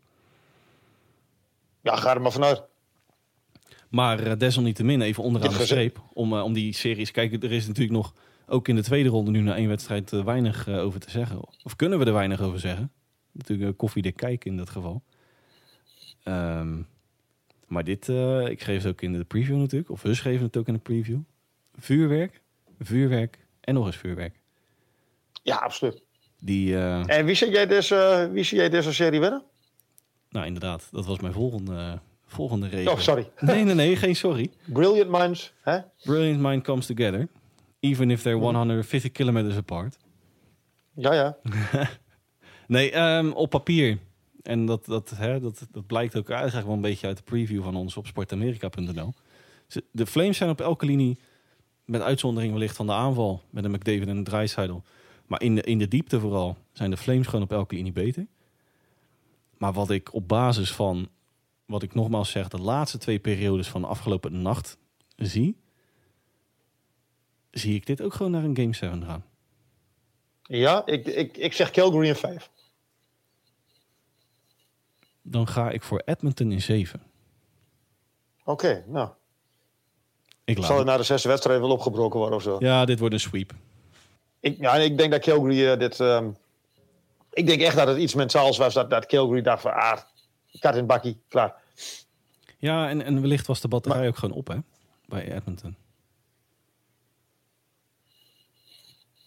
ja, 1.81 1.95
ga 1.95 2.13
er 2.13 2.21
maar 2.21 2.31
vanuit. 2.31 2.63
Maar 3.89 4.19
eh, 4.19 4.37
desalniettemin 4.37 5.01
even 5.01 5.23
onderaan 5.23 5.57
de 5.57 5.65
streep 5.65 6.01
om, 6.13 6.33
eh, 6.33 6.43
om 6.43 6.53
die 6.53 6.73
series. 6.73 7.11
Kijk, 7.11 7.43
er 7.43 7.51
is 7.51 7.67
natuurlijk 7.67 7.95
nog 7.95 8.13
ook 8.47 8.67
in 8.67 8.75
de 8.75 8.83
tweede 8.83 9.09
ronde 9.09 9.31
nu 9.31 9.39
na 9.39 9.55
één 9.55 9.67
wedstrijd 9.67 10.13
eh, 10.13 10.23
weinig 10.23 10.67
over 10.67 10.99
te 10.99 11.09
zeggen. 11.09 11.39
Of 11.63 11.75
kunnen 11.75 11.99
we 11.99 12.05
er 12.05 12.13
weinig 12.13 12.41
over 12.41 12.59
zeggen? 12.59 12.91
Natuurlijk 13.31 13.69
uh, 13.69 13.77
koffiedik 13.77 14.15
kijken 14.15 14.51
in 14.51 14.57
dat 14.57 14.69
geval. 14.69 15.03
Ehm, 16.23 16.81
maar 17.67 17.83
dit, 17.83 18.07
ik 18.49 18.61
schreef 18.61 18.83
het 18.83 18.87
ook 18.91 19.01
in 19.01 19.13
de 19.13 19.23
preview 19.23 19.57
natuurlijk. 19.57 19.91
Of 19.91 20.01
we 20.01 20.13
schreven 20.13 20.45
het 20.45 20.57
ook 20.57 20.67
in 20.67 20.73
de 20.73 20.79
preview. 20.79 21.19
Vuurwerk, 21.75 22.41
vuurwerk 22.79 23.37
en 23.61 23.73
nog 23.73 23.85
eens 23.85 23.95
vuurwerk. 23.95 24.39
Ja, 25.43 25.55
absoluut. 25.55 26.03
Die, 26.39 26.77
En 26.77 27.25
wie 27.25 27.35
zie 27.35 27.49
jij 27.49 27.67
deze, 27.67 28.29
wie 28.31 28.43
zie 28.43 28.57
jij 28.57 28.69
deze 28.69 28.93
serie 28.93 29.19
winnen? 29.19 29.43
nou 30.29 30.45
inderdaad, 30.45 30.87
dat 30.91 31.05
was 31.05 31.19
mijn 31.19 31.33
volgende, 31.33 31.99
volgende 32.27 32.67
regel. 32.67 32.91
Oh, 32.93 32.99
sorry. 32.99 33.29
Nee, 33.39 33.63
nee, 33.63 33.73
nee, 33.73 33.95
geen 33.95 34.15
sorry. 34.15 34.51
Brilliant 34.65 35.09
minds. 35.09 35.53
Hè? 35.61 35.79
Brilliant 36.03 36.39
mind 36.39 36.63
comes 36.63 36.85
together. 36.85 37.27
Even 37.79 38.11
if 38.11 38.21
they're 38.21 38.39
150 38.39 39.11
kilometers 39.11 39.55
apart. 39.55 39.97
Ja, 40.93 41.13
ja. 41.13 41.37
Nee, 42.67 42.91
ehm, 42.91 43.31
op 43.31 43.49
papier. 43.49 43.97
En 44.43 44.65
dat, 44.65 44.85
dat, 44.85 45.09
hè, 45.15 45.39
dat, 45.39 45.67
dat 45.71 45.87
blijkt 45.87 46.15
ook 46.15 46.29
eigenlijk 46.29 46.65
wel 46.65 46.75
een 46.75 46.81
beetje 46.81 47.07
uit 47.07 47.17
de 47.17 47.23
preview 47.23 47.63
van 47.63 47.75
ons 47.75 47.97
op 47.97 48.07
sportamerika.nl. 48.07 49.13
De 49.91 50.05
Flames 50.05 50.37
zijn 50.37 50.49
op 50.49 50.61
elke 50.61 50.85
linie, 50.85 51.19
met 51.85 52.01
uitzondering 52.01 52.53
wellicht 52.53 52.75
van 52.75 52.85
de 52.85 52.93
aanval, 52.93 53.41
met 53.49 53.63
een 53.63 53.71
McDavid 53.71 54.07
en 54.07 54.17
een 54.17 54.23
Dreisaitl. 54.23 54.81
Maar 55.25 55.41
in 55.41 55.55
de, 55.55 55.61
in 55.61 55.77
de 55.77 55.87
diepte 55.87 56.19
vooral 56.19 56.57
zijn 56.71 56.89
de 56.89 56.97
Flames 56.97 57.25
gewoon 57.25 57.41
op 57.41 57.51
elke 57.51 57.75
linie 57.75 57.91
beter. 57.91 58.27
Maar 59.57 59.73
wat 59.73 59.89
ik 59.89 60.13
op 60.13 60.27
basis 60.27 60.73
van, 60.73 61.09
wat 61.67 61.83
ik 61.83 61.93
nogmaals 61.93 62.31
zeg, 62.31 62.47
de 62.47 62.61
laatste 62.61 62.97
twee 62.97 63.19
periodes 63.19 63.67
van 63.67 63.81
de 63.81 63.87
afgelopen 63.87 64.41
nacht 64.41 64.77
zie, 65.15 65.61
zie 67.51 67.75
ik 67.75 67.85
dit 67.85 68.01
ook 68.01 68.13
gewoon 68.13 68.31
naar 68.31 68.43
een 68.43 68.57
Game 68.57 68.73
7 68.73 69.03
gaan. 69.03 69.25
Ja, 70.41 70.85
ik, 70.85 71.05
ik, 71.05 71.37
ik 71.37 71.53
zeg 71.53 71.71
Calgary 71.71 72.07
in 72.07 72.15
5. 72.15 72.49
Dan 75.21 75.47
ga 75.47 75.69
ik 75.69 75.83
voor 75.83 76.01
Edmonton 76.05 76.51
in 76.51 76.61
7. 76.61 77.01
Oké, 78.43 78.83
nou. 78.87 79.09
Ik 80.43 80.57
laat 80.57 80.67
Zal 80.67 80.77
het 80.77 80.85
na 80.85 80.97
de 80.97 81.03
zesde 81.03 81.29
wedstrijd 81.29 81.59
wel 81.59 81.71
opgebroken 81.71 82.19
worden 82.19 82.37
of 82.37 82.43
zo? 82.43 82.55
Ja, 82.59 82.85
dit 82.85 82.99
wordt 82.99 83.13
een 83.13 83.19
sweep. 83.19 83.53
Ik, 84.39 84.57
ja, 84.57 84.75
ik 84.75 84.97
denk 84.97 85.11
dat 85.11 85.21
Calgary 85.21 85.67
eh, 85.67 85.79
dit... 85.79 85.99
ehm, 85.99 86.29
ik 87.31 87.47
denk 87.47 87.61
echt 87.61 87.75
dat 87.75 87.87
het 87.87 87.97
iets 87.97 88.13
mentaals 88.13 88.57
was. 88.57 88.73
Dat, 88.73 88.89
dat 88.89 89.05
Calgary 89.05 89.41
dacht 89.41 89.61
van... 89.61 89.73
Ah, 89.73 89.97
kat 90.59 90.75
in 90.75 90.85
bakkie, 90.85 91.17
klaar. 91.27 91.55
Ja, 92.57 92.89
en, 92.89 93.01
en 93.01 93.21
wellicht 93.21 93.47
was 93.47 93.61
de 93.61 93.67
batterij 93.67 94.07
ook 94.07 94.17
gewoon 94.17 94.35
op, 94.37 94.47
hè? 94.47 94.57
Bij 95.05 95.31
Edmonton. 95.35 95.75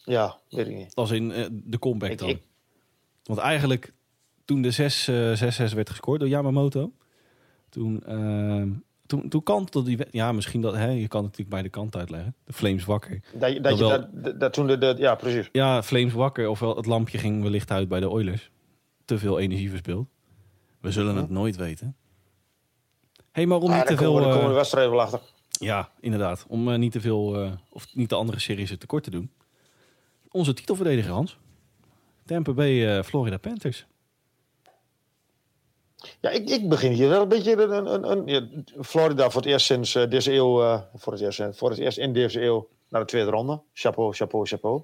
Ja, 0.05 0.39
weet 0.49 0.67
ik 0.67 0.75
niet. 0.77 0.95
Als 0.95 1.11
in 1.11 1.33
eh, 1.33 1.47
de 1.51 1.79
comeback 1.79 2.11
Ik- 2.11 2.19
dan. 2.19 2.29
ik- 2.29 2.43
Want 3.25 3.39
eigenlijk, 3.39 3.93
toen 4.45 4.63
de 4.63 4.71
6 4.71 5.09
eh, 5.09 5.71
6-6 5.71 5.75
werd 5.75 5.91
gescoord 5.91 6.21
door 6.21 6.29
Yamamoto... 6.29 6.93
Toen, 7.69 8.03
ehm 8.07 8.69
toen, 9.07 9.29
toen 9.29 9.43
kantelde 9.43 9.97
die... 9.97 10.07
Ja, 10.11 10.33
misschien 10.33 10.61
dat... 10.61 10.75
Hè, 10.75 10.89
je 10.91 11.09
kan 11.09 11.25
het 11.25 11.31
natuurlijk 11.31 11.49
bij 11.49 11.63
de 11.63 11.69
kant 11.69 11.97
uitleggen. 11.97 12.35
De 12.45 12.53
Flames 12.53 12.85
wakker. 12.85 13.21
Dat, 13.33 13.41
dat, 13.41 13.63
Dat 13.63 13.79
je, 13.79 13.85
wel. 13.89 14.09
dat, 14.13 14.41
dat, 14.41 14.53
toen 14.53 14.67
de, 14.67 14.79
de... 14.79 14.95
Ja, 14.99 15.15
precies. 15.15 15.49
Ja, 15.53 15.83
Flames 15.83 16.13
wakker. 16.13 16.49
Ofwel 16.49 16.77
het 16.77 16.87
lampje 16.87 17.19
ging 17.19 17.43
wellicht 17.43 17.71
uit 17.71 17.89
bij 17.89 18.01
de 18.01 18.09
Oilers. 18.11 18.51
Te 19.05 19.19
veel 19.19 19.39
energie 19.39 19.71
verspild. 19.71 20.09
We 20.81 20.91
zullen 20.93 21.17
het 21.17 21.31
nooit 21.31 21.57
weten. 21.57 21.97
hey, 23.31 23.47
maar 23.47 23.59
om 23.59 23.71
Ah, 23.71 23.77
niet 23.77 23.87
te 23.87 23.95
komen, 23.95 24.13
veel... 24.13 24.21
daar 24.21 24.29
eh, 24.29 24.35
komen 24.35 24.49
de 24.49 24.55
wedstrijden 24.55 24.93
wel 24.93 25.01
achter. 25.01 25.21
Ja, 25.51 25.91
inderdaad. 26.01 26.45
Om 26.49 26.71
eh, 26.73 26.79
niet 26.79 26.93
te 26.93 27.01
veel, 27.01 27.43
eh, 27.43 27.53
of 27.69 27.95
niet 27.95 28.09
de 28.09 28.15
andere 28.15 28.39
series 28.41 28.71
het 28.71 28.81
tekort 28.81 29.05
te 29.05 29.11
doen. 29.11 29.31
Onze 30.31 30.55
titelverdediger 30.55 31.13
Hans. 31.13 31.39
Tampa 32.27 32.53
Bay 32.53 32.97
eh, 32.97 33.03
Florida 33.03 33.39
Panthers. 33.39 33.87
Ja, 36.21 36.31
ik, 36.31 36.49
ik 36.49 36.69
begin 36.69 36.93
hier 36.93 37.09
wel 37.09 37.23
een 37.23 37.29
beetje... 37.29 37.63
Een, 37.63 37.87
een, 37.95 38.11
een, 38.11 38.27
ja, 38.27 38.47
Florida 38.83 39.31
voor 39.31 39.41
het 39.41 39.51
eerst 39.51 39.67
sinds 39.67 39.95
eh, 39.95 40.11
deze 40.11 40.33
eeuw... 40.33 40.63
eh, 40.63 40.81
voor, 40.95 41.13
het 41.13 41.23
eerst, 41.23 41.41
eh, 41.41 41.49
voor 41.53 41.71
het 41.71 41.79
eerst 41.79 41.99
in 41.99 42.13
deze 42.13 42.43
eeuw 42.43 42.69
naar 42.89 43.01
de 43.01 43.07
tweede 43.07 43.31
ronde. 43.31 43.61
Chapeau, 43.73 44.13
chapeau, 44.15 44.47
chapeau. 44.47 44.83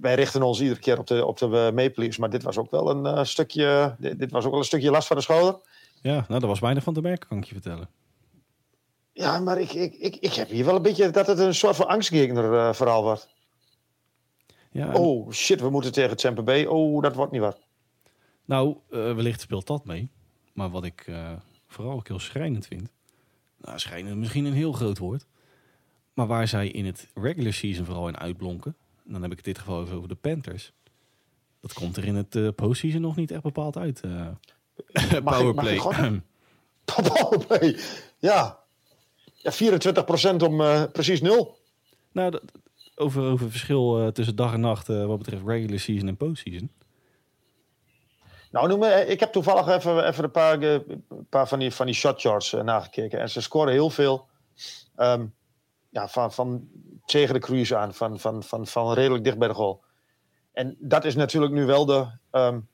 Wij 0.00 0.14
richten 0.14 0.42
ons 0.42 0.60
iedere 0.60 0.80
keer 0.80 0.98
op 0.98 1.06
de, 1.06 1.26
op 1.26 1.38
de 1.38 1.46
eh, 1.46 1.50
Maple 1.50 1.92
Leafs. 1.94 2.18
Maar 2.18 2.30
dit 2.30 2.42
was 2.42 2.58
ook 2.58 2.70
wel 2.70 2.90
een 2.90 3.06
eh, 3.06 3.24
stukje... 3.24 3.94
Dit, 3.98 4.18
dit 4.18 4.30
was 4.30 4.44
ook 4.44 4.50
wel 4.50 4.60
een 4.60 4.66
stukje 4.66 4.90
last 4.90 5.06
van 5.06 5.16
de 5.16 5.22
schouder. 5.22 5.60
Ja, 6.00 6.24
nou, 6.28 6.40
daar 6.40 6.48
was 6.48 6.60
weinig 6.60 6.82
van 6.82 6.94
te 6.94 7.00
merken, 7.00 7.28
kan 7.28 7.38
ik 7.38 7.44
je 7.44 7.52
vertellen. 7.52 7.88
Ja, 9.12 9.38
maar 9.38 9.60
ik, 9.60 9.72
ik, 9.72 9.94
ik, 9.94 10.16
ik 10.16 10.32
heb 10.32 10.48
hier 10.48 10.64
wel 10.64 10.76
een 10.76 10.82
beetje 10.82 11.10
dat 11.10 11.26
het 11.26 11.38
een 11.38 11.54
soort 11.54 11.76
van 11.76 11.86
angstgegner 11.86 12.52
uh, 12.52 12.72
verhaal 12.72 13.02
wordt. 13.02 13.28
Ja, 14.70 14.92
Oh 14.92 15.30
shit, 15.30 15.60
we 15.60 15.70
moeten 15.70 15.92
tegen 15.92 16.16
Tampa 16.16 16.42
Bay. 16.42 16.64
Oh, 16.64 17.02
dat 17.02 17.14
wordt 17.14 17.32
niet 17.32 17.40
wat. 17.40 17.58
Nou, 18.44 18.76
uh, 18.90 19.14
wellicht 19.14 19.40
speelt 19.40 19.66
dat 19.66 19.84
mee. 19.84 20.08
Maar 20.52 20.70
wat 20.70 20.84
ik 20.84 21.10
vooral 21.66 21.94
ook 21.94 22.08
heel 22.08 22.18
schrijnend 22.18 22.66
vind. 22.66 22.90
Nou, 23.56 23.78
schrijnend 23.78 24.16
misschien 24.16 24.44
een 24.44 24.52
heel 24.52 24.72
groot 24.72 24.98
woord. 24.98 25.26
Maar 26.14 26.26
waar 26.26 26.48
zij 26.48 26.68
in 26.68 26.86
het 26.86 27.08
regular 27.14 27.52
season 27.52 27.84
vooral 27.84 28.08
in 28.08 28.18
uitblonken. 28.18 28.76
Dan 29.12 29.22
heb 29.22 29.30
ik 29.30 29.36
het 29.36 29.46
dit 29.46 29.58
geval 29.58 29.78
over 29.78 30.08
de 30.08 30.14
Panthers. 30.14 30.72
Dat 31.60 31.72
komt 31.72 31.96
er 31.96 32.04
in 32.04 32.14
het 32.14 32.34
uh, 32.34 32.48
postseason 32.56 33.00
nog 33.00 33.16
niet 33.16 33.30
echt 33.30 33.42
bepaald 33.42 33.76
uit. 33.76 34.00
powerplay. 35.24 35.76
Powerplay, 36.84 37.76
ja. 38.18 38.60
Ja, 39.34 39.52
24% 39.52 40.36
om 40.36 40.56
precies 40.92 41.20
nul. 41.20 41.58
Nou, 42.12 42.40
over, 42.94 43.22
over 43.22 43.50
verschil 43.50 44.12
tussen 44.12 44.36
dag 44.36 44.52
en 44.52 44.60
nacht 44.60 44.86
wat 44.86 45.18
betreft 45.18 45.42
regular 45.46 45.78
season 45.78 46.08
en 46.08 46.16
postseason. 46.16 46.70
Nou, 48.52 48.68
noem 48.68 48.78
me, 48.78 49.06
ik 49.06 49.20
heb 49.20 49.32
toevallig 49.32 49.68
even, 49.68 50.06
even 50.06 50.24
een 50.24 50.30
paar, 50.30 50.62
een 50.62 51.26
paar 51.28 51.48
van, 51.48 51.58
die, 51.58 51.70
van 51.70 51.86
die 51.86 51.94
shot 51.94 52.20
charts 52.20 52.52
nagekeken. 52.52 53.20
En 53.20 53.30
ze 53.30 53.40
scoren 53.40 53.72
heel 53.72 53.90
veel 53.90 54.28
um, 54.96 55.34
ja, 55.92 56.08
van, 56.08 56.32
van 56.32 56.68
tegen 57.04 57.34
de 57.34 57.40
cruise 57.40 57.76
aan, 57.76 57.94
van, 57.94 58.20
van, 58.20 58.42
van, 58.42 58.66
van 58.66 58.92
redelijk 58.92 59.24
dicht 59.24 59.38
bij 59.38 59.48
de 59.48 59.54
goal. 59.54 59.82
En 60.52 60.76
dat 60.78 61.04
is 61.04 61.14
natuurlijk 61.14 61.52
nu 61.52 61.64
wel 61.66 61.84
de 61.86 62.06
um, 62.30 62.68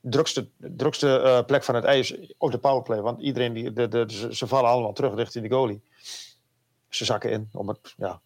drukste, 0.00 0.48
drukste 0.56 1.20
uh, 1.24 1.44
plek 1.44 1.64
van 1.64 1.74
het 1.74 1.84
ijs 1.84 2.16
op 2.38 2.50
de 2.50 2.58
powerplay. 2.58 3.00
Want 3.00 3.20
iedereen, 3.20 3.52
die, 3.52 3.72
de, 3.72 3.88
de, 3.88 4.28
ze 4.30 4.46
vallen 4.46 4.70
allemaal 4.70 4.92
terug 4.92 5.14
richting 5.14 5.48
de 5.48 5.54
goalie. 5.54 5.82
Ze 6.88 7.04
zakken 7.04 7.30
in 7.30 7.48
om 7.52 7.68
het, 7.68 7.94
ja, 7.96 8.20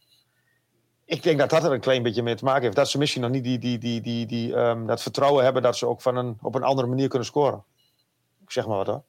ik 1.04 1.22
denk 1.22 1.38
dat 1.38 1.50
dat 1.50 1.64
er 1.64 1.72
een 1.72 1.80
klein 1.80 2.02
beetje 2.02 2.22
mee 2.22 2.34
te 2.34 2.44
maken 2.44 2.62
heeft. 2.62 2.76
Dat 2.76 2.88
ze 2.88 2.98
misschien 2.98 3.22
nog 3.22 3.30
niet 3.30 3.44
die, 3.44 3.58
die, 3.58 3.78
die, 3.78 4.00
die, 4.00 4.26
die, 4.26 4.56
um, 4.56 4.86
dat 4.86 5.02
vertrouwen 5.02 5.44
hebben 5.44 5.62
dat 5.62 5.76
ze 5.76 5.86
ook 5.86 6.02
van 6.02 6.16
een, 6.16 6.38
op 6.42 6.54
een 6.54 6.62
andere 6.62 6.88
manier 6.88 7.08
kunnen 7.08 7.26
scoren. 7.26 7.64
Ik 8.42 8.50
zeg 8.50 8.66
maar 8.66 8.76
wat 8.76 8.86
hoor. 8.86 9.02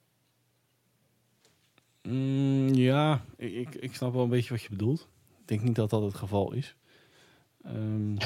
Mm, 2.05 2.73
ja, 2.73 3.25
ik, 3.37 3.75
ik 3.75 3.95
snap 3.95 4.13
wel 4.13 4.23
een 4.23 4.29
beetje 4.29 4.49
wat 4.49 4.61
je 4.61 4.69
bedoelt. 4.69 5.07
Ik 5.41 5.47
denk 5.47 5.61
niet 5.61 5.75
dat 5.75 5.89
dat 5.89 6.01
het 6.01 6.13
geval 6.13 6.53
is. 6.53 6.75
Um... 7.65 8.17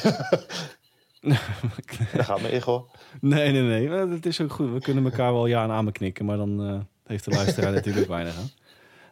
dat 2.14 2.26
gaat 2.26 2.42
me 2.42 2.52
ego. 2.52 2.90
Nee, 3.22 3.52
nee, 3.52 3.62
nee. 3.62 3.90
Het 3.90 4.26
is 4.26 4.42
ook 4.42 4.52
goed. 4.52 4.72
We 4.72 4.80
kunnen 4.80 5.04
elkaar 5.04 5.34
wel 5.34 5.46
ja 5.46 5.64
en 5.64 5.72
aan 5.72 5.92
knikken, 5.92 6.26
maar 6.26 6.38
dan 6.38 6.68
uh, 6.68 6.80
heeft 7.04 7.26
de 7.26 7.32
luisteraar 7.32 7.72
natuurlijk 7.80 8.08
weinig 8.08 8.38
aan. 8.38 8.50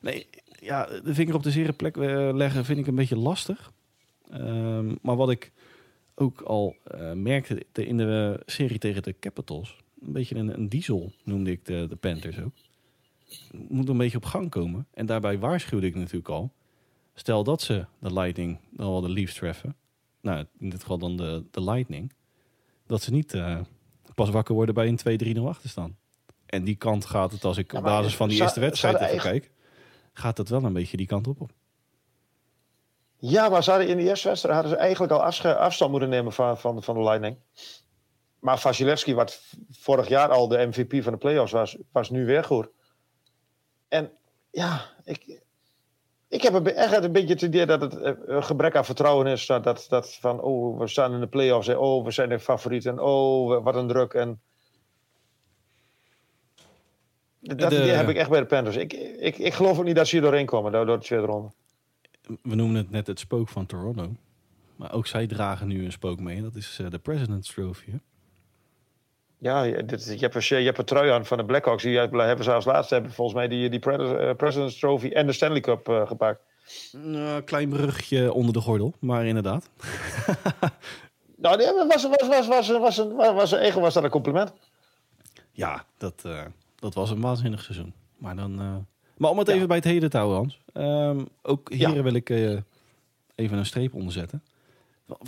Nee, 0.01 0.27
ja, 0.59 0.85
de 0.85 1.13
vinger 1.13 1.35
op 1.35 1.43
de 1.43 1.51
zere 1.51 1.73
plek 1.73 1.97
eh, 1.97 2.29
leggen 2.33 2.65
vind 2.65 2.79
ik 2.79 2.87
een 2.87 2.95
beetje 2.95 3.17
lastig. 3.17 3.71
Ehm, 4.29 4.95
maar 5.01 5.15
wat 5.15 5.29
ik 5.29 5.51
ook 6.15 6.41
al 6.41 6.75
uh, 6.95 7.11
merkte 7.11 7.65
in 7.73 7.97
de 7.97 8.41
serie 8.45 8.77
tegen 8.77 9.03
de 9.03 9.15
Capitals, 9.19 9.75
een 10.01 10.11
beetje 10.11 10.35
een, 10.35 10.53
een 10.53 10.69
diesel 10.69 11.11
noemde 11.23 11.51
ik 11.51 11.65
de, 11.65 11.85
de 11.89 11.95
Panthers 11.95 12.39
ook. 12.39 12.53
Moet 13.51 13.89
een 13.89 13.97
beetje 13.97 14.17
op 14.17 14.25
gang 14.25 14.49
komen. 14.49 14.87
En 14.93 15.05
daarbij 15.05 15.39
waarschuwde 15.39 15.87
ik 15.87 15.95
natuurlijk 15.95 16.29
al. 16.29 16.51
Stel 17.13 17.43
dat 17.43 17.61
ze 17.61 17.85
de 17.99 18.13
Lightning 18.13 18.59
dan 18.69 18.91
wel 18.91 19.01
de 19.01 19.09
Leafs 19.09 19.33
treffen. 19.33 19.75
Nou, 20.21 20.45
in 20.59 20.69
dit 20.69 20.81
geval 20.81 20.97
dan 20.97 21.17
de, 21.17 21.43
de 21.51 21.63
Lightning. 21.63 22.13
Dat 22.87 23.01
ze 23.01 23.11
niet 23.11 23.33
uh, 23.33 23.59
pas 24.15 24.29
wakker 24.29 24.55
worden 24.55 24.75
bij 24.75 24.87
een 24.87 25.37
2-3-0 25.37 25.41
staan. 25.63 25.97
En 26.45 26.63
die 26.63 26.75
kant 26.75 27.05
gaat 27.05 27.31
het, 27.31 27.43
als 27.43 27.57
ik 27.57 27.73
op 27.73 27.83
basis 27.83 28.15
van 28.15 28.29
die 28.29 28.41
eerste 28.41 28.59
wedstrijd 28.59 28.99
even 28.99 29.19
kijk, 29.19 29.51
gaat 30.13 30.37
het 30.37 30.49
wel 30.49 30.63
een 30.63 30.73
beetje 30.73 30.97
die 30.97 31.07
kant 31.07 31.27
op. 31.27 31.41
op. 31.41 31.51
Ja, 33.19 33.49
maar 33.49 33.63
ze 33.63 33.69
hadden 33.69 33.89
in 33.89 33.97
de 33.97 34.03
eerste 34.03 34.27
wedstrijd 34.27 34.55
hadden 34.55 34.73
ze 34.73 34.79
eigenlijk 34.79 35.11
al 35.11 35.23
afstand 35.55 35.91
moeten 35.91 36.09
nemen 36.09 36.33
van, 36.33 36.57
van, 36.57 36.83
van 36.83 36.95
de 36.95 37.03
Lightning. 37.03 37.37
Maar 38.39 38.59
Vasilevski, 38.59 39.13
wat 39.13 39.41
vorig 39.71 40.07
jaar 40.07 40.29
al 40.29 40.47
de 40.47 40.65
MVP 40.65 41.03
van 41.03 41.11
de 41.11 41.17
playoffs 41.17 41.51
was, 41.51 41.77
was 41.91 42.09
nu 42.09 42.25
weer 42.25 42.43
goed. 42.43 42.69
En 43.87 44.11
ja, 44.51 44.81
ik, 45.03 45.41
ik 46.27 46.41
heb 46.41 46.67
echt 46.67 47.03
een 47.03 47.11
beetje 47.11 47.33
het 47.33 47.41
idee 47.41 47.65
dat 47.65 47.81
het 47.81 47.97
eh, 47.97 48.13
een 48.25 48.43
gebrek 48.43 48.75
aan 48.75 48.85
vertrouwen 48.85 49.27
is. 49.27 49.45
Dat, 49.45 49.63
dat, 49.63 49.85
dat 49.89 50.13
van, 50.13 50.41
oh, 50.41 50.79
we 50.79 50.87
staan 50.87 51.13
in 51.13 51.19
de 51.19 51.27
playoffs. 51.27 51.67
En, 51.67 51.77
oh, 51.77 52.05
we 52.05 52.11
zijn 52.11 52.29
de 52.29 52.39
favorieten. 52.39 52.91
En 52.91 52.99
oh, 52.99 53.63
wat 53.63 53.75
een 53.75 53.87
druk. 53.87 54.13
En 54.13 54.41
dat 57.39 57.71
idee 57.71 57.89
heb 57.89 58.09
ik 58.09 58.15
echt 58.15 58.29
bij 58.29 58.39
de 58.39 58.45
Panthers. 58.45 58.75
Ik, 58.75 58.93
ik, 58.93 59.37
ik 59.37 59.53
geloof 59.53 59.77
ook 59.77 59.85
niet 59.85 59.95
dat 59.95 60.07
ze 60.07 60.15
hier 60.15 60.25
doorheen 60.25 60.45
komen, 60.45 60.71
door, 60.71 60.85
door 60.85 60.99
de 60.99 61.05
tweede 61.05 61.25
ronde 61.25 61.51
we 62.27 62.55
noemen 62.55 62.75
het 62.75 62.89
net 62.89 63.07
het 63.07 63.19
spook 63.19 63.49
van 63.49 63.65
Toronto. 63.65 64.15
Maar 64.75 64.93
ook 64.93 65.07
zij 65.07 65.27
dragen 65.27 65.67
nu 65.67 65.85
een 65.85 65.91
spook 65.91 66.19
mee. 66.19 66.41
Dat 66.41 66.55
is 66.55 66.79
uh, 66.81 66.89
de 66.89 66.99
President's 66.99 67.53
Trophy. 67.53 67.91
Ja, 69.39 69.63
dit, 69.63 70.05
je, 70.05 70.17
hebt 70.17 70.35
een, 70.35 70.59
je 70.59 70.65
hebt 70.65 70.77
een 70.77 70.85
trui 70.85 71.09
aan 71.09 71.25
van 71.25 71.37
de 71.37 71.45
Blackhawks. 71.45 71.83
Die 71.83 71.97
hebben 71.97 72.43
ze 72.43 72.53
als 72.53 72.65
laatste 72.65 72.93
hebben 72.93 73.11
volgens 73.11 73.37
mij 73.37 73.47
die, 73.47 73.69
die 73.69 73.79
eh, 73.79 74.35
President's 74.35 74.79
Trophy 74.79 75.09
en 75.09 75.25
de 75.25 75.31
Stanley 75.31 75.59
Cup 75.59 75.89
eh, 75.89 76.07
gepakt. 76.07 76.41
Uh, 76.95 77.35
klein 77.45 77.69
brugje 77.69 78.33
onder 78.33 78.53
de 78.53 78.61
gordel, 78.61 78.93
maar 78.99 79.25
inderdaad. 79.25 79.69
nou, 81.35 81.57
nee, 81.57 81.73
was, 81.87 82.07
was, 82.07 82.27
was, 82.27 82.47
was, 82.47 82.67
was, 82.67 82.97
was, 82.97 83.33
was, 83.33 83.51
eigen 83.51 83.81
was 83.81 83.93
dat 83.93 84.03
een 84.03 84.09
compliment. 84.09 84.53
Ja, 85.51 85.85
dat, 85.97 86.23
dat 86.75 86.93
was 86.93 87.09
een 87.09 87.21
waanzinnig 87.21 87.63
seizoen. 87.63 87.93
Maar, 88.17 88.35
dan, 88.35 88.85
maar 89.17 89.31
om 89.31 89.37
het 89.37 89.47
even 89.47 89.67
bij 89.67 89.77
het 89.77 89.85
heden 89.85 90.09
te 90.09 90.17
houden, 90.17 90.37
Hans. 90.37 90.59
Ehm, 90.73 91.25
ook 91.41 91.73
hier 91.73 92.03
wil 92.03 92.13
ik 92.13 92.29
even 93.35 93.57
een 93.57 93.65
streep 93.65 93.93
onderzetten. 93.93 94.43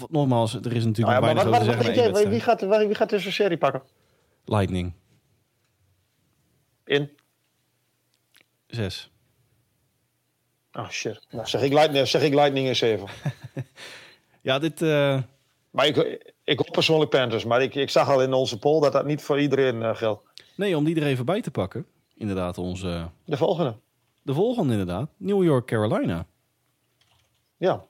Nogmaals, 0.10 0.54
er 0.54 0.74
is 0.74 0.86
natuurlijk 0.86 1.20
nou 1.20 1.28
ja, 1.28 1.34
maar 1.34 1.50
wat, 1.50 1.66
wat, 1.66 2.28
Wie 2.28 2.40
gaat, 2.40 2.62
wie 2.62 2.96
gaat 2.96 3.10
dus 3.10 3.36
serie 3.36 3.58
pakken? 3.58 3.82
Lightning. 4.50 4.94
In? 6.86 7.10
Zes. 8.68 9.12
Oh 10.72 10.90
shit. 10.90 11.26
Nou, 11.30 11.48
zeg 11.48 11.62
ik 11.62 11.74
Lightning, 11.74 12.08
zeg 12.08 12.22
ik 12.22 12.34
lightning 12.34 12.68
in 12.68 12.76
zeven. 12.76 13.08
ja, 14.42 14.60
dit... 14.60 14.82
Uh... 14.82 15.22
Maar 15.70 15.86
ik, 15.86 15.98
ik 16.44 16.60
hoop 16.60 16.72
persoonlijk 16.72 17.10
Panthers. 17.10 17.46
Maar 17.46 17.62
ik, 17.62 17.76
ik 17.76 17.90
zag 17.90 18.10
al 18.10 18.22
in 18.22 18.34
onze 18.34 18.60
poll 18.60 18.82
dat 18.82 18.94
dat 18.94 19.06
niet 19.06 19.22
voor 19.22 19.40
iedereen 19.40 19.76
uh, 19.76 19.96
geldt. 19.96 20.24
Nee, 20.56 20.78
om 20.78 20.84
die 20.84 20.96
er 20.96 21.08
even 21.08 21.26
bij 21.26 21.42
te 21.42 21.52
pakken 21.52 21.86
inderdaad 22.16 22.58
onze... 22.58 23.10
De 23.26 23.38
volgende. 23.38 23.76
De 24.22 24.34
volgende 24.34 24.72
inderdaad. 24.72 25.10
New 25.18 25.44
York, 25.44 25.66
Carolina. 25.66 26.26
Ja. 27.58 27.86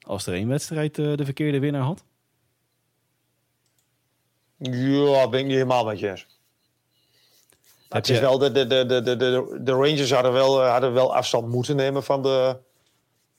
Als 0.00 0.26
er 0.26 0.34
één 0.34 0.48
wedstrijd 0.48 0.98
uh, 0.98 1.16
de 1.16 1.24
verkeerde 1.24 1.58
winnaar 1.58 1.82
had. 1.82 2.04
Ja, 4.72 5.28
ben 5.28 5.40
ik 5.40 5.46
niet 5.46 5.54
helemaal 5.54 5.84
met 5.84 5.98
je 5.98 6.10
eens. 6.10 6.26
Het 7.88 8.08
is 8.08 8.20
wel 8.20 8.38
de, 8.38 8.52
de, 8.52 8.66
de, 8.66 8.86
de, 8.86 9.02
de, 9.02 9.58
de 9.62 9.72
Rangers 9.72 10.12
hadden 10.12 10.32
wel, 10.32 10.62
eh, 10.62 10.70
hadden 10.70 10.92
wel 10.92 11.14
afstand 11.14 11.48
moeten 11.48 11.76
nemen 11.76 12.02
van 12.02 12.22
de, 12.22 12.56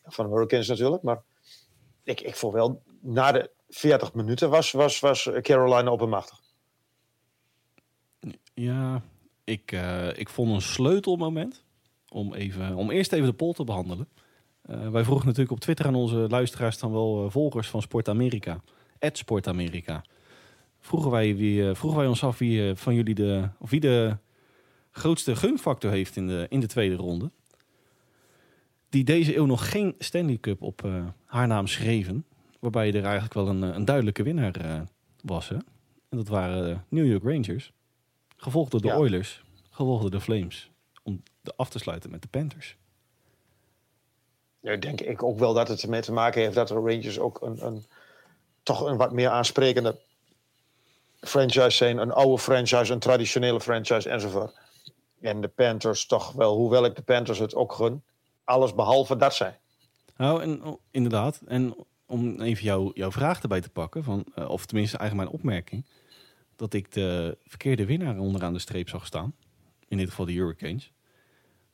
van 0.05 0.25
de 0.25 0.31
Hurricanes 0.31 0.67
natuurlijk. 0.67 1.03
Maar 1.03 1.21
ik, 2.03 2.21
ik 2.21 2.35
voel 2.35 2.51
wel, 2.51 2.81
na 3.01 3.31
de 3.31 3.49
40 3.69 4.13
minuten 4.13 4.49
was, 4.49 4.71
was, 4.71 4.99
was 4.99 5.29
Carolina 5.41 5.91
oppermachtig. 5.91 6.39
Ja, 8.53 9.01
ik, 9.43 9.71
uh, 9.71 10.17
ik 10.17 10.29
vond 10.29 10.51
een 10.51 10.61
sleutelmoment 10.61 11.63
om, 12.09 12.33
even, 12.33 12.75
om 12.75 12.91
eerst 12.91 13.11
even 13.11 13.27
de 13.27 13.33
poll 13.33 13.53
te 13.53 13.63
behandelen. 13.63 14.07
Uh, 14.69 14.89
wij 14.89 15.03
vroegen 15.03 15.25
natuurlijk 15.25 15.53
op 15.53 15.59
Twitter 15.59 15.85
aan 15.85 15.95
onze 15.95 16.15
luisteraars 16.15 16.79
dan 16.79 16.91
wel 16.91 17.23
uh, 17.23 17.31
volgers 17.31 17.69
van 17.69 17.81
Sport 17.81 18.07
Amerika. 18.09 18.61
Sport 18.99 19.47
Amerika. 19.47 20.03
Vroegen 20.85 21.11
wij, 21.11 21.35
wie, 21.35 21.73
vroegen 21.73 21.99
wij 21.99 22.07
ons 22.07 22.23
af 22.23 22.37
wie 22.37 22.75
van 22.75 22.95
jullie 22.95 23.15
de, 23.15 23.49
of 23.59 23.69
wie 23.69 23.79
de 23.79 24.17
grootste 24.91 25.35
gunfactor 25.35 25.91
heeft 25.91 26.15
in 26.15 26.27
de, 26.27 26.45
in 26.49 26.59
de 26.59 26.67
tweede 26.67 26.95
ronde. 26.95 27.31
Die 28.89 29.03
deze 29.03 29.35
eeuw 29.35 29.45
nog 29.45 29.69
geen 29.69 29.95
Stanley 29.97 30.37
Cup 30.37 30.61
op 30.61 30.81
haar 31.25 31.47
naam 31.47 31.67
schreven. 31.67 32.25
Waarbij 32.59 32.93
er 32.93 33.03
eigenlijk 33.03 33.33
wel 33.33 33.47
een, 33.47 33.61
een 33.61 33.85
duidelijke 33.85 34.23
winnaar 34.23 34.85
was. 35.21 35.49
Hè? 35.49 35.55
En 36.09 36.17
dat 36.17 36.27
waren 36.27 36.85
New 36.89 37.07
York 37.07 37.23
Rangers. 37.23 37.71
Gevolgd 38.37 38.71
door 38.71 38.81
de 38.81 38.93
Oilers, 38.93 39.43
gevolgd 39.69 40.01
door 40.01 40.11
de 40.11 40.21
Flames. 40.21 40.71
Om 41.03 41.23
de 41.41 41.53
af 41.55 41.69
te 41.69 41.79
sluiten 41.79 42.11
met 42.11 42.21
de 42.21 42.27
Panthers. 42.27 42.77
Ja, 44.59 44.75
denk 44.75 45.01
ik 45.01 45.23
ook 45.23 45.39
wel 45.39 45.53
dat 45.53 45.67
het 45.67 45.83
ermee 45.83 46.01
te 46.01 46.11
maken 46.11 46.41
heeft 46.41 46.55
dat 46.55 46.67
de 46.67 46.73
Rangers 46.73 47.19
ook 47.19 47.41
een, 47.41 47.65
een 47.65 47.83
toch 48.63 48.81
een 48.81 48.97
wat 48.97 49.11
meer 49.11 49.29
aansprekende 49.29 50.03
franchise 51.27 51.69
zijn. 51.69 51.97
Een 51.97 52.11
oude 52.11 52.41
franchise, 52.41 52.93
een 52.93 52.99
traditionele 52.99 53.61
franchise 53.61 54.09
enzovoort. 54.09 54.59
En 55.21 55.41
de 55.41 55.47
Panthers 55.47 56.05
toch 56.05 56.31
wel, 56.31 56.55
hoewel 56.55 56.85
ik 56.85 56.95
de 56.95 57.01
Panthers 57.01 57.39
het 57.39 57.55
ook 57.55 57.73
gun, 57.73 58.03
alles 58.43 58.75
behalve 58.75 59.15
dat 59.15 59.33
zijn. 59.35 59.57
Nou, 60.17 60.41
en, 60.41 60.63
oh, 60.63 60.79
inderdaad. 60.91 61.41
En 61.45 61.75
om 62.05 62.41
even 62.41 62.63
jou, 62.63 62.91
jouw 62.93 63.11
vraag 63.11 63.41
erbij 63.41 63.61
te 63.61 63.69
pakken, 63.69 64.03
van, 64.03 64.25
uh, 64.35 64.49
of 64.49 64.65
tenminste 64.65 64.97
eigenlijk 64.97 65.29
mijn 65.29 65.39
opmerking 65.41 65.85
dat 66.55 66.73
ik 66.73 66.91
de 66.91 67.37
verkeerde 67.43 67.85
winnaar 67.85 68.17
onderaan 68.17 68.53
de 68.53 68.59
streep 68.59 68.89
zag 68.89 69.05
staan. 69.05 69.35
In 69.87 69.97
dit 69.97 70.09
geval 70.09 70.25
de 70.25 70.31
Hurricanes. 70.33 70.91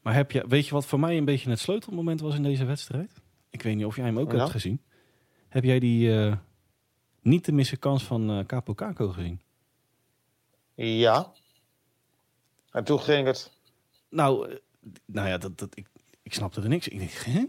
Maar 0.02 0.14
heb 0.14 0.32
je, 0.32 0.46
weet 0.48 0.66
je 0.66 0.74
wat 0.74 0.86
voor 0.86 1.00
mij 1.00 1.18
een 1.18 1.26
beetje 1.26 1.50
het 1.50 1.60
sleutelmoment 1.60 2.22
was 2.22 2.36
in 2.36 2.44
deze 2.44 2.66
wedstrijd? 2.66 3.12
Ik 3.50 3.62
weet 3.62 3.76
niet 3.76 3.86
of 3.86 3.96
jij 3.96 4.06
hem 4.06 4.20
ook 4.20 4.32
Ja. 4.32 4.38
hebt 4.38 4.52
gezien. 4.52 4.82
Heb 5.50 5.64
jij 5.64 5.80
die 5.80 6.16
eh, 6.16 6.34
niet 7.22 7.44
te 7.44 7.52
missen 7.52 7.80
kans 7.80 8.04
van 8.04 8.30
eh 8.30 8.46
Capo 8.46 8.74
Caco 8.74 9.08
gezien? 9.10 9.42
Ja. 10.76 11.32
En 12.72 12.84
toen 12.84 13.00
ging 13.00 13.28
het. 13.28 13.52
Nou, 14.10 14.50
eh, 14.50 14.56
nou 15.06 15.28
ja, 15.28 15.38
dat, 15.38 15.58
dat, 15.58 15.78
ik, 15.78 15.88
ik 16.24 16.34
snapte 16.34 16.62
er 16.62 16.70
niks. 16.70 16.88
Ik 16.88 16.98
denk, 17.00 17.12
hè? 17.12 17.44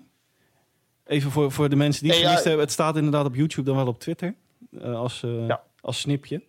Even 1.05 1.31
voor, 1.31 1.53
voor 1.53 1.69
de 1.69 1.77
mensen 1.77 2.03
die 2.03 2.13
het 2.13 2.21
ja. 2.21 2.27
gemist 2.27 2.45
hebben. 2.45 2.63
Het 2.65 2.73
staat 2.73 2.97
inderdaad 2.97 3.27
op 3.27 3.35
YouTube 3.35 3.67
dan 3.67 3.77
wel 3.77 3.87
op 3.87 4.01
Twitter. 4.01 4.35
eh, 4.81 4.95
als, 4.95 5.21
Ja. 5.21 5.63
als 5.81 6.01
snipje. 6.01 6.43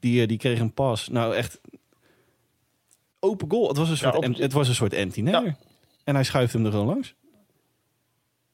Die, 0.00 0.26
die 0.26 0.38
kreeg 0.38 0.58
een 0.60 0.72
pas. 0.74 1.08
Nou, 1.08 1.34
echt 1.34 1.60
open 3.18 3.50
goal. 3.50 3.68
Het 3.68 3.76
was 3.76 3.88
een 3.88 3.96
soort, 3.96 4.14
op- 4.16 4.36
het 4.36 4.52
was 4.52 4.68
een 4.68 4.74
soort 4.74 4.92
empty 4.92 5.20
netter. 5.20 5.56
En 6.04 6.14
hij 6.14 6.24
schuift 6.24 6.52
hem 6.52 6.64
er 6.64 6.70
gewoon 6.70 6.86
langs. 6.86 7.14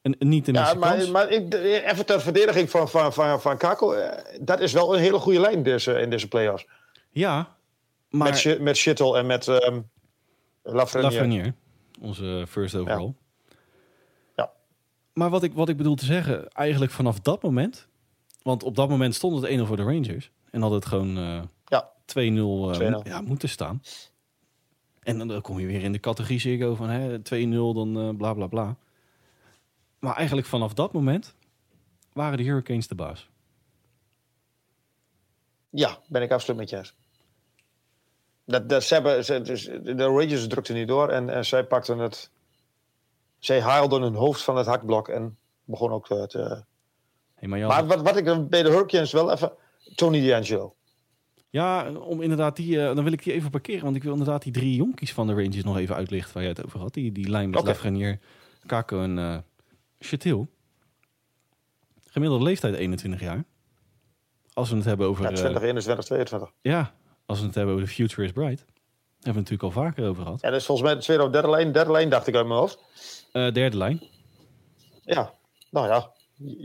Een 0.03 0.15
niet 0.19 0.45
te 0.45 0.51
Ja, 0.53 0.73
maar, 0.73 0.97
kans. 0.97 1.09
maar 1.09 1.29
ik, 1.29 1.53
even 1.53 2.05
ter 2.05 2.21
verdediging 2.21 2.69
van, 2.69 2.89
van, 2.89 3.13
van, 3.13 3.41
van 3.41 3.57
Kako. 3.57 3.91
eh, 3.91 4.37
Dat 4.41 4.59
is 4.59 4.73
wel 4.73 4.93
een 4.95 4.99
hele 4.99 5.19
goede 5.19 5.39
lijn 5.39 5.63
deze, 5.63 5.99
in 5.99 6.09
deze 6.09 6.27
play-offs. 6.27 6.65
Ja, 7.09 7.55
maar... 8.09 8.41
Met, 8.45 8.59
met 8.59 8.77
Schittel 8.77 9.17
en 9.17 9.25
met 9.25 9.47
ehm 9.47 9.81
Lafrenière. 10.63 11.13
Lafrenière, 11.13 11.53
onze 12.01 12.45
first 12.49 12.75
overall. 12.75 13.13
Ja. 14.35 14.51
Maar 15.13 15.29
wat 15.29 15.43
ik, 15.43 15.53
wat 15.53 15.69
ik 15.69 15.77
bedoel 15.77 15.95
te 15.95 16.05
zeggen, 16.05 16.47
eigenlijk 16.49 16.91
vanaf 16.91 17.19
dat 17.19 17.41
moment... 17.41 17.87
Want 18.41 18.63
op 18.63 18.75
dat 18.75 18.89
moment 18.89 19.15
stond 19.15 19.41
het 19.41 19.59
1-0 19.59 19.63
voor 19.63 19.75
de 19.75 19.83
Rangers. 19.83 20.31
En 20.51 20.61
had 20.61 20.71
het 20.71 20.85
gewoon 20.85 21.17
eh, 21.17 21.41
Ja. 21.65 21.89
2-0 22.05 22.15
eh, 22.15 23.01
2-0. 23.01 23.07
ja, 23.07 23.21
moeten 23.21 23.49
staan. 23.49 23.81
En 24.99 25.27
dan, 25.27 25.41
kom 25.41 25.59
je 25.59 25.65
weer 25.65 25.83
in 25.83 25.91
de 25.91 25.99
categorie 25.99 26.39
Ziggo 26.39 26.75
van 26.75 26.89
hè, 26.89 27.17
2-0, 27.17 27.21
dan 27.75 27.99
eh, 27.99 28.09
bla 28.17 28.33
bla 28.33 28.47
bla. 28.47 28.75
Maar 30.03 30.15
eigenlijk 30.15 30.47
vanaf 30.47 30.73
dat 30.73 30.93
moment 30.93 31.35
waren 32.13 32.37
de 32.37 32.43
Hurricanes 32.43 32.87
de 32.87 32.95
baas. 32.95 33.29
Ja, 35.69 35.97
ben 36.07 36.21
ik 36.21 36.31
absoluut 36.31 36.59
met 36.59 36.69
je 36.69 36.77
eens. 36.77 36.95
Dat, 38.45 38.69
dat, 38.69 38.83
ze 38.83 38.93
hebben, 38.93 39.25
ze, 39.25 39.41
dus 39.41 39.63
de 39.83 39.95
Rangers 40.03 40.47
drukten 40.47 40.75
niet 40.75 40.87
door 40.87 41.09
en, 41.09 41.29
en 41.29 41.45
zij 41.45 41.63
pakten 41.65 41.97
het. 41.97 42.31
Zij 43.39 43.61
haalden 43.61 44.01
hun 44.01 44.13
hoofd 44.15 44.43
van 44.43 44.57
het 44.57 44.65
hakblok 44.65 45.07
en 45.07 45.37
begon 45.63 45.91
ook 45.91 46.07
te. 46.07 46.27
te- 46.27 46.63
Hey, 47.35 47.47
maar 47.47 47.59
Maar 47.67 47.85
wat, 47.85 48.01
wat 48.01 48.17
ik 48.17 48.49
bij 48.49 48.63
de 48.63 48.69
Hurricanes 48.69 49.11
wel 49.11 49.31
even. 49.31 49.51
Tony 49.95 50.27
D'Angelo. 50.27 50.75
Ja, 51.49 51.91
om 51.91 52.21
inderdaad 52.21 52.55
die, 52.55 52.79
eh, 52.87 52.95
dan 52.95 53.03
wil 53.03 53.13
ik 53.13 53.23
die 53.23 53.33
even 53.33 53.49
parkeren, 53.49 53.83
want 53.83 53.95
ik 53.95 54.03
wil 54.03 54.11
inderdaad 54.11 54.43
die 54.43 54.51
drie 54.51 54.75
jonkies 54.75 55.13
van 55.13 55.27
de 55.27 55.33
Rangers 55.33 55.63
nog 55.63 55.77
even 55.77 55.95
uitlichten 55.95 56.33
waar 56.33 56.43
jij 56.43 56.51
het 56.51 56.65
over 56.65 56.79
had. 56.79 56.93
Die, 56.93 57.11
die 57.11 57.29
lijn 57.29 57.49
met 57.49 57.59
Oké. 57.59 57.67
Lafrenière, 57.67 58.19
Kako 58.65 59.01
en 59.01 59.17
eh 59.19 59.37
Chatil. 60.03 60.47
Gemiddelde 62.07 62.43
leeftijd 62.43 62.75
21 62.75 63.19
jaar. 63.21 63.43
Als 64.53 64.69
we 64.69 64.75
het 64.75 64.85
hebben 64.85 65.07
over, 65.07 65.23
Ja, 65.23 65.29
eh, 65.29 65.35
20, 65.35 65.61
21, 65.61 66.05
22. 66.05 66.51
ja, 66.61 66.93
als 67.25 67.39
we 67.39 67.45
het 67.45 67.55
hebben 67.55 67.73
over 67.75 67.87
The 67.87 67.93
Future 67.93 68.23
is 68.23 68.31
Bright, 68.31 68.59
hebben 68.59 68.73
we 69.19 69.27
het 69.27 69.35
natuurlijk 69.35 69.63
al 69.63 69.71
vaker 69.71 70.07
over 70.07 70.23
gehad. 70.23 70.41
En 70.41 70.51
dat 70.51 70.59
is 70.59 70.65
volgens 70.65 70.87
mij 70.87 70.95
de 70.97 71.03
tweede 71.03 71.23
of 71.23 71.29
derde 71.31 71.49
lijn. 71.49 71.71
Derde 71.71 71.91
lijn 71.91 72.09
dacht 72.09 72.27
ik 72.27 72.35
uit 72.35 72.47
mijn 72.47 72.59
hoofd. 72.59 72.83
Eh, 73.31 73.51
derde 73.51 73.77
lijn, 73.77 74.01
Ja, 75.03 75.33
nou 75.71 75.87
ja, 75.87 76.11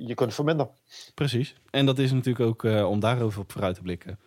je, 0.06 0.14
kunt 0.14 0.34
verminderen. 0.34 0.72
precies. 1.14 1.54
En 1.70 1.86
dat 1.86 1.98
is 1.98 2.12
natuurlijk 2.12 2.44
ook 2.48 2.64
eh, 2.64 2.88
om 2.90 3.00
daarover 3.00 3.40
op 3.40 3.52
vooruit 3.52 3.74
te 3.74 3.82
blikken. 3.82 4.18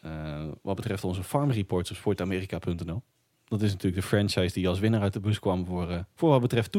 eh, 0.00 0.46
wat 0.62 0.76
betreft 0.76 1.04
onze 1.04 1.22
farm 1.24 1.50
reports 1.50 1.90
op 1.90 1.96
sportamerika.nl. 1.96 3.02
Dat 3.44 3.62
is 3.62 3.70
natuurlijk 3.72 4.02
de 4.02 4.08
franchise 4.08 4.54
die 4.54 4.68
als 4.68 4.78
winnaar 4.78 5.00
uit 5.00 5.12
de 5.12 5.20
bus 5.20 5.38
kwam 5.38 5.66
voor, 5.66 5.90
eh, 5.90 5.98
voor 6.14 6.28
wat 6.30 6.40
betreft 6.40 6.72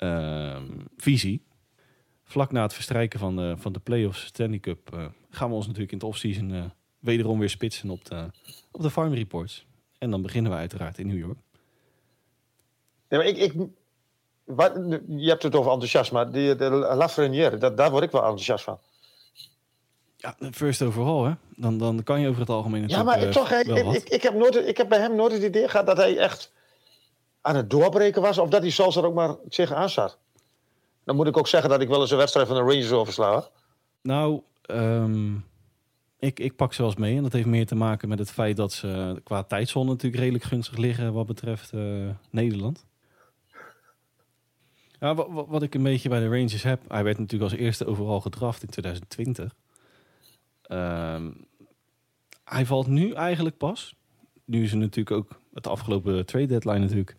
toekomstvisie. 0.00 1.42
Vlak 2.24 2.52
na 2.52 2.62
het 2.62 2.74
verstrijken 2.74 3.18
van 3.18 3.36
de, 3.36 3.54
van 3.58 3.72
de 3.72 3.80
playoffs 3.80 4.24
Stanley 4.24 4.58
Cup 4.58 4.94
eh, 4.94 5.06
gaan 5.30 5.48
we 5.48 5.54
ons 5.54 5.66
natuurlijk 5.66 5.92
in 5.92 5.98
het 5.98 6.06
offseason 6.06 6.54
eh 6.54 6.64
wederom 7.00 7.38
weer 7.38 7.50
spitsen 7.50 7.90
op 7.90 8.04
de, 8.04 8.30
op 8.70 8.82
de 8.82 8.90
farm 8.90 9.14
reports. 9.14 9.66
En 9.98 10.10
dan 10.10 10.22
beginnen 10.22 10.52
we 10.52 10.58
uiteraard 10.58 10.98
in 10.98 11.06
New 11.06 11.18
York. 11.18 11.38
Ja, 13.08 13.16
maar 13.16 13.26
ik, 13.26 13.36
ik, 13.36 13.52
wat, 14.44 14.72
je 15.08 15.28
hebt 15.28 15.42
het 15.42 15.54
over 15.54 15.70
enthousiasme, 15.70 16.30
die, 16.30 16.56
de 16.56 16.70
Lafrenière, 16.70 17.58
dat, 17.58 17.76
daar 17.76 17.90
word 17.90 18.02
ik 18.02 18.10
wel 18.10 18.20
enthousiast 18.20 18.64
van. 18.64 18.78
Ja, 20.16 20.36
first 20.50 20.82
overall 20.82 21.28
hè. 21.28 21.34
Dan, 21.56 21.78
dan 21.78 22.02
kan 22.02 22.20
je 22.20 22.28
over 22.28 22.40
het 22.40 22.50
algemeen 22.50 22.88
Ja, 22.88 23.02
maar 23.02 23.18
eh, 23.18 23.30
toch, 23.30 23.50
ik, 23.52 23.66
ik, 23.66 24.08
ik, 24.08 24.22
heb 24.22 24.34
nooit, 24.34 24.56
ik 24.56 24.76
heb 24.76 24.88
bij 24.88 24.98
hem 24.98 25.16
nooit 25.16 25.32
het 25.32 25.42
idee 25.42 25.68
gehad 25.68 25.86
dat 25.86 25.96
hij 25.96 26.18
echt 26.18 26.52
aan 27.40 27.56
het 27.56 27.70
doorbreken 27.70 28.22
was. 28.22 28.38
Of 28.38 28.48
dat 28.48 28.64
zelfs 28.64 28.96
er 28.96 29.04
ook 29.04 29.14
maar 29.14 29.36
zich 29.48 29.72
aan 29.72 29.90
zat. 29.90 30.18
Dan 31.04 31.16
moet 31.16 31.26
ik 31.26 31.36
ook 31.36 31.48
zeggen 31.48 31.70
dat 31.70 31.80
ik 31.80 31.88
wel 31.88 32.00
eens 32.00 32.10
een 32.10 32.16
wedstrijd 32.16 32.46
van 32.46 32.56
de 32.56 32.62
Rangers 32.62 32.92
oversla. 32.92 33.30
hoor. 33.32 33.50
Nou, 34.02 34.42
ehm, 34.62 35.34
ik, 36.18 36.40
ik 36.40 36.56
pak 36.56 36.72
ze 36.72 36.82
wel 36.82 36.90
eens 36.90 37.00
mee. 37.00 37.16
En 37.16 37.22
dat 37.22 37.32
heeft 37.32 37.46
meer 37.46 37.66
te 37.66 37.74
maken 37.74 38.08
met 38.08 38.18
het 38.18 38.30
feit 38.30 38.56
dat 38.56 38.72
ze 38.72 39.20
qua 39.24 39.42
tijdzone 39.42 39.88
natuurlijk 39.90 40.22
redelijk 40.22 40.44
gunstig 40.44 40.76
liggen 40.76 41.12
wat 41.12 41.26
betreft 41.26 41.72
eh, 41.72 42.08
Nederland. 42.30 42.86
Ja, 45.00 45.14
wa- 45.14 45.30
wa- 45.30 45.46
wat, 45.46 45.62
ik 45.62 45.74
een 45.74 45.82
beetje 45.82 46.08
bij 46.08 46.20
de 46.20 46.28
Rangers 46.28 46.62
heb, 46.62 46.80
hij 46.88 47.04
werd 47.04 47.18
natuurlijk 47.18 47.50
als 47.50 47.60
eerste 47.60 47.86
overal 47.86 48.20
gedraft 48.20 48.62
in 48.62 48.68
2020. 48.68 49.54
Ehm, 50.62 51.30
hij 52.44 52.66
valt 52.66 52.86
nu 52.86 53.12
eigenlijk 53.12 53.56
pas. 53.56 53.94
Nu 54.44 54.68
ze 54.68 54.76
natuurlijk 54.76 55.16
ook 55.16 55.40
het 55.54 55.66
afgelopen 55.66 56.26
trade 56.26 56.46
deadline 56.46 56.78
natuurlijk 56.78 57.16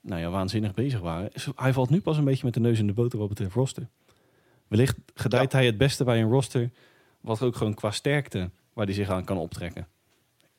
nou 0.00 0.20
ja, 0.20 0.30
waanzinnig 0.30 0.74
bezig 0.74 1.00
waren. 1.00 1.30
Hij 1.56 1.72
valt 1.72 1.90
nu 1.90 2.00
pas 2.00 2.16
een 2.16 2.24
beetje 2.24 2.44
met 2.44 2.54
de 2.54 2.60
neus 2.60 2.78
in 2.78 2.86
de 2.86 2.92
boter 2.92 3.18
wat 3.18 3.28
betreft 3.28 3.54
roster. 3.54 3.88
Wellicht 4.68 4.96
gedijt 5.14 5.52
hij 5.52 5.66
het 5.66 5.78
beste 5.78 6.04
bij 6.04 6.20
een 6.20 6.30
roster, 6.30 6.70
wat 7.20 7.42
ook 7.42 7.56
gewoon 7.56 7.74
qua 7.74 7.90
sterkte, 7.90 8.50
waar 8.72 8.86
hij 8.86 8.94
zich 8.94 9.08
aan 9.08 9.24
kan 9.24 9.38
optrekken. 9.38 9.86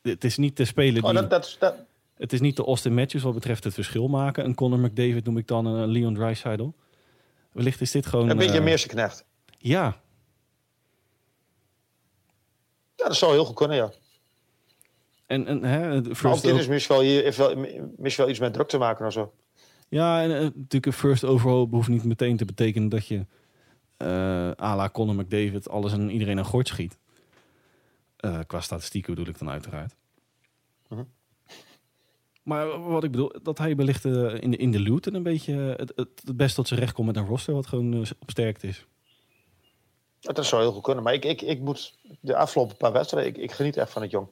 Het 0.02 0.24
is 0.24 0.36
niet 0.36 0.56
de 0.56 0.64
speler 0.64 1.04
Oh, 1.04 1.12
dat, 1.12 1.30
dat, 1.30 1.56
dat, 1.58 1.74
het 2.14 2.32
is 2.32 2.40
niet 2.40 2.56
de 2.56 2.64
Austin 2.64 2.94
Matthews 2.94 3.22
wat 3.22 3.34
betreft 3.34 3.64
het 3.64 3.74
verschil 3.74 4.08
maken. 4.08 4.44
Een 4.44 4.54
Conor 4.54 4.78
McDavid 4.78 5.24
noem 5.24 5.38
ik 5.38 5.46
dan 5.46 5.66
een 5.66 5.88
Leon 5.88 6.14
Draisaitl. 6.14 6.68
Wellicht 7.52 7.80
is 7.80 7.90
dit 7.90 8.06
gewoon... 8.06 8.28
een 8.28 8.36
beetje 8.36 8.52
eh, 8.52 8.58
een 8.58 8.64
meerseknecht. 8.64 9.24
Ja, 9.58 10.02
Ja, 13.02 13.08
dat 13.08 13.16
zou 13.16 13.32
heel 13.32 13.44
goed 13.44 13.54
kunnen, 13.54 13.76
ja. 13.76 13.92
En, 15.32 15.46
en 15.46 15.64
hè, 15.64 16.14
first 16.14 16.42
dit 16.42 16.56
is 16.56 16.66
misschien 16.66 16.96
wel, 16.96 17.04
hier, 17.04 17.22
heeft 17.22 17.36
wel, 17.36 17.56
misschien 17.96 18.24
wel 18.24 18.28
iets 18.28 18.38
met 18.38 18.52
druk 18.52 18.68
te 18.68 18.78
maken 18.78 19.06
of 19.06 19.12
zo. 19.12 19.32
Ja, 19.88 20.22
en 20.22 20.36
eh, 20.36 20.40
natuurlijk 20.40 20.86
een 20.86 20.92
first 20.92 21.24
overall 21.24 21.66
hoeft 21.70 21.88
niet 21.88 22.04
meteen 22.04 22.36
te 22.36 22.44
betekenen 22.44 22.88
dat 22.88 23.06
je 23.06 23.26
eh 23.96 24.50
à 24.60 24.76
la 24.76 24.88
Conor 24.88 25.14
McDavid 25.14 25.68
alles 25.68 25.92
en 25.92 26.10
iedereen 26.10 26.38
aan 26.38 26.44
gort 26.44 26.68
schiet. 26.68 26.98
Eh, 28.16 28.38
qua 28.46 28.60
statistieken 28.60 29.14
bedoel 29.14 29.28
ik 29.28 29.38
dan 29.38 29.48
uiteraard. 29.48 29.94
Mhm. 30.88 31.02
Maar 32.42 32.82
wat 32.82 33.04
ik 33.04 33.10
bedoel, 33.10 33.32
dat 33.42 33.58
hij 33.58 33.76
wellicht 33.76 34.04
in, 34.04 34.50
de, 34.50 34.56
in 34.56 34.70
de 34.70 34.82
loot 34.82 35.06
en 35.06 35.14
een 35.14 35.22
beetje 35.22 35.54
het, 35.76 35.92
het, 35.94 36.36
best 36.36 36.54
tot 36.54 36.68
zijn 36.68 36.80
recht 36.80 36.92
komt 36.92 37.06
met 37.06 37.16
een 37.16 37.26
roster 37.26 37.54
wat 37.54 37.66
gewoon 37.66 38.00
op 38.18 38.30
sterkte 38.30 38.66
is. 38.66 38.86
Dat 40.20 40.46
zou 40.46 40.62
heel 40.62 40.72
goed 40.72 40.82
kunnen. 40.82 41.04
Maar 41.04 41.14
ik, 41.14 41.24
ik, 41.24 41.42
ik 41.42 41.60
moet 41.60 41.98
de 42.20 42.36
afgelopen 42.36 42.76
paar 42.76 42.92
wedstrijden, 42.92 43.34
ik, 43.34 43.42
ik 43.42 43.52
geniet 43.52 43.76
echt 43.76 43.90
van 43.90 44.02
het 44.02 44.10
jong. 44.10 44.28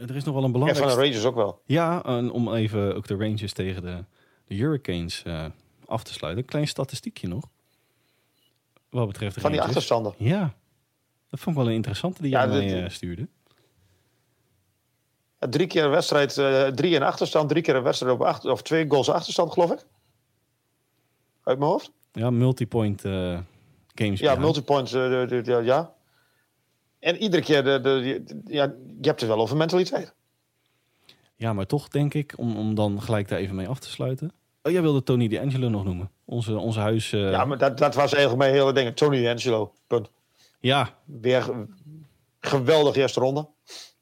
Er 0.00 0.16
is 0.16 0.24
nog 0.24 0.34
wel 0.34 0.42
een 0.42 0.44
En 0.44 0.52
belangrijk... 0.52 0.84
van 0.90 0.98
de 0.98 1.04
Rangers 1.04 1.24
ook 1.24 1.34
wel. 1.34 1.60
Ja, 1.64 2.04
en 2.04 2.30
om 2.30 2.54
even 2.54 2.94
ook 2.96 3.06
de 3.06 3.16
Rangers 3.16 3.52
tegen 3.52 3.82
de, 3.82 4.04
de 4.46 4.54
Hurricanes 4.54 5.22
eh, 5.22 5.44
af 5.86 6.02
te 6.02 6.12
sluiten. 6.12 6.42
Een 6.42 6.48
klein 6.48 6.68
statistiekje 6.68 7.28
nog. 7.28 7.44
Wat 8.90 9.06
betreft 9.06 9.34
de 9.34 9.40
Van 9.40 9.50
die 9.52 9.62
achterstanden. 9.62 10.14
Ja, 10.16 10.54
dat 11.30 11.40
vond 11.40 11.56
ik 11.56 11.62
wel 11.62 11.70
een 11.70 11.76
interessante 11.76 12.22
die 12.22 12.30
Ja, 12.30 12.38
jij 12.46 12.48
mij 12.56 12.66
dit- 12.66 12.84
eh, 12.84 12.88
stuurde. 12.90 13.28
Ja, 15.40 15.48
Drie 15.48 15.66
keer 15.66 15.84
een 15.84 15.90
wedstrijd, 15.90 16.38
eh, 16.38 16.66
drie 16.66 16.94
in 16.94 17.02
achterstand, 17.02 17.48
drie 17.48 17.62
keer 17.62 17.74
een 17.76 17.82
wedstrijd 17.82 18.14
op 18.14 18.22
acht, 18.22 18.44
of 18.44 18.62
twee 18.62 18.88
goals 18.88 19.08
achterstand, 19.08 19.52
geloof 19.52 19.70
ik. 19.72 19.86
Uit 21.42 21.58
mijn 21.58 21.70
hoofd. 21.70 21.90
Ja, 22.12 22.30
multipoint 22.30 23.04
eh 23.04 23.38
games. 23.94 24.20
Ja, 24.20 24.34
multipoint, 24.34 24.90
ja. 24.90 25.94
En 27.06 27.16
iedere 27.16 27.42
keer, 27.42 27.64
de, 27.64 27.80
de, 27.80 28.22
de- 28.24 28.40
ja, 28.46 28.62
je 29.00 29.08
hebt 29.08 29.20
het 29.20 29.28
wel 29.30 29.40
over 29.40 29.56
mentaliteit. 29.56 30.14
Ja, 31.36 31.52
maar 31.52 31.66
toch 31.66 31.88
denk 31.88 32.14
ik, 32.14 32.34
om, 32.36 32.56
om 32.56 32.74
dan 32.74 33.02
gelijk 33.02 33.28
daar 33.28 33.38
even 33.38 33.54
mee 33.54 33.68
af 33.68 33.78
te 33.78 33.88
sluiten. 33.90 34.32
Oh, 34.62 34.72
jij 34.72 34.82
wilde 34.82 35.02
Tony 35.02 35.28
D'Angelo 35.28 35.68
nog 35.68 35.84
noemen. 35.84 36.10
Onze, 36.24 36.58
onze 36.58 36.80
huis... 36.80 37.12
eh, 37.12 37.30
Ja, 37.30 37.44
maar 37.44 37.58
dat, 37.58 37.78
dat 37.78 37.94
was 37.94 38.12
eigenlijk 38.12 38.42
mijn 38.42 38.52
hele 38.54 38.72
ding. 38.72 38.96
Tony 38.96 39.22
D'Angelo, 39.22 39.72
punt. 39.86 40.10
ja, 40.60 40.94
Weer 41.04 41.66
geweldig 42.40 42.96
eerste 42.96 43.20
ronde. 43.20 43.48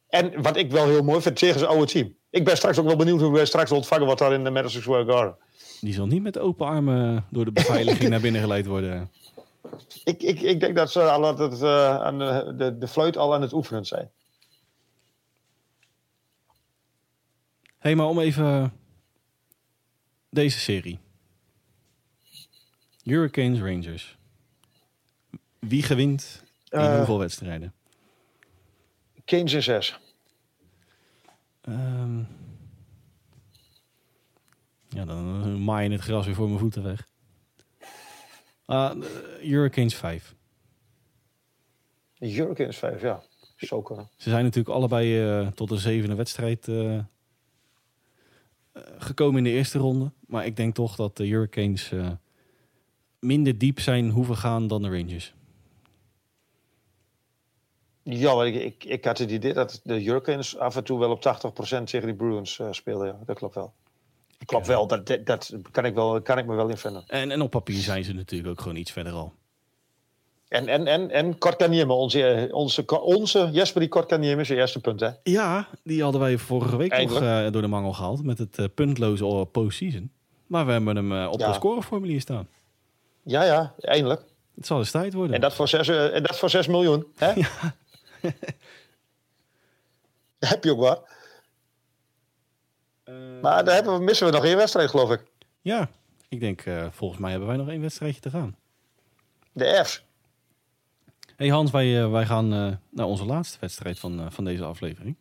En 0.09 0.42
wat 0.42 0.57
ik 0.57 0.70
wel 0.70 0.86
heel 0.86 1.02
mooi 1.02 1.20
vind, 1.20 1.36
tegen 1.36 1.59
zijn 1.59 1.70
oude 1.70 1.86
team. 1.86 2.14
Ik 2.30 2.44
ben 2.44 2.57
straks 2.57 2.78
ook 2.78 2.86
wel 2.86 2.96
benieuwd 2.96 3.20
hoe 3.20 3.32
wij 3.32 3.46
straks 3.46 3.70
ontvangen 3.72 4.05
wordt 4.05 4.20
daar 4.20 4.32
in 4.32 4.44
de 4.44 4.50
Madison 4.50 4.82
Square 4.82 5.12
Garden. 5.12 5.36
die 5.80 5.92
zal 5.94 6.07
niet 6.07 6.22
met 6.22 6.38
open 6.38 6.66
armen 6.66 7.24
door 7.30 7.44
de 7.44 7.52
beveiliging 7.52 8.11
naar 8.11 8.20
binnen 8.20 8.40
geleid 8.40 8.66
worden. 8.66 9.11
Ik, 10.05 10.23
ik, 10.23 10.41
ik 10.41 10.61
denk 10.61 10.77
dat 10.77 10.91
ze 10.93 11.03
al 11.03 11.37
het, 11.37 11.62
eh, 11.62 12.01
aan 12.01 12.19
de, 12.19 12.55
de, 12.57 12.79
de 12.79 12.89
fluit 12.89 13.17
al 13.17 13.35
aan 13.35 13.43
het 13.43 13.53
oefenen 13.53 13.85
zijn. 13.85 14.11
hey, 17.79 17.95
maar 17.95 18.07
om 18.07 18.19
even 18.19 18.73
deze 20.31 20.59
serie. 20.59 20.99
Hurricanes 23.03 23.59
Rangers. 23.61 24.19
Wie 25.59 25.83
gewint 25.83 26.43
in 26.69 26.79
Eh. 26.79 26.97
hoeveel 26.97 27.19
wedstrijden? 27.19 27.75
Keynes 29.25 29.53
in 29.53 29.62
6. 29.62 29.99
Ehm, 31.61 32.19
ja, 34.89 35.05
dan 35.05 35.49
uh, 35.49 35.57
maaien 35.65 35.93
het 35.93 36.01
gras 36.01 36.27
weer 36.27 36.35
voor 36.35 36.47
mijn 36.49 36.59
voeten 36.61 36.83
weg. 36.83 37.09
Eh, 38.67 38.91
Hurricanes 39.41 39.95
5. 39.95 40.35
Hurricanes 42.19 42.79
5, 42.79 43.03
ja. 43.03 43.23
Zo 43.57 43.83
kunnen. 43.83 44.09
Ze 44.17 44.31
zijn 44.31 44.45
natuurlijk 44.45 44.75
allebei 44.75 45.23
eh, 45.23 45.47
tot 45.49 45.71
een 45.71 45.79
zevende 45.79 46.15
wedstrijd 46.15 46.69
eh, 46.69 46.99
gekomen 48.99 49.39
in 49.39 49.45
de 49.45 49.51
eerste 49.51 49.79
ronde. 49.79 50.12
Maar 50.27 50.47
ik 50.47 50.57
denk 50.57 50.75
toch 50.75 50.97
dat 50.97 51.17
de 51.17 51.27
Hurricanes 51.27 51.93
minder 53.19 53.59
diep 53.59 53.81
zijn 53.81 54.11
hoeven 54.11 54.37
gaan 54.37 54.67
dan 54.67 54.83
de 54.83 54.89
Rangers. 54.89 55.35
Ja, 58.03 58.35
maar 58.35 58.47
ik, 58.47 58.55
ik, 58.55 58.85
ik 58.85 59.05
had 59.05 59.19
het 59.19 59.31
idee 59.31 59.53
dat 59.53 59.81
de 59.85 59.95
Hurricanes 59.95 60.59
af 60.59 60.77
en 60.77 60.85
toe 60.85 60.99
wel 60.99 61.11
op 61.11 61.19
80% 61.19 61.85
tegen 61.85 62.07
die 62.07 62.15
Bruins 62.15 62.61
speelden. 62.71 63.07
Ja. 63.07 63.19
Dat 63.25 63.37
klopt 63.37 63.55
wel. 63.55 63.73
Klopt 64.47 64.66
wel, 64.66 64.86
dat, 64.86 65.07
dat, 65.24 65.55
kan, 65.70 65.84
ik 65.84 65.95
wel, 65.95 66.22
kan 66.22 66.38
ik 66.38 66.47
me 66.47 66.55
wel 66.55 66.68
in 66.68 66.76
vinden. 66.76 67.05
En, 67.07 67.30
en 67.30 67.40
op 67.40 67.51
papier 67.51 67.80
zijn 67.82 68.05
ze 68.05 68.12
natuurlijk 68.12 68.51
ook 68.51 68.61
gewoon 68.61 68.76
iets 68.76 68.90
verder 68.92 69.12
al. 69.12 69.32
En, 70.49 70.68
en, 70.68 70.86
en, 70.86 71.11
en 71.11 71.38
onze, 71.97 72.49
onze, 72.53 73.01
onze 73.01 73.49
Jesper 73.53 73.82
is 74.40 74.47
zijn 74.47 74.59
eerste 74.59 74.80
punt, 74.80 75.01
hè? 75.01 75.11
Ja, 75.22 75.68
die 75.82 76.03
hadden 76.03 76.20
wij 76.20 76.38
vorige 76.38 76.76
week 76.76 76.90
nog 76.90 76.99
Eindelijk. 76.99 77.47
eh, 77.47 77.53
door 77.53 77.62
de 77.62 77.68
mangel 77.68 77.92
gehaald 77.92 78.24
met 78.24 78.38
het 78.38 78.59
eh, 78.59 78.64
puntloze 78.74 79.24
eh, 79.24 79.42
postseason. 79.53 80.11
Maar 80.47 80.66
we 80.66 80.72
hebben 80.72 80.97
hem 80.97 81.12
eh, 81.12 81.30
op 81.32 81.40
Ja. 81.40 81.49
de 81.49 81.55
scoreformulier 81.55 82.20
staan. 82.20 82.49
Ja, 83.22 83.45
ja, 83.45 83.74
eindelijk. 83.78 84.22
Het 84.55 84.66
zal 84.66 84.78
eens 84.78 84.90
tijd 84.90 85.12
worden. 85.14 85.34
En 85.34 85.40
dat 85.40 85.55
voor 85.55 85.68
6, 85.68 85.88
en 85.88 86.22
dat 86.22 86.38
voor 86.38 86.51
6 86.51 86.66
miljoen, 86.66 87.07
hè? 87.16 87.32
Heb 90.38 90.64
je 90.64 90.70
ook 90.70 90.80
waar. 90.80 90.99
Eh, 93.05 93.14
Maar 93.42 93.64
daar 93.64 93.74
hebben 93.74 93.98
we, 93.98 94.05
missen 94.05 94.26
we 94.26 94.32
nog 94.32 94.44
één 94.44 94.57
wedstrijd, 94.57 94.90
geloof 94.90 95.11
ik. 95.11 95.24
Ja, 95.61 95.90
ik 96.28 96.40
denk, 96.40 96.61
eh, 96.61 96.86
volgens 96.90 97.20
mij 97.20 97.30
hebben 97.30 97.48
wij 97.48 97.57
nog 97.57 97.68
één 97.68 97.80
wedstrijdje 97.80 98.20
te 98.20 98.30
gaan. 98.30 98.57
De 99.52 99.82
F's. 99.84 100.05
Hey 101.36 101.48
Hans, 101.48 101.70
wij, 101.70 102.02
eh, 102.02 102.11
wij 102.11 102.26
gaan 102.26 102.48
naar 102.90 103.07
onze 103.07 103.24
laatste 103.24 103.59
wedstrijd 103.61 103.98
van, 103.98 104.32
van 104.32 104.44
deze 104.44 104.64
aflevering. 104.64 105.16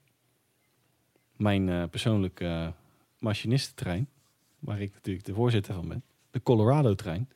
Mijn 1.35 1.89
persoonlijke 1.89 2.73
machinistentrein, 3.19 4.09
waar 4.59 4.81
ik 4.81 4.93
natuurlijk 4.93 5.25
de 5.25 5.33
voorzitter 5.33 5.73
van 5.73 5.87
ben. 5.87 6.03
De 6.31 6.41
Colorado-trein. 6.41 7.29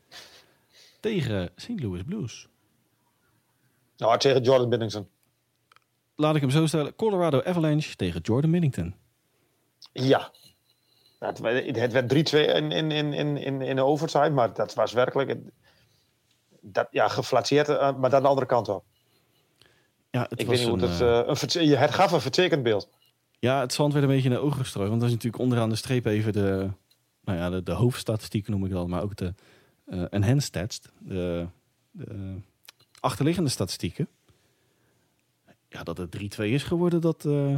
Tegen 1.00 1.50
St. 1.56 1.80
Louis 1.80 2.04
Blues. 2.04 2.48
Nou, 3.98 4.18
tegen 4.18 4.42
Jordan 4.42 4.70
Binnington. 4.70 5.08
Laat 6.16 6.36
ik 6.36 6.42
hem 6.42 6.50
zo 6.50 6.66
stellen. 6.66 6.96
Colorado 6.96 7.42
Avalanche 7.44 7.96
tegen 7.96 8.22
Jordan 8.22 8.50
Minnington. 8.50 8.96
Ja. 10.06 10.32
Het, 11.20 11.38
het 11.78 11.92
werd 11.92 12.14
3-2 12.14 12.38
in, 12.56 12.72
in, 12.72 12.92
in, 12.92 13.14
in, 13.14 13.38
in, 13.38 13.62
in 13.62 13.76
de 13.76 13.84
overtime, 13.84 14.30
maar 14.30 14.54
dat 14.54 14.74
was 14.74 14.94
werkelijk... 14.94 15.38
Dat, 16.62 16.88
ja, 16.92 17.08
geflatteerd, 17.08 17.70
eh, 17.70 17.96
maar 17.98 18.10
dan 18.10 18.22
de 18.22 18.28
andere 18.28 18.48
kant 18.48 18.70
op. 18.70 18.84
Ja, 20.10 20.26
het, 20.30 20.40
Ik 20.40 20.48
weet 20.48 20.60
niet 20.60 20.68
hoe 20.68 20.78
een, 20.82 20.90
het... 20.90 21.02
eh, 21.02 21.20
eh, 21.20 21.28
een 21.28 21.36
verte- 21.36 21.60
het 21.78 21.94
gaf 21.94 22.12
een 22.12 22.22
vertekend 22.22 22.64
beeld. 22.64 22.90
Ja, 23.40 23.60
het 23.60 23.74
zand 23.74 23.94
werd 23.94 24.06
een 24.06 24.12
beetje 24.12 24.30
in 24.30 24.36
de 24.36 24.42
ogen 24.42 24.60
gestrooid. 24.60 24.90
Want 24.90 25.02
dat 25.02 25.10
is 25.10 25.16
natuurlijk 25.16 25.44
onderaan 25.44 25.70
de 25.70 25.76
streep 25.76 26.06
even 26.06 26.34
de, 26.34 26.70
nou 27.22 27.38
ja, 27.38 27.50
de, 27.50 27.64
de 27.64 27.72
hoofdstatistieken 27.72 28.52
noem 28.52 28.66
ik 28.66 28.72
dat. 28.72 28.88
Maar 28.88 29.04
ook 29.04 29.16
de 29.16 29.34
eh 29.86 30.04
enhanced 30.10 30.44
stats. 30.44 30.80
De, 31.00 31.48
de 31.92 32.36
achterliggende 33.00 33.50
statistieken. 33.50 34.08
Ja, 35.70 35.84
dat 35.84 35.98
het 35.98 36.18
3-2 36.40 36.44
is 36.44 36.64
geworden, 36.64 37.02
dat... 37.02 37.26
eh, 37.26 37.56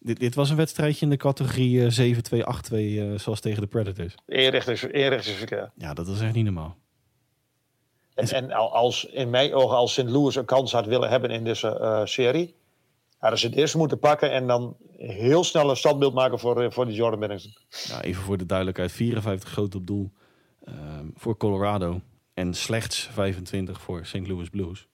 dit, 0.00 0.18
dit 0.20 0.34
was 0.34 0.50
een 0.50 0.56
wedstrijdje 0.56 1.04
in 1.04 1.10
de 1.10 1.16
categorie 1.16 1.84
eh, 1.86 2.14
7-2, 2.14 2.44
8-2, 2.72 2.74
eh, 2.74 3.18
zoals 3.18 3.40
tegen 3.40 3.60
de 3.60 3.66
Predators. 3.68 4.14
Eenrichtings, 4.26 4.82
eenrichtingsverkeer. 4.82 5.70
Ja, 5.74 5.94
dat 5.94 6.06
was 6.06 6.20
echt 6.20 6.34
niet 6.34 6.44
normaal. 6.44 6.76
En, 8.14 8.28
en 8.28 8.52
al- 8.52 8.74
als, 8.74 9.04
in 9.04 9.30
mijn 9.30 9.54
ogen, 9.54 9.76
als 9.76 9.92
St. 9.92 10.02
Louis 10.08 10.34
een 10.34 10.44
kans 10.44 10.72
had 10.72 10.86
willen 10.86 11.08
hebben 11.08 11.30
in 11.30 11.44
deze 11.44 11.68
eh, 11.78 12.04
serie, 12.04 12.54
hadden 13.18 13.38
ze 13.38 13.46
het 13.46 13.56
eerst 13.56 13.74
moeten 13.74 13.98
pakken 13.98 14.32
en 14.32 14.46
dan 14.46 14.76
heel 14.96 15.44
snel 15.44 15.70
een 15.70 15.76
standbeeld 15.76 16.14
maken 16.14 16.38
voor, 16.38 16.62
eh, 16.62 16.70
voor 16.70 16.86
die 16.86 16.94
Jordan 16.94 17.20
Binnington. 17.20 17.52
Ja, 17.86 18.02
even 18.02 18.22
voor 18.22 18.36
de 18.38 18.46
duidelijkheid, 18.46 18.92
54 18.92 19.48
groot 19.50 19.74
op 19.74 19.86
doel 19.86 20.10
ehm, 20.64 21.06
voor 21.14 21.36
Colorado. 21.36 22.00
En 22.34 22.54
slechts 22.54 23.08
25 23.12 23.80
voor 23.80 24.06
St. 24.06 24.26
Louis 24.26 24.48
Blues. 24.48 24.88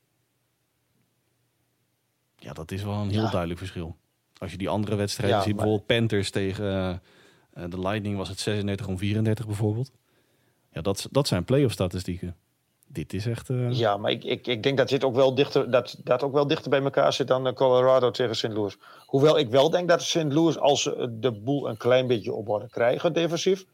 Ja, 2.36 2.52
dat 2.52 2.70
is 2.70 2.82
wel 2.82 2.94
een 2.94 3.10
heel 3.10 3.22
Ja. 3.22 3.30
duidelijk 3.30 3.58
verschil. 3.58 3.96
Als 4.38 4.50
je 4.50 4.56
die 4.56 4.68
andere 4.68 4.96
wedstrijden 4.96 5.36
Ja, 5.36 5.42
ziet, 5.42 5.54
maar- 5.54 5.64
bijvoorbeeld 5.64 5.98
Panthers 5.98 6.30
tegen 6.30 6.64
eh, 6.72 6.90
eh, 7.64 7.70
de 7.70 7.80
Lightning 7.80 8.16
was 8.16 8.28
het 8.28 8.40
36 8.40 8.86
om 8.88 8.98
34 8.98 9.46
bijvoorbeeld. 9.46 9.90
Ja, 10.72 10.80
dat, 10.80 11.08
dat 11.10 11.28
zijn 11.28 11.44
playoff 11.44 11.72
statistieken. 11.72 12.36
Dit 12.88 13.12
is 13.12 13.26
echt... 13.26 13.50
eh, 13.50 13.70
Ja, 13.72 13.96
maar 13.96 14.10
ik, 14.10 14.24
ik, 14.24 14.46
ik 14.46 14.62
denk 14.62 14.76
dat 14.78 14.88
dit 14.88 15.04
ook 15.04 15.14
wel 15.14 15.34
dichter, 15.34 15.70
dat, 15.70 16.00
dat 16.04 16.22
ook 16.22 16.32
wel 16.32 16.46
dichter 16.46 16.70
bij 16.70 16.82
elkaar 16.82 17.12
zit 17.12 17.26
dan 17.28 17.54
Colorado 17.54 18.10
tegen 18.10 18.36
St. 18.36 18.48
Louis. 18.52 18.76
Hoewel 19.06 19.38
ik 19.38 19.48
wel 19.48 19.70
denk 19.70 19.88
dat 19.88 20.02
St. 20.02 20.22
Louis, 20.32 20.58
als 20.58 20.82
ze 20.82 21.16
de 21.20 21.32
boel 21.32 21.68
een 21.68 21.76
klein 21.76 22.06
beetje 22.06 22.32
op 22.32 22.48
orde 22.48 22.68
krijgen 22.68 23.12
defensief, 23.12 23.64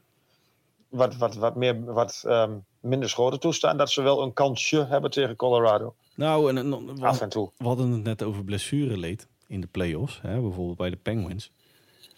wat, 0.88 1.16
wat, 1.16 1.34
wat, 1.34 1.56
meer, 1.56 1.84
wat 1.84 2.22
ehm, 2.26 2.52
minder 2.80 3.08
schoten 3.08 3.40
toestaan, 3.40 3.76
dat 3.76 3.90
ze 3.90 4.02
wel 4.02 4.22
een 4.22 4.32
kansje 4.32 4.84
hebben 4.86 5.10
tegen 5.10 5.36
Colorado. 5.36 5.94
Nou, 6.14 6.56
en, 6.56 7.00
Af 7.00 7.20
en 7.20 7.28
toe. 7.28 7.50
we 7.56 7.64
hadden 7.66 7.90
het 7.90 8.02
net 8.02 8.22
over 8.22 8.44
blessureleed 8.44 9.28
in 9.52 9.60
de 9.60 9.66
playoffs. 9.66 10.20
Hè, 10.22 10.40
bijvoorbeeld 10.40 10.76
bij 10.76 10.90
de 10.90 10.96
Penguins. 10.96 11.50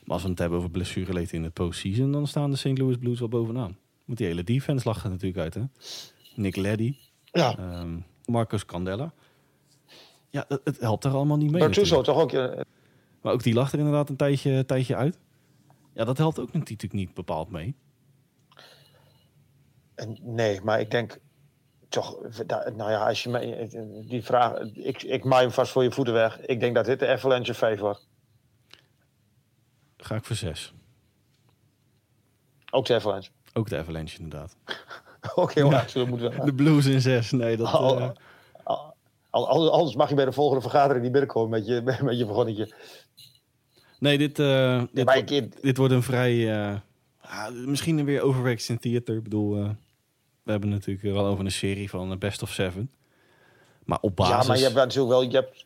Maar 0.04 0.12
als 0.14 0.22
we 0.22 0.28
het 0.28 0.38
hebben 0.38 0.58
over 0.58 0.70
blessureleed 0.70 1.32
in 1.32 1.42
het 1.42 1.52
postseason... 1.52 2.12
dan 2.12 2.26
staan 2.26 2.50
de 2.50 2.56
St. 2.56 2.78
Louis 2.78 2.96
Blues 2.96 3.18
wel 3.18 3.28
bovenaan. 3.28 3.76
Want 4.04 4.18
die 4.18 4.26
hele 4.26 4.44
defense 4.44 4.88
lag 4.88 5.04
er 5.04 5.10
natuurlijk 5.10 5.38
uit. 5.40 5.54
Hè? 5.54 5.62
Nick 6.34 6.56
Leddy, 6.56 6.96
Ja, 7.24 7.56
ehm, 7.58 7.98
Marcus 8.24 8.64
Candela. 8.66 9.12
Ja, 10.30 10.44
het, 10.48 10.60
het 10.64 10.80
helpt 10.80 11.04
er 11.04 11.12
allemaal 11.14 11.36
niet 11.36 11.50
mee. 11.50 11.60
Bertuzzo 11.60 12.02
toch 12.02 12.18
ook. 12.20 12.32
eh, 12.32 12.60
Maar 13.22 13.32
ook 13.32 13.42
die 13.42 13.54
lag 13.54 13.72
er 13.72 13.78
inderdaad 13.78 14.08
een 14.08 14.16
tijdje, 14.16 14.64
tijdje 14.66 14.96
uit. 14.96 15.18
Ja, 15.92 16.04
dat 16.04 16.18
helpt 16.18 16.38
ook 16.38 16.52
natuurlijk 16.52 16.92
niet 16.92 17.14
bepaald 17.14 17.50
mee. 17.50 17.74
En 19.94 20.18
Nee, 20.22 20.60
maar 20.60 20.80
ik 20.80 20.90
denk 20.90 21.18
toch, 21.94 22.18
nou 22.76 22.90
ja, 22.90 23.06
als 23.06 23.22
je 23.22 23.28
mij 23.28 23.68
die 24.06 24.24
vraag, 24.24 24.58
ik, 24.74 25.02
ik 25.02 25.24
maai 25.24 25.42
hem 25.42 25.50
vast 25.52 25.72
voor 25.72 25.82
je 25.82 25.90
voeten 25.90 26.14
weg. 26.14 26.40
Ik 26.40 26.60
denk 26.60 26.74
dat 26.74 26.84
dit 26.84 26.98
de 26.98 27.08
Avalanche 27.08 27.54
5 27.54 27.80
wordt. 27.80 28.08
Ga 29.96 30.14
ik 30.14 30.24
voor 30.24 30.36
zes. 30.36 30.74
Ook 32.70 32.86
de 32.86 32.94
Avalanche. 32.94 33.30
Ook 33.52 33.68
de 33.68 33.78
Avalanche 33.78 34.18
inderdaad. 34.18 34.56
Oké, 35.34 35.60
jongens, 35.60 35.92
dat 35.92 36.06
moet 36.08 36.20
wel. 36.20 36.44
De 36.44 36.54
Blues 36.54 36.86
in 36.86 37.00
zes. 37.00 37.30
Nee, 37.30 37.56
dat... 37.56 37.66
Al- 37.72 37.98
eh, 38.00 38.10
al- 38.64 38.94
al- 39.48 39.72
Anders 39.72 39.96
mag 39.96 40.08
je 40.08 40.14
bij 40.14 40.24
de 40.24 40.32
volgende 40.32 40.62
vergadering 40.62 41.02
niet 41.02 41.12
binnenkomen 41.12 41.50
met 41.50 41.66
je, 41.66 41.82
met, 42.02 42.18
je 42.18 42.24
vergonnetje. 42.24 42.74
Nee, 43.98 44.18
dit, 44.18 44.38
eh, 44.38 44.82
dit, 44.92 45.04
wordt, 45.04 45.62
dit 45.62 45.76
wordt 45.76 45.92
een 45.92 46.02
vrij... 46.02 46.52
eh, 46.52 46.78
ah, 47.20 47.54
misschien 47.66 48.04
weer 48.04 48.20
overreacts 48.22 48.68
in 48.68 48.78
theater. 48.78 49.16
Ik 49.16 49.22
bedoel, 49.22 49.56
eh, 49.56 49.70
we 50.44 50.50
hebben 50.50 50.68
natuurlijk 50.68 51.14
wel 51.14 51.26
over 51.26 51.44
een 51.44 51.50
serie 51.50 51.90
van 51.90 52.12
eh, 52.12 52.18
Best 52.18 52.42
of 52.42 52.50
Seven. 52.50 52.90
Maar 53.84 53.98
op 54.00 54.16
basis... 54.16 54.42
Ja, 54.42 54.48
maar 54.48 54.56
je 54.56 54.62
hebt 54.62 54.74
natuurlijk 54.74 55.12
wel, 55.12 55.22
je 55.22 55.36
hebt, 55.36 55.64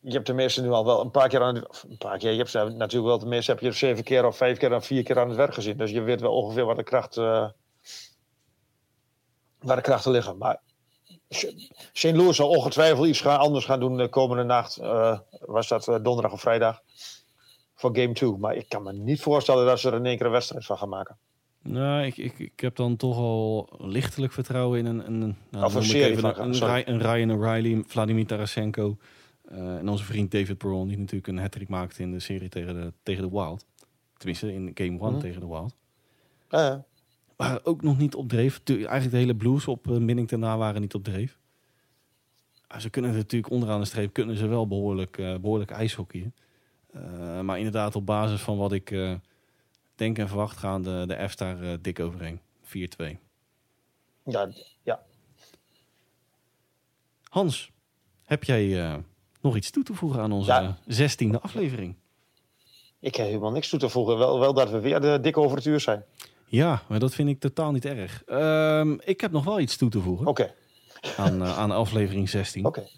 je 0.00 0.12
hebt 0.12 0.26
de 0.26 0.32
meeste 0.32 0.62
nu 0.62 0.70
al 0.70 0.84
wel 0.84 1.00
een 1.00 1.10
paar 1.10 1.28
keer 1.28 1.42
aan 1.42 1.54
het, 1.54 1.84
een 1.88 1.98
paar 1.98 2.18
keer, 2.18 2.30
je 2.30 2.36
hebt 2.36 2.52
natuurlijk 2.52 3.04
wel 3.04 3.18
de 3.18 3.26
meeste 3.26 3.50
heb 3.50 3.60
je 3.60 3.72
zeven 3.72 4.04
keer 4.04 4.26
of 4.26 4.36
vijf 4.36 4.58
keer 4.58 4.74
of 4.74 4.86
vier 4.86 5.02
keer 5.02 5.18
aan 5.18 5.28
het 5.28 5.36
werk 5.36 5.54
gezien. 5.54 5.76
Dus 5.76 5.90
je 5.90 6.00
weet 6.00 6.20
wel 6.20 6.32
ongeveer 6.32 6.64
waar 6.64 6.76
de 6.76 6.82
kracht, 6.82 7.14
waar 7.14 7.54
de 9.76 9.80
krachten 9.80 10.12
liggen. 10.12 10.38
Maar 10.38 10.60
St. 11.92 12.14
Louis 12.14 12.36
zal 12.36 12.48
ongetwijfeld 12.48 13.06
iets 13.06 13.20
gaan, 13.20 13.38
anders 13.38 13.64
gaan 13.64 13.80
doen 13.80 13.96
de 13.96 14.08
komende 14.08 14.42
nacht. 14.42 14.76
eh, 14.76 15.18
was 15.40 15.68
dat 15.68 15.88
eh, 15.88 15.96
donderdag 16.02 16.32
of 16.32 16.40
vrijdag? 16.40 16.82
Voor 17.74 17.96
game 17.96 18.12
2. 18.12 18.30
Maar 18.30 18.54
ik 18.54 18.68
kan 18.68 18.82
me 18.82 18.92
niet 18.92 19.22
voorstellen 19.22 19.66
dat 19.66 19.80
ze 19.80 19.88
er 19.88 19.94
in 19.94 20.06
één 20.06 20.16
keer 20.16 20.26
een 20.26 20.32
wedstrijd 20.32 20.66
van 20.66 20.78
gaan 20.78 20.88
maken. 20.88 21.18
Nou, 21.66 22.04
ik, 22.06 22.16
ik, 22.16 22.38
ik 22.38 22.60
heb 22.60 22.76
dan 22.76 22.96
toch 22.96 23.16
al 23.16 23.68
lichtelijk 23.78 24.32
vertrouwen 24.32 24.78
in 24.78 24.86
een, 24.86 25.06
een, 25.06 25.36
nou, 25.50 25.74
een 25.74 25.82
even 25.82 26.20
van- 26.20 26.84
een, 26.86 27.00
Ryan 27.00 27.30
O'Reilly, 27.32 27.82
Vladimir 27.86 28.26
Tarasenko 28.26 28.96
eh, 29.48 29.76
en 29.76 29.88
onze 29.88 30.04
vriend 30.04 30.30
David 30.30 30.58
Perron, 30.58 30.88
die 30.88 30.98
natuurlijk 30.98 31.26
een 31.26 31.38
hat 31.38 31.68
maakte 31.68 32.02
in 32.02 32.10
de 32.12 32.20
serie 32.20 32.48
tegen 32.48 32.74
de, 32.74 32.92
tegen 33.02 33.22
de 33.22 33.30
Wild. 33.30 33.66
Tenminste, 34.16 34.52
in 34.52 34.70
game 34.74 34.90
1 34.90 35.12
Mhm. 35.12 35.18
tegen 35.18 35.40
de 35.40 35.46
Wild. 35.46 35.74
Ja. 36.50 36.84
Maar 37.36 37.60
ook 37.62 37.82
nog 37.82 37.98
niet 37.98 38.14
op 38.14 38.28
dreef. 38.28 38.60
Eigenlijk 38.64 39.10
de 39.10 39.16
hele 39.16 39.34
Blues 39.36 39.66
op 39.68 39.86
uh, 39.88 39.96
Minnington 39.96 40.38
na 40.40 40.56
waren 40.56 40.80
niet 40.80 40.94
op 40.94 41.04
dreef. 41.04 41.38
Ah, 42.66 42.80
ze 42.80 42.90
kunnen 42.90 43.12
natuurlijk 43.14 43.52
onderaan 43.52 43.80
de 43.80 43.86
streep 43.86 44.12
kunnen 44.12 44.36
ze 44.36 44.46
wel 44.46 44.66
behoorlijk, 44.66 45.18
eh 45.18 45.34
behoorlijk 45.38 45.70
ijshockeyen. 45.70 46.34
Eh, 46.92 47.40
maar 47.40 47.56
inderdaad 47.58 47.96
op 47.96 48.06
basis 48.06 48.40
van 48.40 48.56
wat 48.56 48.72
ik, 48.72 48.90
eh, 48.90 49.14
denk 49.96 50.18
en 50.18 50.28
verwacht 50.28 50.56
gaan 50.56 50.82
de, 50.82 51.04
de 51.06 51.28
F's 51.28 51.36
daar 51.36 51.62
uh, 51.62 51.72
dik 51.80 52.00
overheen. 52.00 52.40
4-2. 52.64 52.68
Ja, 54.24 54.48
ja. 54.82 55.02
Hans, 57.28 57.70
heb 58.24 58.44
jij 58.44 58.64
uh, 58.64 58.94
nog 59.40 59.56
iets 59.56 59.70
toe 59.70 59.84
te 59.84 59.94
voegen 59.94 60.20
aan 60.20 60.32
onze 60.32 60.74
zestiende 60.86 61.40
aflevering? 61.40 61.94
Ik 63.00 63.14
heb 63.14 63.26
helemaal 63.26 63.50
niks 63.50 63.68
toe 63.68 63.78
te 63.78 63.88
voegen. 63.88 64.18
Wel, 64.18 64.40
wel 64.40 64.54
dat 64.54 64.70
we 64.70 64.80
weer 64.80 65.00
de 65.00 65.18
dik 65.20 65.36
over 65.36 65.56
het 65.56 65.66
uur 65.66 65.80
zijn. 65.80 66.04
Ja, 66.46 66.82
maar 66.88 66.98
dat 66.98 67.14
vind 67.14 67.28
ik 67.28 67.40
totaal 67.40 67.72
niet 67.72 67.84
erg. 67.84 68.22
Um, 68.26 69.00
ik 69.04 69.20
heb 69.20 69.30
nog 69.30 69.44
wel 69.44 69.60
iets 69.60 69.76
toe 69.76 69.90
te 69.90 70.00
voegen. 70.00 70.26
Oké. 70.26 70.42
Okay. 70.42 71.26
Aan, 71.26 71.42
uh, 71.42 71.58
aan 71.58 71.70
aflevering 71.70 72.28
16. 72.28 72.66
Oké. 72.66 72.78
Okay. 72.78 72.90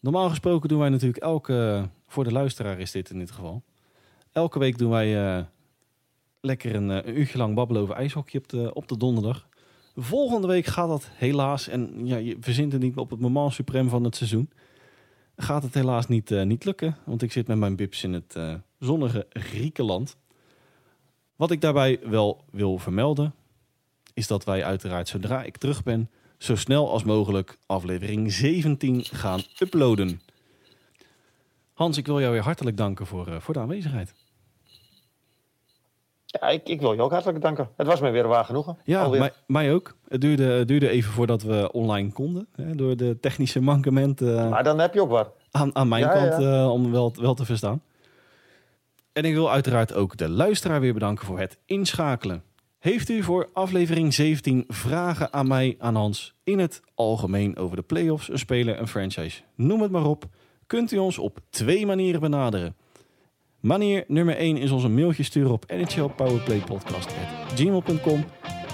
Normaal 0.00 0.28
gesproken 0.28 0.68
doen 0.68 0.78
wij 0.78 0.88
natuurlijk 0.88 1.22
elke... 1.22 1.88
Voor 2.06 2.24
de 2.24 2.32
luisteraar 2.32 2.78
is 2.78 2.90
dit 2.90 3.10
in 3.10 3.18
dit 3.18 3.30
geval. 3.30 3.62
Elke 4.32 4.58
week 4.58 4.78
doen 4.78 4.90
wij 4.90 5.46
lekker 6.40 6.74
een, 6.74 6.88
een, 6.88 7.18
uurtje 7.18 7.38
lang 7.38 7.54
babbelen 7.54 7.82
over 7.82 7.94
ijshockey 7.94 8.40
op 8.40 8.48
de, 8.48 8.74
op 8.74 8.88
de 8.88 8.96
donderdag. 8.96 9.48
Volgende 9.96 10.46
week 10.46 10.66
gaat 10.66 10.88
dat 10.88 11.08
helaas, 11.12 11.68
en 11.68 12.06
ja, 12.06 12.16
je 12.16 12.36
verzint 12.40 12.72
het 12.72 12.82
niet 12.82 12.96
op 12.96 13.10
het 13.10 13.20
moment 13.20 13.52
suprem 13.52 13.88
van 13.88 14.04
het 14.04 14.16
seizoen, 14.16 14.50
gaat 15.36 15.62
het 15.62 15.74
helaas 15.74 16.06
niet, 16.06 16.30
uh, 16.30 16.42
niet 16.42 16.64
lukken. 16.64 16.96
Want 17.04 17.22
ik 17.22 17.32
zit 17.32 17.46
met 17.46 17.58
mijn 17.58 17.76
bips 17.76 18.02
in 18.02 18.12
het 18.12 18.34
uh, 18.36 18.54
zonnige 18.78 19.26
Griekenland. 19.30 20.16
Wat 21.36 21.50
ik 21.50 21.60
daarbij 21.60 22.00
wel 22.02 22.44
wil 22.50 22.78
vermelden, 22.78 23.34
is 24.14 24.26
dat 24.26 24.44
wij 24.44 24.64
uiteraard 24.64 25.08
zodra 25.08 25.42
ik 25.42 25.56
terug 25.56 25.82
ben, 25.82 26.10
zo 26.38 26.56
snel 26.56 26.90
als 26.90 27.04
mogelijk 27.04 27.58
aflevering 27.66 28.32
17 28.32 29.04
gaan 29.04 29.40
uploaden. 29.58 30.20
Hans, 31.72 31.96
ik 31.96 32.06
wil 32.06 32.20
jou 32.20 32.32
weer 32.32 32.42
hartelijk 32.42 32.76
danken 32.76 33.06
voor, 33.06 33.42
voor 33.42 33.54
de 33.54 33.60
aanwezigheid. 33.60 34.14
Ja, 36.30 36.48
ik, 36.48 36.68
ik, 36.68 36.80
wil 36.80 36.92
je 36.92 37.02
ook 37.02 37.10
hartelijk 37.10 37.40
danken. 37.40 37.68
Het 37.76 37.86
was 37.86 38.00
mij 38.00 38.12
weer 38.12 38.28
waar 38.28 38.44
genoegen. 38.44 38.78
Ja, 38.84 39.08
mij, 39.08 39.32
mij, 39.46 39.72
ook. 39.72 39.96
Het 40.08 40.20
duurde, 40.20 40.44
het 40.44 40.68
duurde 40.68 40.88
even 40.88 41.12
voordat 41.12 41.42
we 41.42 41.72
online 41.72 42.12
konden. 42.12 42.48
Hè, 42.52 42.74
door 42.74 42.96
de 42.96 43.18
technische 43.20 43.60
mankementen. 43.60 44.48
Maar 44.48 44.64
dan 44.64 44.78
heb 44.78 44.94
je 44.94 45.00
ook 45.00 45.10
wat. 45.10 45.30
Aan, 45.50 45.76
aan 45.76 45.88
mijn 45.88 46.08
kant 46.08 46.42
ja. 46.42 46.62
Uh, 46.62 46.70
om 46.72 46.92
wel, 46.92 47.12
wel 47.20 47.34
te 47.34 47.44
verstaan. 47.44 47.82
En 49.12 49.24
ik 49.24 49.34
wil 49.34 49.50
uiteraard 49.50 49.94
ook 49.94 50.16
de 50.16 50.28
luisteraar 50.28 50.80
weer 50.80 50.92
bedanken 50.92 51.26
voor 51.26 51.38
het 51.38 51.58
inschakelen. 51.66 52.42
Heeft 52.78 53.08
u 53.08 53.22
voor 53.22 53.48
aflevering 53.52 54.14
17 54.14 54.64
vragen 54.68 55.32
aan 55.32 55.48
mij, 55.48 55.76
aan 55.78 55.94
Hans, 55.94 56.34
in 56.44 56.58
het 56.58 56.82
algemeen 56.94 57.56
over 57.56 57.76
de 57.76 57.82
playoffs, 57.82 58.30
een 58.30 58.38
speler, 58.38 58.78
een 58.78 58.88
franchise, 58.88 59.42
noem 59.54 59.82
het 59.82 59.90
maar 59.90 60.04
op, 60.04 60.24
kunt 60.66 60.92
u 60.92 60.98
ons 60.98 61.18
op 61.18 61.38
twee 61.50 61.86
manieren 61.86 62.20
benaderen. 62.20 62.76
Manier 63.60 64.04
nummer 64.06 64.36
1 64.36 64.56
is 64.56 64.70
ons 64.70 64.84
een 64.84 64.94
mailtje 64.94 65.22
sturen 65.22 65.52
op 65.52 65.72
nhlpowerplaypodcast.gmail.com 65.72 68.24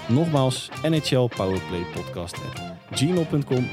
Nogmaals, 0.07 0.69
nhlpowerplaypodcast.gmail.com 0.83 3.67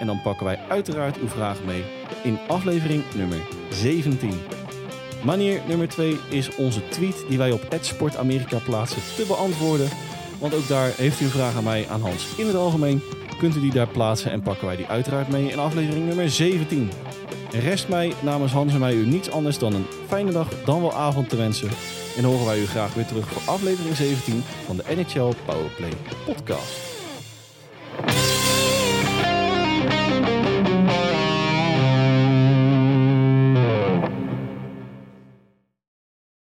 En 0.00 0.06
dan 0.06 0.22
pakken 0.22 0.46
wij 0.46 0.58
uiteraard 0.68 1.18
uw 1.18 1.28
vraag 1.28 1.64
mee 1.64 1.82
in 2.22 2.38
aflevering 2.48 3.02
nummer 3.14 3.38
17. 3.70 4.30
Manier 5.24 5.60
nummer 5.68 5.88
2 5.88 6.16
is 6.30 6.56
onze 6.56 6.88
tweet 6.88 7.24
die 7.28 7.38
wij 7.38 7.52
op 7.52 7.66
@sportamerika 7.80 8.58
plaatsen 8.58 9.02
te 9.16 9.24
beantwoorden. 9.26 9.88
Want 10.40 10.54
ook 10.54 10.68
daar 10.68 10.92
heeft 10.96 11.20
u 11.20 11.24
een 11.24 11.30
vraag 11.30 11.56
aan 11.56 11.64
mij, 11.64 11.86
aan 11.88 12.00
Hans. 12.00 12.26
In 12.36 12.46
het 12.46 12.56
algemeen 12.56 13.02
kunt 13.38 13.56
u 13.56 13.60
die 13.60 13.72
daar 13.72 13.88
plaatsen 13.88 14.30
en 14.30 14.42
pakken 14.42 14.66
wij 14.66 14.76
die 14.76 14.86
uiteraard 14.86 15.28
mee 15.28 15.50
in 15.50 15.58
aflevering 15.58 16.06
nummer 16.06 16.30
17. 16.30 16.90
Rest 17.50 17.88
mij 17.88 18.12
namens 18.22 18.52
Hans 18.52 18.72
en 18.72 18.78
mij 18.78 18.94
u 18.94 19.06
niets 19.06 19.30
anders 19.30 19.58
dan 19.58 19.74
een 19.74 19.86
fijne 20.08 20.32
dag, 20.32 20.48
dan 20.64 20.80
wel 20.80 20.94
avond 20.94 21.28
te 21.28 21.36
wensen. 21.36 21.68
En 22.16 22.24
horen 22.24 22.46
wij 22.46 22.60
u 22.60 22.66
graag 22.66 22.94
weer 22.94 23.06
terug 23.06 23.28
voor 23.28 23.52
aflevering 23.52 23.96
17 23.96 24.42
van 24.66 24.76
de 24.76 24.84
NHL 24.96 25.32
Powerplay 25.44 25.92
podcast. 26.24 26.89